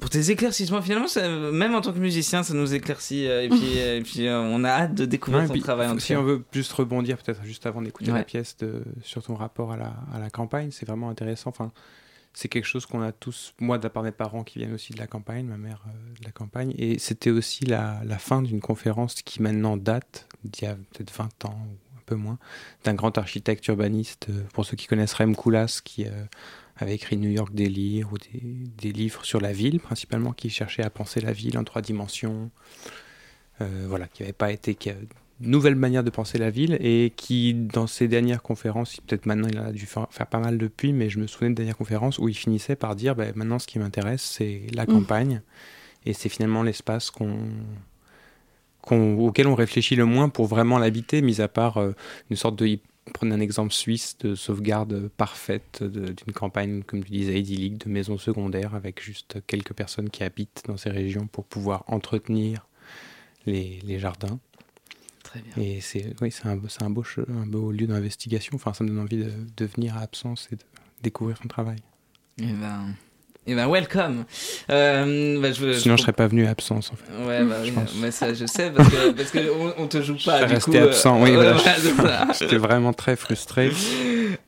pour 0.00 0.10
tes 0.10 0.30
éclaircissements. 0.30 0.82
Finalement, 0.82 1.06
ça- 1.06 1.28
même 1.28 1.74
en 1.74 1.80
tant 1.80 1.92
que 1.92 1.98
musicien, 1.98 2.42
ça 2.42 2.54
nous 2.54 2.74
éclaircit. 2.74 3.26
euh, 3.26 3.42
et 3.44 3.48
puis, 3.48 3.60
euh, 3.78 3.98
et 3.98 4.02
puis 4.02 4.26
euh, 4.26 4.40
on 4.40 4.64
a 4.64 4.68
hâte 4.70 4.94
de 4.94 5.04
découvrir 5.04 5.42
Ouais, 5.42 5.46
ton 5.48 5.52
puis, 5.52 5.62
travail. 5.62 5.88
en 5.88 5.98
si 5.98 6.08
cas. 6.14 6.18
on 6.20 6.22
veut 6.24 6.44
juste 6.52 6.72
rebondir 6.72 7.18
peut-être 7.18 7.44
juste 7.44 7.66
avant 7.66 7.82
d'écouter 7.82 8.10
Ouais. 8.12 8.18
la 8.18 8.24
pièce 8.24 8.56
de, 8.58 8.82
sur 9.02 9.22
ton 9.22 9.34
rapport 9.34 9.72
à 9.72 9.76
la, 9.76 9.92
à 10.12 10.18
la 10.18 10.30
campagne, 10.30 10.70
c'est 10.72 10.86
vraiment 10.86 11.10
intéressant. 11.10 11.50
Enfin, 11.50 11.70
c'est 12.32 12.48
quelque 12.48 12.64
chose 12.66 12.86
qu'on 12.86 13.02
a 13.02 13.10
tous, 13.12 13.54
moi 13.60 13.76
de 13.78 13.82
la 13.82 13.90
part 13.90 14.02
de 14.04 14.08
mes 14.08 14.12
parents 14.12 14.44
qui 14.44 14.58
viennent 14.60 14.72
aussi 14.74 14.92
de 14.92 14.98
la 14.98 15.06
campagne, 15.08 15.46
ma 15.46 15.56
mère 15.56 15.82
euh, 15.88 16.18
de 16.20 16.24
la 16.24 16.30
campagne, 16.30 16.72
et 16.78 16.98
c'était 17.00 17.30
aussi 17.30 17.64
la, 17.64 18.00
la 18.04 18.18
fin 18.18 18.40
d'une 18.42 18.60
conférence 18.60 19.14
qui 19.22 19.42
maintenant 19.42 19.76
date, 19.76 20.28
d'il 20.44 20.64
y 20.64 20.66
a 20.68 20.74
peut-être 20.74 21.12
20 21.16 21.44
ans 21.46 21.58
ou 21.68 21.98
un 21.98 22.02
peu 22.06 22.14
moins, 22.14 22.38
d'un 22.84 22.94
grand 22.94 23.18
architecte 23.18 23.66
urbaniste, 23.66 24.28
euh, 24.30 24.42
pour 24.54 24.64
ceux 24.64 24.76
qui 24.76 24.86
connaissent 24.86 25.14
Rem 25.14 25.34
Koolhaas, 25.34 25.80
qui 25.84 26.06
euh, 26.06 26.10
avait 26.84 26.94
écrit 26.94 27.16
New 27.16 27.30
York 27.30 27.54
Délire 27.54 28.12
ou 28.12 28.18
des, 28.18 28.40
des 28.78 28.92
livres 28.92 29.24
sur 29.24 29.40
la 29.40 29.52
ville 29.52 29.80
principalement, 29.80 30.32
qui 30.32 30.50
cherchait 30.50 30.82
à 30.82 30.90
penser 30.90 31.20
la 31.20 31.32
ville 31.32 31.56
en 31.58 31.64
trois 31.64 31.82
dimensions, 31.82 32.50
euh, 33.60 33.86
voilà, 33.88 34.06
qui 34.08 34.22
n'avait 34.22 34.32
pas 34.32 34.50
été... 34.52 34.74
Qui 34.74 34.90
a, 34.90 34.94
nouvelle 35.42 35.74
manière 35.74 36.04
de 36.04 36.10
penser 36.10 36.36
la 36.36 36.50
ville 36.50 36.76
et 36.82 37.14
qui, 37.16 37.54
dans 37.54 37.86
ses 37.86 38.08
dernières 38.08 38.42
conférences, 38.42 39.00
peut-être 39.00 39.24
maintenant 39.24 39.48
il 39.50 39.58
en 39.58 39.64
a 39.68 39.72
dû 39.72 39.86
faire, 39.86 40.06
faire 40.10 40.26
pas 40.26 40.38
mal 40.38 40.58
depuis, 40.58 40.92
mais 40.92 41.08
je 41.08 41.18
me 41.18 41.26
souviens 41.26 41.48
de 41.48 41.54
dernières 41.54 41.78
conférences 41.78 42.18
où 42.18 42.28
il 42.28 42.34
finissait 42.34 42.76
par 42.76 42.94
dire 42.94 43.16
ben, 43.16 43.32
maintenant 43.34 43.58
ce 43.58 43.66
qui 43.66 43.78
m'intéresse 43.78 44.20
c'est 44.20 44.66
la 44.74 44.82
Mm. 44.84 44.86
campagne 44.88 45.40
et 46.04 46.12
c'est 46.12 46.28
finalement 46.28 46.62
l'espace 46.62 47.10
qu'on 47.10 47.38
qu'on- 48.82 49.16
auquel 49.18 49.46
on 49.46 49.54
réfléchit 49.54 49.96
le 49.96 50.04
moins 50.04 50.28
pour 50.28 50.46
vraiment 50.46 50.78
l'habiter, 50.78 51.22
mis 51.22 51.40
à 51.40 51.48
part 51.48 51.78
euh, 51.78 51.92
une 52.30 52.36
sorte 52.36 52.56
de. 52.56 52.78
Prenait 53.14 53.34
un 53.34 53.40
exemple 53.40 53.72
suisse 53.72 54.16
de 54.18 54.34
sauvegarde 54.34 55.08
parfaite 55.16 55.82
d'une 55.82 56.32
campagne, 56.32 56.82
comme 56.82 57.02
tu 57.04 57.10
disais, 57.10 57.38
idyllique, 57.40 57.78
de 57.78 57.90
maisons 57.90 58.18
secondaires 58.18 58.74
avec 58.74 59.02
juste 59.02 59.38
quelques 59.46 59.72
personnes 59.72 60.10
qui 60.10 60.22
habitent 60.22 60.62
dans 60.66 60.76
ces 60.76 60.90
régions 60.90 61.26
pour 61.26 61.44
pouvoir 61.44 61.84
entretenir 61.86 62.66
les, 63.46 63.80
les 63.84 63.98
jardins. 63.98 64.38
Très 65.22 65.40
bien. 65.40 65.62
Et 65.62 65.80
c'est 65.80 66.14
oui, 66.20 66.34
un, 66.44 66.50
un, 66.50 66.56
beau, 66.90 67.04
un 67.28 67.46
beau 67.46 67.72
lieu 67.72 67.86
d'investigation. 67.86 68.56
Enfin, 68.56 68.72
ça 68.74 68.84
me 68.84 68.88
donne 68.88 68.98
envie 68.98 69.18
de, 69.18 69.32
de 69.56 69.64
venir 69.64 69.96
à 69.96 70.00
Absence 70.00 70.48
et 70.52 70.56
de 70.56 70.62
découvrir 71.02 71.36
son 71.38 71.48
travail. 71.48 71.78
Eh 72.38 72.52
ben, 72.52 72.94
eh 73.46 73.54
ben 73.54 73.68
welcome. 73.68 74.24
Euh, 74.70 75.40
bah, 75.40 75.52
je, 75.52 75.72
Sinon, 75.72 75.96
je 75.96 76.02
serais 76.02 76.12
pas 76.12 76.26
venu 76.26 76.46
à 76.46 76.50
Absence, 76.50 76.92
en 76.92 76.96
fait. 76.96 77.26
Ouais, 77.26 77.42
bah 77.44 77.56
Je 77.64 77.70
oui, 77.70 77.72
pense. 77.72 77.94
mais 78.00 78.10
ça, 78.10 78.32
je 78.34 78.46
sais, 78.46 78.70
parce 78.70 78.88
que, 78.88 79.10
parce 79.16 79.30
que 79.30 79.38
on, 79.50 79.82
on 79.84 79.86
te 79.88 80.02
joue 80.02 80.16
pas. 80.24 80.40
Je 80.42 80.46
du 80.46 80.54
resté 80.54 80.70
coup, 80.70 80.76
euh, 80.76 80.86
absent, 80.88 81.20
oui, 81.22 81.30
euh, 81.30 81.34
voilà. 81.54 81.54
voilà. 81.96 82.26
J'étais 82.38 82.58
vraiment 82.58 82.92
très 82.92 83.16
frustré, 83.16 83.70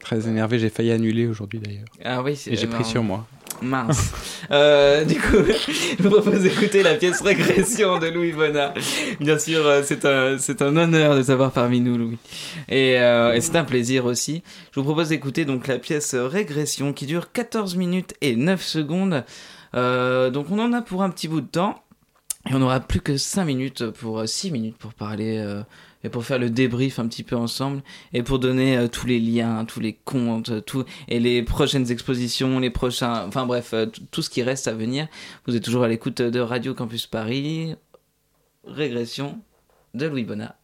très 0.00 0.28
énervé. 0.28 0.58
J'ai 0.58 0.68
failli 0.70 0.92
annuler 0.92 1.26
aujourd'hui 1.26 1.58
d'ailleurs. 1.58 1.86
Ah 2.04 2.22
oui, 2.22 2.36
c'est- 2.36 2.50
Et 2.52 2.56
j'ai 2.56 2.64
eh 2.64 2.68
pris 2.68 2.82
ben, 2.82 2.88
sur 2.88 3.02
moi. 3.02 3.26
Mince. 3.62 4.12
Euh, 4.50 5.04
du 5.04 5.14
coup, 5.14 5.36
je 5.98 6.02
vous 6.02 6.10
propose 6.10 6.42
d'écouter 6.42 6.82
la 6.82 6.94
pièce 6.94 7.22
Régression 7.22 7.98
de 7.98 8.08
Louis 8.08 8.32
Bonnat. 8.32 8.74
Bien 9.18 9.38
sûr, 9.38 9.64
euh, 9.66 9.82
c'est 9.82 10.04
un, 10.04 10.36
c'est 10.36 10.60
un 10.60 10.76
honneur 10.76 11.16
de 11.16 11.22
t'avoir 11.22 11.52
parmi 11.52 11.80
nous, 11.80 11.96
Louis. 11.96 12.18
Et, 12.68 12.98
euh, 12.98 13.32
et 13.32 13.40
c'est 13.40 13.56
un 13.56 13.64
plaisir 13.64 14.04
aussi. 14.04 14.42
Je 14.72 14.80
vous 14.80 14.84
propose 14.84 15.08
d'écouter 15.08 15.46
donc 15.46 15.68
la 15.68 15.78
pièce 15.78 16.14
Régression 16.14 16.92
qui 16.92 17.06
dure 17.06 17.32
14 17.32 17.76
minutes 17.76 18.14
et 18.20 18.36
9 18.36 18.62
secondes. 18.62 19.24
Donc 19.72 20.50
on 20.50 20.58
en 20.58 20.72
a 20.74 20.82
pour 20.82 21.02
un 21.02 21.08
petit 21.08 21.28
bout 21.28 21.40
de 21.40 21.46
temps. 21.46 21.82
Et 22.50 22.54
on 22.54 22.58
n'aura 22.58 22.80
plus 22.80 23.00
que 23.00 23.16
5 23.16 23.44
minutes 23.44 23.90
pour 23.90 24.28
6 24.28 24.50
minutes 24.50 24.76
pour 24.76 24.92
parler 24.92 25.62
et 26.04 26.08
pour 26.08 26.24
faire 26.24 26.38
le 26.38 26.50
débrief 26.50 26.98
un 26.98 27.06
petit 27.06 27.22
peu 27.22 27.36
ensemble 27.36 27.82
et 28.12 28.22
pour 28.22 28.38
donner 28.38 28.76
euh, 28.76 28.88
tous 28.88 29.06
les 29.06 29.20
liens, 29.20 29.64
tous 29.64 29.80
les 29.80 29.92
comptes, 29.92 30.50
euh, 30.50 30.60
tout 30.60 30.84
et 31.08 31.20
les 31.20 31.42
prochaines 31.42 31.90
expositions, 31.90 32.58
les 32.58 32.70
prochains, 32.70 33.26
enfin 33.26 33.46
bref, 33.46 33.70
euh, 33.74 33.86
tout 34.10 34.22
ce 34.22 34.30
qui 34.30 34.42
reste 34.42 34.68
à 34.68 34.74
venir. 34.74 35.08
Vous 35.46 35.56
êtes 35.56 35.64
toujours 35.64 35.84
à 35.84 35.88
l'écoute 35.88 36.22
de 36.22 36.40
Radio 36.40 36.74
Campus 36.74 37.06
Paris. 37.06 37.74
Régression 38.64 39.40
de 39.94 40.06
Louis 40.06 40.24
Bonnat. 40.24 40.56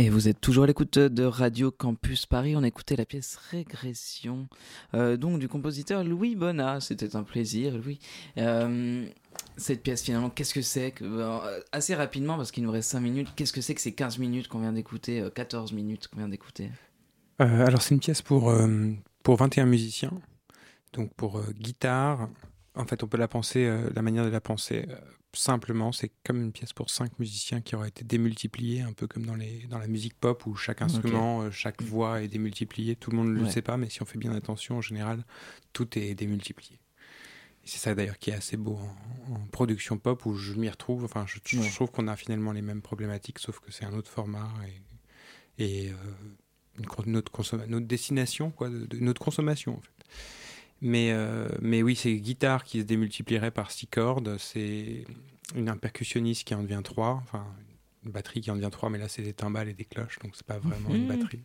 Et 0.00 0.08
vous 0.08 0.28
êtes 0.28 0.40
toujours 0.40 0.64
à 0.64 0.66
l'écoute 0.66 0.98
de 0.98 1.24
Radio 1.24 1.70
Campus 1.70 2.24
Paris. 2.24 2.56
On 2.56 2.62
a 2.62 2.66
écouté 2.66 2.96
la 2.96 3.04
pièce 3.04 3.36
Régression, 3.50 4.48
euh, 4.94 5.18
donc 5.18 5.38
du 5.38 5.46
compositeur 5.46 6.04
Louis 6.04 6.36
Bonnat. 6.36 6.80
C'était 6.80 7.16
un 7.16 7.22
plaisir, 7.22 7.76
Louis. 7.76 7.98
Euh, 8.38 9.04
cette 9.58 9.82
pièce, 9.82 10.02
finalement, 10.02 10.30
qu'est-ce 10.30 10.54
que 10.54 10.62
c'est 10.62 10.92
que, 10.92 11.04
euh, 11.04 11.60
Assez 11.72 11.94
rapidement, 11.94 12.38
parce 12.38 12.50
qu'il 12.50 12.62
nous 12.62 12.70
reste 12.70 12.88
5 12.88 13.00
minutes, 13.00 13.28
qu'est-ce 13.36 13.52
que 13.52 13.60
c'est 13.60 13.74
que 13.74 13.80
ces 13.82 13.92
15 13.92 14.16
minutes 14.16 14.48
qu'on 14.48 14.60
vient 14.60 14.72
d'écouter, 14.72 15.22
14 15.34 15.74
minutes 15.74 16.08
qu'on 16.08 16.16
vient 16.16 16.30
d'écouter? 16.30 16.70
Alors, 17.38 17.82
c'est 17.82 17.94
une 17.94 18.00
pièce 18.00 18.22
pour, 18.22 18.50
pour 19.22 19.36
21 19.36 19.66
musiciens. 19.66 20.12
Donc, 20.94 21.12
pour 21.12 21.42
guitare, 21.52 22.30
en 22.74 22.86
fait, 22.86 23.02
on 23.02 23.06
peut 23.06 23.18
la 23.18 23.28
penser, 23.28 23.70
la 23.94 24.00
manière 24.00 24.24
de 24.24 24.30
la 24.30 24.40
penser 24.40 24.86
simplement, 25.32 25.92
c'est 25.92 26.10
comme 26.24 26.40
une 26.40 26.52
pièce 26.52 26.72
pour 26.72 26.90
cinq 26.90 27.18
musiciens 27.18 27.60
qui 27.60 27.76
auraient 27.76 27.88
été 27.88 28.04
démultipliés, 28.04 28.82
un 28.82 28.92
peu 28.92 29.06
comme 29.06 29.26
dans, 29.26 29.36
les, 29.36 29.66
dans 29.68 29.78
la 29.78 29.86
musique 29.86 30.14
pop 30.18 30.44
où 30.46 30.54
chaque 30.56 30.82
instrument, 30.82 31.42
euh, 31.42 31.50
chaque 31.50 31.82
voix 31.82 32.22
est 32.22 32.28
démultipliée. 32.28 32.96
Tout 32.96 33.10
le 33.10 33.16
monde 33.16 33.28
ne 33.28 33.40
le 33.40 33.48
sait 33.48 33.62
pas, 33.62 33.76
mais 33.76 33.88
si 33.88 34.02
on 34.02 34.04
fait 34.04 34.18
bien 34.18 34.32
attention, 34.32 34.78
en 34.78 34.80
général, 34.80 35.24
tout 35.72 35.98
est 35.98 36.14
démultiplié. 36.14 36.80
C'est 37.64 37.78
ça 37.78 37.94
d'ailleurs 37.94 38.18
qui 38.18 38.30
est 38.30 38.34
assez 38.34 38.56
beau 38.56 38.78
en, 39.30 39.46
production 39.52 39.98
pop 39.98 40.24
où 40.26 40.34
je 40.34 40.54
m'y 40.54 40.68
retrouve. 40.68 41.04
Enfin, 41.04 41.26
je, 41.26 41.38
trouve 41.74 41.90
qu'on 41.90 42.08
a 42.08 42.16
finalement 42.16 42.52
les 42.52 42.62
mêmes 42.62 42.82
problématiques, 42.82 43.38
sauf 43.38 43.60
que 43.60 43.70
c'est 43.70 43.84
un 43.84 43.92
autre 43.92 44.10
format 44.10 44.50
et, 45.58 45.64
et 45.64 45.90
euh, 45.90 45.94
une, 47.06 47.16
autre, 47.16 47.32
autre, 47.38 47.80
destination, 47.80 48.50
quoi, 48.50 48.70
de, 48.70 48.88
une 48.96 49.08
autre 49.08 49.22
consommation 49.22 49.76
en 49.76 49.80
fait. 49.80 49.92
Mais, 50.82 51.10
euh, 51.12 51.48
mais 51.60 51.82
oui, 51.82 51.94
c'est 51.94 52.14
guitare 52.16 52.64
qui 52.64 52.80
se 52.80 52.84
démultiplierait 52.84 53.50
par 53.50 53.70
six 53.70 53.86
cordes. 53.86 54.36
C'est 54.38 55.04
une, 55.54 55.68
un 55.68 55.76
percussionniste 55.76 56.46
qui 56.46 56.54
en 56.54 56.62
devient 56.62 56.80
trois. 56.82 57.20
Enfin, 57.22 57.44
une 58.04 58.12
batterie 58.12 58.40
qui 58.40 58.50
en 58.50 58.56
devient 58.56 58.70
trois, 58.70 58.88
mais 58.88 58.98
là, 58.98 59.08
c'est 59.08 59.22
des 59.22 59.34
timbales 59.34 59.68
et 59.68 59.74
des 59.74 59.84
cloches, 59.84 60.18
donc 60.20 60.32
c'est 60.34 60.46
pas 60.46 60.58
vraiment 60.58 60.94
une 60.94 61.02
mhm. 61.02 61.08
batterie. 61.08 61.44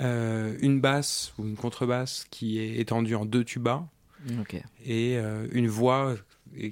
Euh, 0.00 0.56
une 0.60 0.80
basse 0.80 1.34
ou 1.38 1.44
une 1.44 1.56
contrebasse 1.56 2.26
qui 2.30 2.58
est 2.58 2.78
étendue 2.78 3.14
en 3.14 3.24
deux 3.24 3.44
tubas. 3.44 3.84
Et 4.86 5.18
euh, 5.18 5.46
une 5.52 5.68
voix 5.68 6.14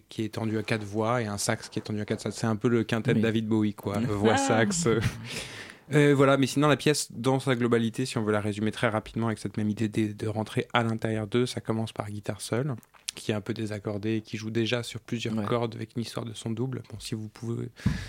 qui 0.08 0.22
est 0.22 0.24
étendue 0.24 0.56
à 0.56 0.62
quatre 0.62 0.84
voix 0.84 1.20
et 1.20 1.26
un 1.26 1.36
sax 1.36 1.68
qui 1.68 1.78
est 1.78 1.82
étendu 1.82 2.00
à 2.00 2.06
quatre 2.06 2.20
sax. 2.20 2.34
C'est 2.34 2.46
un 2.46 2.56
peu 2.56 2.68
le 2.68 2.82
quintet 2.82 3.12
de 3.12 3.20
David 3.20 3.46
Bowie, 3.46 3.74
quoi. 3.74 3.98
Voix, 4.08 4.38
sax. 4.38 4.88
Euh, 5.94 6.14
voilà, 6.14 6.36
mais 6.36 6.46
sinon 6.46 6.68
la 6.68 6.76
pièce 6.76 7.12
dans 7.12 7.40
sa 7.40 7.54
globalité, 7.54 8.06
si 8.06 8.18
on 8.18 8.22
veut 8.22 8.32
la 8.32 8.40
résumer 8.40 8.72
très 8.72 8.88
rapidement 8.88 9.26
avec 9.26 9.38
cette 9.38 9.56
même 9.56 9.68
idée 9.68 9.88
de, 9.88 10.26
rentrer 10.26 10.66
à 10.72 10.82
l'intérieur 10.82 11.26
d'eux, 11.26 11.46
ça 11.46 11.60
commence 11.60 11.92
par 11.92 12.10
guitare 12.10 12.40
seule, 12.40 12.74
qui 13.14 13.32
est 13.32 13.34
un 13.34 13.40
peu 13.40 13.52
désaccordée, 13.52 14.22
qui 14.24 14.36
joue 14.36 14.50
déjà 14.50 14.82
sur 14.82 15.00
plusieurs 15.00 15.34
cordes 15.44 15.74
avec 15.74 15.90
une 15.96 16.02
histoire 16.02 16.24
de 16.24 16.32
son 16.32 16.50
double. 16.50 16.82
Bon, 16.90 16.98
si 16.98 17.14
vous 17.14 17.28
pouvez, 17.28 17.68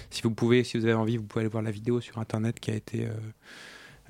si 0.09 0.21
vous 0.21 0.31
pouvez, 0.31 0.63
si 0.63 0.77
vous 0.77 0.85
avez 0.85 0.93
envie, 0.93 1.17
vous 1.17 1.23
pouvez 1.23 1.41
aller 1.41 1.51
voir 1.51 1.63
la 1.63 1.71
vidéo 1.71 1.99
sur 1.99 2.19
internet 2.19 2.59
qui 2.59 2.71
a 2.71 2.75
été 2.75 3.05
euh, 3.05 3.13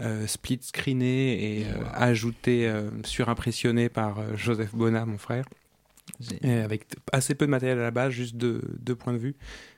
euh, 0.01 0.27
split 0.27 0.59
screenée 0.61 1.59
et 1.59 1.65
ajoutée, 1.93 2.71
surimpressionnée 3.05 3.89
par 3.89 4.37
Joseph 4.37 4.75
Bona, 4.75 5.05
mon 5.05 5.17
frère. 5.17 5.45
avec 6.43 6.85
assez 7.11 7.33
peu 7.33 7.45
de 7.45 7.51
matériel 7.51 7.79
à 7.79 7.83
la 7.83 7.91
base, 7.91 8.11
juste 8.11 8.35
deux, 8.35 8.61
deux 8.79 8.95
points 8.95 9.13
de 9.13 9.17
vue 9.17 9.35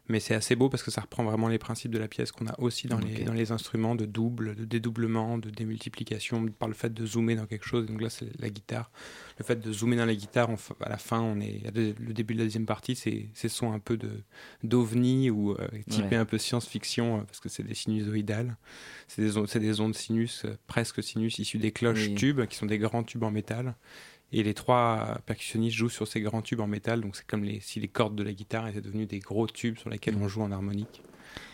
mais 0.08 0.20
c'est 0.20 0.36
assez 0.36 0.56
beau 0.56 0.70
parce 0.70 0.84
que 0.84 0.92
ça 0.92 1.02
reprend 1.02 1.24
vraiment 1.24 1.48
les 1.48 1.58
principes 1.58 1.92
de 1.92 1.98
la 1.98 2.08
pièce 2.08 2.32
qu'on 2.32 2.48
a 2.48 2.60
aussi 2.60 2.88
dans, 2.88 3.00
les, 3.00 3.24
dans 3.24 3.34
les 3.34 3.52
instruments 3.52 3.96
de 3.96 4.06
double, 4.06 4.56
de 4.56 4.66
dédoublement, 4.66 5.38
de 5.38 5.50
démultiplication, 5.50 6.46
par 6.48 6.68
le 6.68 6.76
fait 6.76 6.94
de 6.94 7.06
zoomer 7.06 7.36
dans 7.36 7.48
quelque 7.48 7.66
chose. 7.66 7.88
Donc 7.88 8.02
là, 8.02 8.10
c'est 8.10 8.30
la 8.40 8.50
guitare. 8.50 8.92
Le 9.40 9.44
fait 9.44 9.60
de 9.60 9.72
zoomer 9.72 9.98
dans 9.98 10.06
la 10.06 10.16
guitare, 10.16 10.50
à 10.82 10.90
la 10.90 10.98
fin, 10.98 11.22
on 11.22 11.40
est, 11.40 11.64
le 11.76 12.14
début 12.14 12.36
de 12.36 12.40
la 12.40 12.46
deuxième 12.46 12.66
partie, 12.68 12.96
c'est 12.96 13.30
ces 13.34 13.50
sons 13.50 13.74
un 13.74 13.80
peu 13.80 13.98
d'ovni 14.64 15.30
ou 15.30 15.54
euh, 15.54 15.68
typé 15.90 16.16
un 16.16 16.26
peu 16.26 16.38
science-fiction 16.38 17.18
euh, 17.18 17.22
parce 17.22 17.40
que 17.40 17.50
c'est 17.50 17.64
des 17.64 17.74
sinusoïdales. 17.74 18.58
C'est 19.08 19.22
des, 19.22 19.60
des, 19.60 19.82
ondes 19.82 19.96
sinus, 19.96 20.46
euh, 20.46 20.56
presque 20.68 21.04
sinus, 21.04 21.40
issues 21.40 21.58
des 21.58 21.72
cloches 21.72 22.14
tubes, 22.16 22.46
qui 22.46 22.58
sont 22.58 22.66
des 22.66 22.78
grands 22.78 23.04
tubes 23.04 23.24
en 23.24 23.32
métal. 23.32 23.76
Et 24.32 24.44
les 24.44 24.54
trois 24.54 25.20
percussionnistes 25.26 25.78
jouent 25.78 25.90
sur 25.90 26.08
ces 26.08 26.22
grands 26.22 26.42
tubes 26.42 26.60
en 26.60 26.68
métal, 26.68 27.02
donc 27.02 27.16
c'est 27.16 27.26
comme 27.26 27.44
les, 27.44 27.60
si 27.60 27.80
les 27.80 27.88
cordes 27.88 28.16
de 28.16 28.24
la 28.24 28.34
guitare 28.34 28.68
étaient 28.68 28.82
devenues 28.82 29.06
des 29.06 29.20
gros 29.20 29.48
tubes 29.48 29.78
sur 29.78 29.90
lesquels 29.90 30.16
on 30.20 30.28
joue 30.28 30.42
en 30.42 30.52
harmonique. 30.52 31.04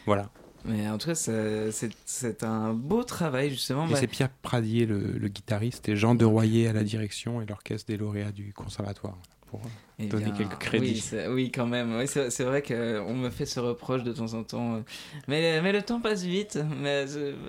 Voilà. 0.06 0.30
Mais 0.64 0.88
en 0.90 0.98
tout 0.98 1.08
cas, 1.08 1.16
c'est 1.16 2.44
un 2.44 2.74
beau 2.74 3.04
travail 3.04 3.50
justement. 3.50 3.88
Et 3.88 3.96
c'est 3.96 4.08
Pierre 4.08 4.30
Pradier, 4.30 4.86
le, 4.86 5.00
le, 5.00 5.28
guitariste, 5.28 5.90
et 5.90 5.96
Jean 5.96 6.16
de 6.16 6.26
Royer 6.26 6.68
à 6.68 6.74
la 6.74 6.84
direction 6.84 7.42
et 7.42 7.46
l'orchestre 7.46 7.88
des 7.88 7.98
lauréats 7.98 8.32
du 8.32 8.54
conservatoire 8.54 9.18
pour 9.52 9.62
eh 10.00 10.06
donner 10.06 10.32
quelques 10.38 10.58
crédits. 10.58 11.04
Oui, 11.30 11.52
quand 11.52 11.68
même. 11.68 11.98
Oui, 11.98 12.08
c'est 12.08 12.44
vrai 12.44 12.62
qu'on 12.62 13.14
me 13.14 13.30
fait 13.30 13.46
ce 13.46 13.60
reproche 13.60 14.04
de 14.04 14.14
temps 14.14 14.34
en 14.34 14.44
temps. 14.44 14.76
Euh, 14.76 14.80
mais, 15.28 15.62
mais 15.62 15.74
le 15.74 15.82
temps 15.82 16.00
passe 16.00 16.24
vite. 16.24 16.58
Mais 16.82 17.06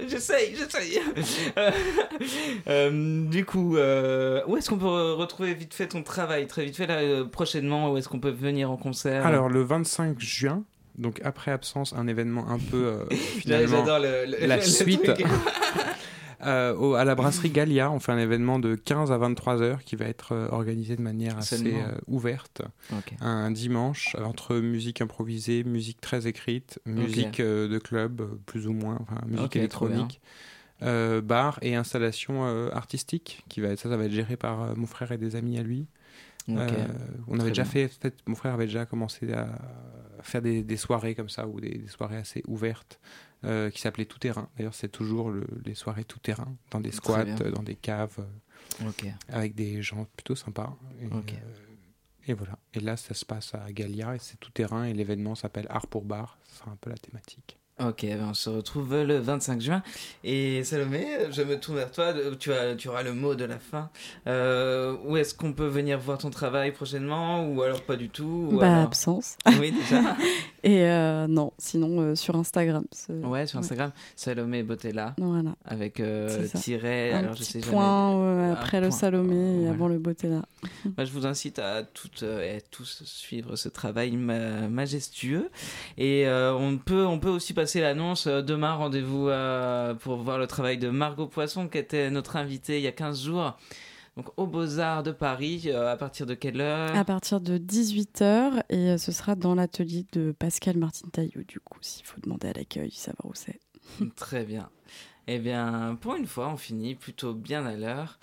j'essaye, 0.09 0.57
j'essaye. 0.57 1.01
euh, 2.67 3.25
du 3.29 3.45
coup, 3.45 3.77
euh, 3.77 4.43
où 4.49 4.57
est-ce 4.57 4.69
qu'on 4.69 4.79
peut 4.79 5.13
retrouver 5.13 5.55
vite 5.55 5.75
fait 5.75 5.87
ton 5.87 6.03
travail 6.03 6.49
Très 6.49 6.65
vite 6.65 6.77
fait, 6.77 6.89
là, 6.89 6.99
euh, 6.99 7.25
prochainement, 7.25 7.93
où 7.93 7.97
est-ce 7.97 8.09
qu'on 8.09 8.21
peut 8.21 8.31
venir 8.31 8.71
en 8.71 8.77
concert? 8.77 9.25
Alors, 9.25 9.49
le 9.49 9.63
25 9.63 10.19
juin, 10.19 10.65
donc 10.99 11.21
après 11.23 11.53
absence, 11.53 11.93
un 11.93 12.09
événement 12.09 12.49
un 12.51 12.59
peu 12.59 12.99
finalement 13.11 13.85
la 13.87 14.61
suite. 14.61 15.11
Euh, 16.45 16.95
à 16.95 17.05
la 17.05 17.15
brasserie 17.15 17.51
Gallia, 17.51 17.91
on 17.91 18.01
fait 18.01 18.13
un 18.13 18.19
événement 18.19 18.59
de 18.59 18.75
15 18.75 19.13
à 19.13 19.19
23 19.19 19.63
heures 19.63 19.85
qui 19.85 19.97
va 19.97 20.07
être 20.07 20.33
euh, 20.33 20.49
organisé 20.51 20.97
de 20.97 21.03
manière 21.03 21.39
assez 21.39 21.75
euh, 21.75 21.93
ouverte. 22.07 22.63
Un 23.21 23.51
dimanche, 23.51 24.17
entre 24.17 24.57
musique 24.57 25.01
improvisée, 25.01 25.65
musique 25.65 26.01
très 26.01 26.27
écrite, 26.27 26.81
musique 26.87 27.41
de 27.41 27.79
club, 27.79 28.23
plus 28.47 28.67
ou 28.67 28.73
moins, 28.73 28.99
enfin, 29.01 29.21
musique 29.27 29.57
électronique. 29.57 30.21
bar 30.81 31.59
et 31.63 31.77
installation 31.77 32.45
artistique 32.73 33.45
qui 33.49 33.61
va 33.61 33.69
être, 33.69 33.81
ça, 33.81 33.89
ça 33.89 33.97
va 33.97 34.05
être 34.05 34.13
géré 34.13 34.37
par 34.37 34.77
mon 34.77 34.87
frère 34.87 35.13
et 35.13 35.19
des 35.19 35.37
amis 35.37 35.59
à 35.59 35.63
lui. 35.63 35.87
on 36.49 37.39
avait 37.39 37.51
déjà 37.51 37.65
fait, 37.65 37.91
mon 38.27 38.35
frère 38.35 38.55
avait 38.55 38.67
déjà 38.67 38.85
commencé 38.85 39.33
à 39.33 39.49
faire 40.23 40.43
des, 40.43 40.77
soirées 40.77 41.15
comme 41.15 41.29
ça 41.29 41.47
ou 41.47 41.61
des 41.61 41.85
soirées 41.89 42.17
assez 42.17 42.43
ouvertes 42.47 42.99
euh, 43.45 43.71
qui 43.71 43.81
s'appelait 43.81 44.05
Tout 44.05 44.19
Terrain. 44.19 44.49
D'ailleurs, 44.57 44.75
c'est 44.75 44.89
toujours 44.89 45.33
les 45.65 45.75
soirées 45.75 46.05
tout 46.05 46.21
terrain, 46.21 46.57
dans 46.71 46.81
des 46.81 46.93
squats, 46.93 47.25
dans 47.25 47.63
des 47.63 47.75
caves, 47.75 48.25
euh, 48.81 49.11
avec 49.29 49.55
des 49.55 49.83
gens 49.83 50.07
plutôt 50.17 50.37
sympas. 50.37 50.77
Et, 51.01 51.07
euh, 51.07 51.35
et, 52.27 52.35
voilà. 52.35 52.59
Et 52.75 52.81
là, 52.81 52.97
ça 52.97 53.15
se 53.15 53.25
passe 53.25 53.55
à 53.55 53.73
Galia 53.73 54.15
et 54.15 54.19
c'est 54.19 54.39
tout 54.39 54.51
terrain 54.51 54.85
et 54.85 54.95
l'événement 54.95 55.35
s'appelle 55.35 55.67
Art 55.71 55.87
pour 55.87 56.05
Bar. 56.05 56.39
Ce 56.45 56.59
sera 56.59 56.71
un 56.71 56.77
peu 56.77 56.91
la 56.91 56.97
thématique. 56.97 57.59
Ok, 57.81 58.03
ben, 58.03 58.29
on 58.29 58.35
se 58.35 58.51
retrouve 58.51 59.03
le 59.03 59.19
25 59.19 59.61
juin. 59.63 59.83
Et 60.25 60.63
Salomé, 60.63 61.07
je 61.31 61.41
me 61.41 61.59
tourne 61.59 61.79
vers 61.79 61.91
toi. 61.91 62.13
Tu, 62.39 62.53
as, 62.53 62.77
tu 62.77 62.89
auras 62.89 63.03
le 63.03 63.15
mot 63.15 63.35
de 63.35 63.47
la 63.47 63.59
fin. 63.59 63.89
Euh, 64.27 64.95
où 65.07 65.17
est-ce 65.17 65.35
qu'on 65.35 65.55
peut 65.55 65.67
venir 65.67 65.99
voir 65.99 66.19
ton 66.19 66.29
travail 66.29 66.73
prochainement 66.73 67.49
Ou 67.49 67.63
alors 67.63 67.83
pas 67.83 67.97
du 67.97 68.11
tout 68.11 68.51
Bah, 68.53 68.83
absence. 68.83 69.37
Oui, 69.59 69.73
déjà. 69.73 70.17
Et 70.65 70.83
euh, 70.83 71.27
non, 71.27 71.55
sinon 71.59 72.01
euh, 72.01 72.15
sur 72.15 72.37
Instagram. 72.37 72.85
Ouais, 73.09 73.47
sur 73.47 73.59
Instagram. 73.59 73.91
Salomé 74.17 74.63
Botella. 74.63 75.15
Voilà. 75.17 75.57
Avec 75.65 76.01
tiret. 76.55 77.13
alors, 77.13 77.35
je 77.35 77.43
sais 77.43 77.61
point 77.61 78.53
après 78.53 78.83
le 78.83 78.91
Salomé 78.91 79.63
et 79.65 79.69
avant 79.69 79.89
le 79.89 79.99
Botella. 79.99 80.43
Moi, 80.85 81.05
je 81.05 81.11
vous 81.11 81.27
incite 81.27 81.59
à 81.59 81.83
toutes 81.83 82.23
et 82.23 82.63
tous 82.71 83.03
suivre 83.07 83.57
ce 83.57 83.71
travail 83.71 84.13
majestueux. 84.13 85.51
Et 85.97 86.27
on, 86.29 86.77
peut, 86.77 87.07
on 87.07 87.19
peut 87.19 87.31
aussi 87.31 87.55
passer 87.55 87.62
l'annonce. 87.81 88.27
Euh, 88.27 88.43
demain, 88.43 88.75
rendez-vous 88.75 89.29
euh, 89.29 89.95
pour 89.95 90.17
voir 90.17 90.39
le 90.39 90.47
travail 90.47 90.79
de 90.79 90.91
Margot 90.91 91.27
Poisson, 91.27 91.69
qui 91.69 91.79
était 91.79 92.11
notre 92.11 92.37
invitée 92.37 92.79
il 92.79 92.83
y 92.83 92.87
a 92.87 92.93
15 92.93 93.25
jours. 93.25 93.57
Donc 94.17 94.27
au 94.37 94.47
Beaux-Arts 94.47 95.03
de 95.03 95.13
Paris, 95.13 95.63
euh, 95.67 95.91
à 95.91 95.97
partir 95.97 96.27
de 96.27 96.35
quelle 96.35 96.61
heure? 96.61 96.95
À 96.95 97.05
partir 97.05 97.41
de 97.41 97.57
18h, 97.57 98.63
et 98.69 98.99
ce 98.99 99.13
sera 99.13 99.35
dans 99.35 99.55
l'atelier 99.55 100.05
de 100.13 100.35
Pascal 100.39 100.77
Martin 100.77 101.09
Taillot, 101.11 101.45
du 101.49 101.61
coup, 101.61 101.79
s'il 101.81 102.05
faut 102.05 102.21
demander 102.21 102.49
à 102.49 102.53
l'accueil, 102.53 102.91
savoir 102.91 103.27
où 103.27 103.35
c'est. 103.35 103.61
Très 104.17 104.45
bien. 104.45 104.69
Eh 105.29 105.39
bien, 105.39 105.97
pour 106.01 106.17
une 106.17 106.27
fois, 106.27 106.49
on 106.49 106.57
finit 106.57 106.95
plutôt 106.95 107.33
bien 107.33 107.65
à 107.65 107.77
l'heure. 107.77 108.19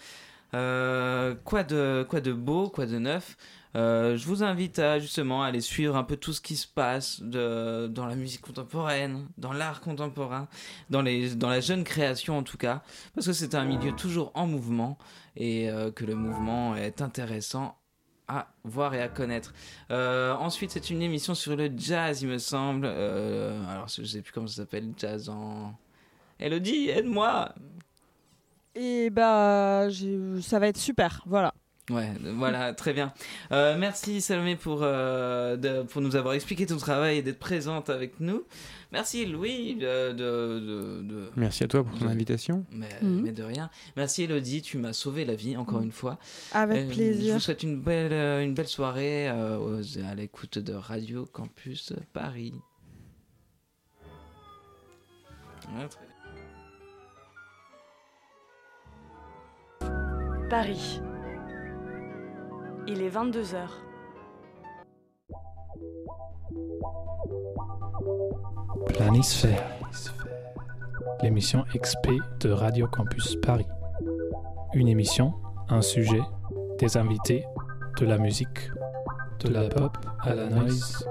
quoi, 0.52 1.64
de, 1.64 2.06
quoi 2.08 2.22
de 2.22 2.34
beau, 2.34 2.70
quoi 2.70 2.86
de 2.86 3.00
neuf? 3.00 3.38
Euh, 3.76 4.18
je 4.18 4.26
vous 4.26 4.44
invite 4.44 4.80
à 4.80 5.00
justement 5.00 5.44
aller 5.44 5.62
suivre 5.62 5.96
un 5.96 6.04
peu 6.04 6.18
tout 6.18 6.34
ce 6.34 6.42
qui 6.42 6.56
se 6.56 6.68
passe 6.68 7.22
dans 7.22 8.06
la 8.08 8.16
musique 8.16 8.42
contemporaine, 8.42 9.28
dans 9.38 9.54
l'art 9.54 9.82
contemporain, 9.82 10.48
dans, 10.90 11.02
la 11.02 11.60
jeune 11.60 11.84
création 11.84 12.38
en 12.38 12.44
tout 12.44 12.58
cas, 12.58 12.82
parce 13.14 13.28
que 13.28 13.34
c'est 13.34 13.56
un 13.56 13.66
milieu 13.66 13.92
toujours 13.92 14.32
en 14.34 14.48
mouvement 14.48 14.98
et 15.36 15.70
euh, 15.70 15.92
que 15.92 16.06
le 16.06 16.16
mouvement 16.16 16.76
est 16.76 17.02
intéressant 17.02 17.78
à 18.28 18.48
voir 18.64 18.94
et 18.94 19.02
à 19.02 19.08
connaître. 19.08 19.54
Euh, 19.92 20.34
ensuite, 20.34 20.72
c'est 20.72 20.90
une 20.90 21.02
émission 21.02 21.34
sur 21.34 21.56
le 21.56 21.72
jazz, 21.76 22.22
il 22.22 22.28
me 22.28 22.38
semble. 22.38 22.86
alors, 22.86 23.88
je 23.88 24.04
sais 24.04 24.22
plus 24.22 24.32
comment 24.32 24.48
ça 24.48 24.58
s'appelle, 24.58 24.94
jazz 24.98 25.30
en... 25.30 25.76
Elodie, 26.40 26.90
aide-moi 26.90 27.54
Et 28.76 29.10
bah, 29.10 29.88
ça 30.42 30.60
va 30.60 30.68
être 30.68 30.78
super, 30.78 31.22
voilà. 31.26 31.49
Ouais, 31.90 32.12
voilà, 32.36 32.74
très 32.74 32.94
bien. 32.94 33.12
Euh, 33.52 33.76
merci 33.78 34.22
Salomé 34.22 34.56
pour, 34.56 34.82
euh, 34.84 35.58
de- 35.58 35.82
pour 35.84 36.02
nous 36.02 36.16
avoir 36.16 36.36
expliqué 36.36 36.66
ton 36.68 36.78
travail 36.78 37.18
et 37.18 37.22
d'être 37.24 37.40
présente 37.40 37.90
avec 37.90 38.20
nous. 38.20 38.44
Merci 38.92 39.26
Louis 39.26 39.76
de... 39.76 40.12
de, 40.14 41.02
de- 41.02 41.30
Merci 41.36 41.64
à 41.64 41.68
toi 41.68 41.84
pour 41.84 41.98
ton 41.98 42.06
de- 42.06 42.10
invitation. 42.12 42.66
Mais, 42.72 42.90
Mhm. 43.02 43.22
mais 43.24 43.32
de 43.32 43.42
rien. 43.44 43.70
Merci 43.98 44.24
Elodie, 44.24 44.62
tu 44.62 44.78
m'as 44.78 44.94
sauvé 44.94 45.26
la 45.26 45.34
vie 45.36 45.58
encore 45.58 45.82
une 45.82 45.92
fois. 45.92 46.20
Avec 46.52 46.78
Euh, 46.90 46.94
plaisir. 46.94 47.30
Je 47.30 47.34
vous 47.34 47.40
souhaite 47.40 47.64
une 47.64 47.80
belle, 47.82 48.14
une 48.44 48.54
belle 48.54 48.68
soirée 48.68 49.28
euh, 49.30 49.58
aux- 49.58 49.98
à 50.06 50.14
l'écoute 50.16 50.60
de 50.60 50.74
Radio 50.74 51.26
Campus 51.26 51.94
Paris. 52.14 52.54
Ouais, 55.76 55.88
très 55.88 56.02
bien. 59.82 60.50
Paris. 60.50 61.00
Il 62.88 63.02
est 63.02 63.10
22h. 63.10 63.68
Planisphère. 68.88 69.64
L'émission 71.22 71.66
XP 71.76 72.10
de 72.40 72.52
Radio 72.52 72.88
Campus 72.88 73.36
Paris. 73.42 73.68
Une 74.74 74.88
émission, 74.88 75.34
un 75.70 75.82
sujet, 75.82 76.22
des 76.78 76.98
invités, 76.98 77.46
de 78.00 78.06
la 78.06 78.18
musique, 78.18 78.72
de 79.40 79.50
la 79.50 79.68
pop 79.68 79.98
à 80.22 80.34
la 80.34 80.48
noise, 80.50 81.09